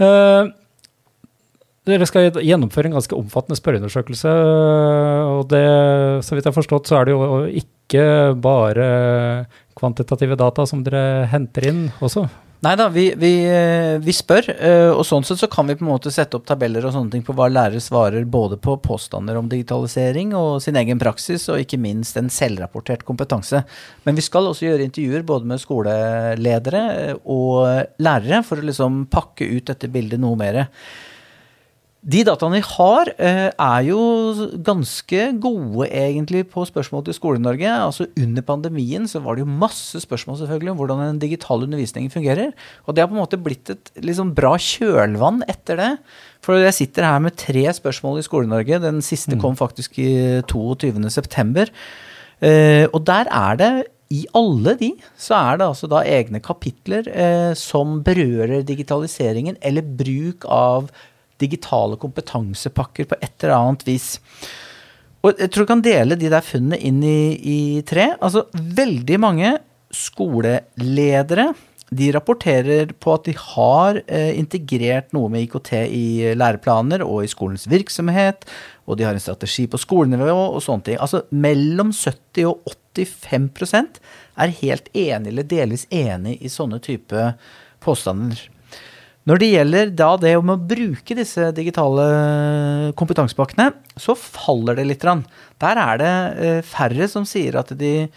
Uh, 0.00 0.50
dere 1.88 2.06
skal 2.06 2.30
gjennomføre 2.38 2.90
en 2.90 2.94
ganske 2.94 3.16
omfattende 3.18 3.58
spørreundersøkelse. 3.58 4.32
og 5.26 5.48
det, 5.50 5.64
Så 6.22 6.36
vidt 6.36 6.46
jeg 6.46 6.52
har 6.52 6.60
forstått, 6.60 6.86
så 6.86 7.00
er 7.00 7.04
det 7.04 7.16
jo 7.16 7.42
ikke 7.58 8.04
bare 8.38 8.86
kvantitative 9.78 10.38
data 10.38 10.66
som 10.66 10.84
dere 10.86 11.26
henter 11.32 11.66
inn 11.66 11.84
også? 12.00 12.28
Nei 12.62 12.76
da, 12.78 12.84
vi, 12.94 13.08
vi, 13.18 13.30
eh, 13.50 13.96
vi, 13.98 14.12
spør, 14.14 14.46
eh, 14.54 14.92
og 14.94 15.02
sånn 15.02 15.24
sett 15.26 15.40
så 15.40 15.48
kan 15.50 15.66
vi 15.66 15.74
på 15.74 15.82
en 15.82 15.88
måte 15.88 16.12
sette 16.14 16.38
opp 16.38 16.44
tabeller 16.46 16.84
og 16.86 16.92
sånne 16.94 17.10
ting 17.10 17.24
på 17.26 17.34
hva 17.34 17.48
lærere 17.50 17.82
svarer 17.82 18.22
både 18.22 18.54
på 18.62 18.76
påstander 18.84 19.34
om 19.40 19.48
digitalisering 19.50 20.30
og 20.38 20.60
sin 20.62 20.78
egen 20.78 21.00
praksis, 21.02 21.48
og 21.50 21.58
ikke 21.58 21.80
minst 21.82 22.20
en 22.20 22.30
selvrapportert 22.30 23.02
kompetanse. 23.08 23.64
Men 24.06 24.14
vi 24.14 24.22
skal 24.22 24.46
også 24.46 24.68
gjøre 24.68 24.86
intervjuer 24.86 25.26
både 25.26 25.50
med 25.50 25.62
skoleledere 25.64 26.84
og 27.26 27.98
lærere 27.98 28.44
for 28.46 28.62
å 28.62 28.68
liksom 28.70 29.08
pakke 29.10 29.50
ut 29.56 29.66
dette 29.72 29.90
bildet 29.90 30.22
noe 30.22 30.38
mer. 30.38 30.68
De 32.02 32.24
dataene 32.26 32.58
vi 32.58 32.64
har, 32.66 33.08
eh, 33.14 33.52
er 33.54 33.82
jo 33.86 33.98
ganske 34.66 35.38
gode 35.38 35.86
egentlig 35.86 36.48
på 36.50 36.64
spørsmål 36.66 37.04
til 37.06 37.14
Skole-Norge. 37.14 37.70
Altså 37.70 38.08
Under 38.18 38.42
pandemien 38.42 39.06
så 39.06 39.22
var 39.22 39.36
det 39.36 39.44
jo 39.44 39.46
masse 39.46 40.00
spørsmål 40.02 40.40
selvfølgelig 40.40 40.72
om 40.72 40.76
hvordan 40.78 40.98
den 40.98 41.20
digitale 41.22 41.62
undervisningen 41.62 42.10
fungerer. 42.10 42.50
Og 42.88 42.96
det 42.96 43.02
har 43.02 43.06
på 43.06 43.14
en 43.14 43.22
måte 43.22 43.38
blitt 43.38 43.70
et 43.70 43.92
liksom 44.02 44.34
bra 44.34 44.56
kjølvann 44.58 45.44
etter 45.46 45.76
det. 45.76 45.98
For 46.42 46.58
jeg 46.58 46.74
sitter 46.74 47.06
her 47.06 47.20
med 47.20 47.36
tre 47.36 47.70
spørsmål 47.70 48.18
i 48.18 48.26
Skole-Norge. 48.26 48.82
Den 48.82 48.98
siste 49.00 49.38
kom 49.38 49.54
faktisk 49.54 50.00
i 50.02 50.42
22.9. 50.42 51.70
Eh, 52.42 52.88
og 52.90 53.06
der 53.06 53.30
er 53.30 53.56
det 53.56 53.72
i 54.12 54.26
alle 54.36 54.74
de 54.76 54.90
så 55.16 55.38
er 55.38 55.60
det 55.60 55.68
altså 55.70 55.88
da 55.88 56.02
egne 56.04 56.42
kapitler 56.44 57.06
eh, 57.08 57.54
som 57.54 58.02
berører 58.04 58.66
digitaliseringen 58.66 59.56
eller 59.62 59.86
bruk 59.86 60.44
av 60.50 60.90
digitale 61.42 61.98
kompetansepakker 62.00 63.10
på 63.10 63.18
et 63.20 63.34
eller 63.42 63.58
annet 63.58 63.84
vis. 63.88 64.14
Og 65.22 65.38
jeg 65.38 65.52
tror 65.52 65.66
du 65.66 65.70
kan 65.70 65.84
dele 65.84 66.18
de 66.18 66.30
der 66.32 66.46
funnene 66.46 66.78
inn 66.82 67.02
i, 67.06 67.34
i 67.38 67.60
tre. 67.86 68.14
Altså, 68.18 68.46
veldig 68.52 69.20
mange 69.22 69.52
skoleledere 69.92 71.52
de 71.92 72.08
rapporterer 72.14 72.92
på 73.00 73.12
at 73.12 73.26
de 73.28 73.34
har 73.36 73.98
eh, 74.06 74.32
integrert 74.38 75.12
noe 75.12 75.28
med 75.32 75.44
IKT 75.44 75.72
i 75.84 76.06
læreplaner 76.38 77.04
og 77.04 77.24
i 77.24 77.30
skolens 77.30 77.66
virksomhet, 77.68 78.46
og 78.88 78.96
de 78.98 79.04
har 79.06 79.16
en 79.16 79.22
strategi 79.22 79.66
på 79.70 79.80
skolenivå 79.80 80.32
og 80.54 80.62
sånne 80.64 80.86
ting. 80.88 81.00
Altså 81.02 81.24
mellom 81.30 81.92
70 81.92 82.48
og 82.48 82.64
85% 82.96 84.00
er 84.42 84.56
helt 84.62 84.88
enig 84.96 85.32
eller 85.32 85.48
delvis 85.48 85.84
enig 85.92 86.38
i 86.40 86.52
sånne 86.52 86.80
type 86.82 87.28
påstander. 87.84 88.40
Når 89.28 89.38
det 89.38 89.48
gjelder 89.52 89.90
da 89.94 90.08
det 90.18 90.32
om 90.34 90.50
å 90.50 90.58
bruke 90.58 91.14
disse 91.14 91.52
digitale 91.54 92.04
kompetansepakkene, 92.98 93.68
så 93.94 94.16
faller 94.18 94.80
det 94.80 94.86
litt. 94.88 95.04
Der 95.62 95.78
er 95.78 96.00
det 96.00 96.14
eh, 96.42 96.58
færre 96.66 97.06
som 97.10 97.26
sier 97.28 97.60
at 97.60 97.70
de 97.78 98.08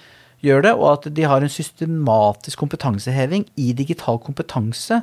gjør 0.46 0.66
det, 0.66 0.74
og 0.74 0.88
at 0.96 1.06
de 1.14 1.28
har 1.30 1.46
en 1.46 1.52
systematisk 1.52 2.64
kompetanseheving 2.64 3.46
i 3.62 3.72
digital 3.78 4.18
kompetanse 4.24 4.98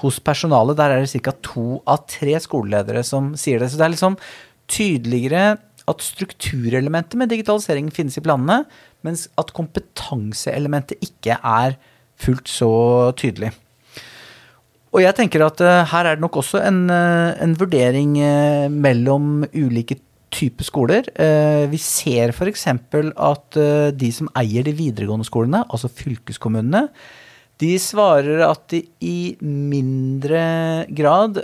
hos 0.00 0.20
personalet. 0.24 0.78
Der 0.80 0.94
er 0.94 1.04
det 1.04 1.22
ca. 1.24 1.34
to 1.44 1.82
av 1.84 2.06
tre 2.08 2.38
skoleledere 2.40 3.04
som 3.04 3.34
sier 3.36 3.60
det. 3.60 3.68
Så 3.68 3.80
det 3.80 3.86
er 3.86 3.94
liksom 3.94 4.16
tydeligere 4.72 5.44
at 5.84 6.00
strukturelementet 6.00 7.18
med 7.20 7.28
digitaliseringen 7.28 7.92
finnes 7.92 8.16
i 8.16 8.24
planene, 8.24 8.62
mens 9.04 9.26
at 9.36 9.52
kompetanseelementet 9.52 11.04
ikke 11.04 11.36
er 11.36 11.76
fullt 12.16 12.48
så 12.48 12.72
tydelig. 13.20 13.52
Og 14.94 15.02
jeg 15.02 15.16
tenker 15.18 15.42
at 15.42 15.60
uh, 15.64 15.82
her 15.90 16.06
er 16.06 16.16
det 16.16 16.22
nok 16.22 16.38
også 16.38 16.62
en, 16.62 16.84
uh, 16.86 17.34
en 17.42 17.54
vurdering 17.58 18.14
uh, 18.22 18.66
mellom 18.70 19.42
ulike 19.50 19.98
typer 20.34 20.66
skoler. 20.66 21.06
vi 21.70 21.78
ser 21.78 22.32
f.eks. 22.34 22.64
at 22.66 23.58
de 23.94 24.08
som 24.10 24.26
eier 24.34 24.64
de 24.66 24.72
videregående 24.74 25.22
skolene, 25.28 25.60
altså 25.70 25.86
fylkeskommunene, 25.86 26.88
de 27.62 27.68
svarer 27.78 28.42
at 28.42 28.64
de 28.72 28.80
i 28.98 29.36
mindre 29.38 30.42
grad 30.90 31.38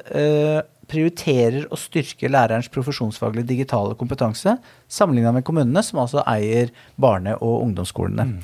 prioriterer 0.90 1.68
å 1.70 1.78
styrke 1.78 2.32
lærerens 2.34 2.66
profesjonsfaglige 2.74 3.52
digitale 3.52 3.94
kompetanse, 3.94 4.56
sammenligna 4.90 5.36
med 5.38 5.46
kommunene, 5.46 5.86
som 5.86 6.02
altså 6.02 6.26
eier 6.26 6.74
barne- 6.98 7.38
og 7.38 7.60
ungdomsskolene. 7.68 8.26
Mm. 8.26 8.36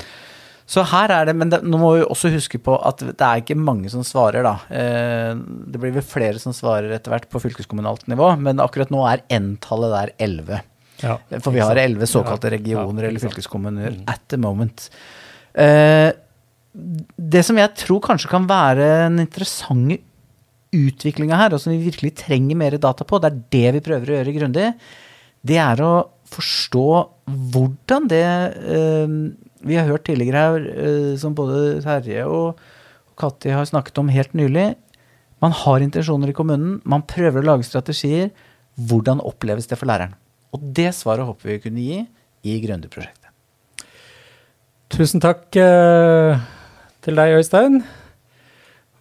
Så 0.67 0.83
her 0.91 1.13
er 1.15 1.29
det, 1.29 1.35
Men 1.39 1.51
det, 1.53 1.61
nå 1.63 1.79
må 1.79 1.93
vi 1.95 2.05
også 2.05 2.33
huske 2.35 2.59
på 2.63 2.75
at 2.75 3.03
det 3.07 3.23
er 3.23 3.43
ikke 3.43 3.59
mange 3.59 3.91
som 3.93 4.03
svarer, 4.07 4.43
da. 4.47 4.57
Eh, 4.67 5.39
det 5.71 5.81
blir 5.83 5.95
vel 5.95 6.07
flere 6.07 6.43
som 6.43 6.55
svarer 6.57 6.91
etter 6.97 7.15
hvert 7.15 7.29
på 7.31 7.43
fylkeskommunalt 7.45 8.09
nivå, 8.11 8.33
men 8.43 8.63
akkurat 8.63 8.91
nå 8.91 9.05
er 9.07 9.23
N-tallet 9.39 9.95
der 9.95 10.13
11. 10.27 10.65
Ja, 11.05 11.19
For 11.45 11.53
vi 11.55 11.63
har 11.63 11.77
11 11.79 12.09
såkalte 12.09 12.51
regioner 12.55 13.05
ja, 13.05 13.11
eller 13.11 13.23
fylkeskommuner 13.23 13.99
mm. 13.99 14.05
at 14.11 14.23
the 14.33 14.41
moment. 14.41 14.89
Eh, 15.55 16.11
det 17.17 17.45
som 17.47 17.57
jeg 17.61 17.73
tror 17.79 18.03
kanskje 18.05 18.31
kan 18.33 18.49
være 18.49 18.89
en 19.07 19.23
interessant 19.23 19.97
utviklinga 20.77 21.39
her, 21.39 21.55
og 21.55 21.63
som 21.63 21.73
vi 21.73 21.87
virkelig 21.87 22.17
trenger 22.25 22.59
mer 22.59 22.77
data 22.81 23.07
på, 23.07 23.21
det 23.23 23.31
er 23.31 23.43
det 23.55 23.75
vi 23.79 23.85
prøver 23.87 24.11
å 24.11 24.19
gjøre 24.19 24.35
grundig, 24.35 24.71
det 25.47 25.61
er 25.63 25.81
å 25.85 25.93
forstå 26.27 26.89
hvordan 27.55 28.09
det 28.11 28.25
eh, 28.27 29.15
vi 29.65 29.79
har 29.79 29.89
hørt 29.89 30.05
tidligere 30.09 30.43
her, 30.43 30.67
eh, 30.73 31.13
som 31.21 31.35
både 31.35 31.81
Terje 31.85 32.25
og 32.27 32.59
Katti 33.17 33.53
har 33.55 33.65
snakket 33.65 33.99
om 33.99 34.13
helt 34.13 34.35
nylig. 34.37 34.75
Man 35.41 35.53
har 35.53 35.81
intensjoner 35.85 36.33
i 36.33 36.37
kommunen, 36.37 36.81
man 36.85 37.05
prøver 37.09 37.43
å 37.43 37.51
lage 37.53 37.69
strategier. 37.69 38.31
Hvordan 38.77 39.23
oppleves 39.25 39.69
det 39.69 39.79
for 39.81 39.89
læreren? 39.89 40.15
Og 40.53 40.61
det 40.77 40.91
svaret 40.97 41.25
håper 41.25 41.55
vi 41.55 41.61
kunne 41.65 41.85
gi 41.85 42.03
i 42.47 42.59
Grønde-prosjektet. 42.61 43.33
Tusen 44.93 45.21
takk 45.21 45.49
uh, 45.59 46.37
til 47.03 47.19
deg, 47.19 47.37
Øystein. 47.41 47.81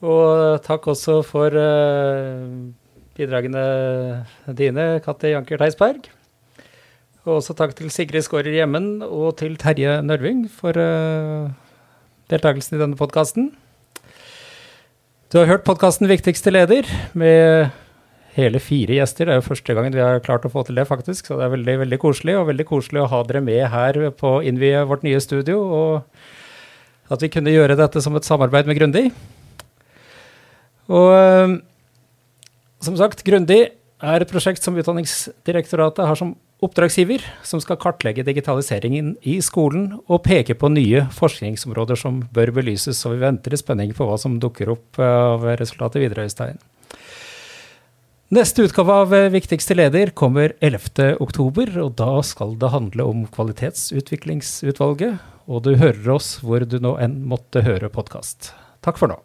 Og 0.06 0.64
takk 0.66 0.88
også 0.91 1.20
for 1.28 1.53
uh, 1.53 2.72
bidragene 3.16 3.66
dine, 4.58 4.88
Katti 5.06 5.36
Janker 5.36 5.62
Theisberg. 5.62 6.10
Og 7.26 7.39
også 7.39 7.55
takk 7.57 7.71
til 7.73 7.89
Sigrid 7.89 8.21
Skårer 8.21 8.53
Hjemmen 8.53 8.99
og 9.01 9.39
til 9.39 9.55
Terje 9.57 9.95
Nørving 10.05 10.43
for 10.53 10.78
uh, 10.78 11.47
deltakelsen 12.30 12.78
i 12.78 12.82
denne 12.84 12.99
podkasten. 12.99 13.47
Du 15.34 15.39
har 15.39 15.49
hørt 15.49 15.65
podkasten 15.65 16.05
Viktigste 16.05 16.53
leder 16.53 16.86
med 17.17 17.71
hele 18.36 18.61
fire 18.61 18.99
gjester. 18.99 19.26
Det 19.26 19.34
er 19.34 19.41
jo 19.41 19.47
første 19.47 19.73
gangen 19.73 19.97
vi 19.97 20.05
har 20.05 20.21
klart 20.21 20.45
å 20.45 20.53
få 20.53 20.67
til 20.67 20.78
det, 20.78 20.86
faktisk. 20.86 21.26
Så 21.26 21.39
det 21.39 21.47
er 21.47 21.55
veldig 21.55 21.78
veldig 21.88 22.01
koselig, 22.05 22.38
og 22.38 22.51
veldig 22.51 22.67
koselig 22.69 23.01
å 23.01 23.09
ha 23.09 23.23
dere 23.26 23.41
med 23.49 23.63
her 23.73 24.01
på 24.21 24.36
innvie 24.45 24.86
vårt 24.86 25.09
nye 25.09 25.23
studio. 25.23 25.65
Og 25.65 27.09
at 27.09 27.26
vi 27.26 27.34
kunne 27.34 27.57
gjøre 27.57 27.82
dette 27.82 28.05
som 28.05 28.13
et 28.13 28.30
samarbeid 28.30 28.69
med 28.69 28.78
Grundig. 28.78 29.07
Og 30.93 31.09
uh, 31.09 31.57
som 32.86 33.01
sagt, 33.01 33.26
Grundig 33.26 33.63
er 34.05 34.21
et 34.21 34.30
prosjekt 34.30 34.61
som 34.61 34.78
Utdanningsdirektoratet 34.78 36.05
har 36.05 36.21
som 36.21 36.38
oppdragsgiver 36.64 37.24
som 37.43 37.62
skal 37.64 37.80
kartlegge 37.82 38.24
digitaliseringen 38.28 39.16
i 39.28 39.39
skolen 39.43 39.89
og 40.06 40.24
peke 40.26 40.56
på 40.58 40.70
nye 40.72 41.06
forskningsområder 41.16 41.99
som 41.99 42.24
bør 42.36 42.53
belyses. 42.56 43.01
Og 43.08 43.18
vi 43.18 43.26
venter 43.26 43.56
i 43.56 43.60
spenning 43.60 43.91
på 43.97 44.08
hva 44.08 44.18
som 44.22 44.39
dukker 44.39 44.72
opp 44.76 45.01
av 45.01 45.45
resultatet 45.60 46.06
videre, 46.06 46.30
Øystein. 46.30 46.62
Neste 48.34 48.66
utgave 48.66 48.93
av 49.03 49.14
eh, 49.14 49.30
Viktigste 49.30 49.76
leder 49.78 50.10
kommer 50.18 50.56
11. 50.58 51.20
oktober, 51.22 51.70
og 51.84 51.93
da 51.99 52.24
skal 52.26 52.56
det 52.58 52.72
handle 52.74 53.06
om 53.06 53.28
Kvalitetsutviklingsutvalget. 53.36 55.22
Og 55.45 55.62
du 55.68 55.76
hører 55.78 56.10
oss 56.16 56.39
hvor 56.41 56.66
du 56.66 56.80
nå 56.82 56.95
enn 56.97 57.22
måtte 57.30 57.62
høre 57.68 57.91
podkast. 57.93 58.49
Takk 58.82 58.97
for 58.97 59.14
nå. 59.14 59.22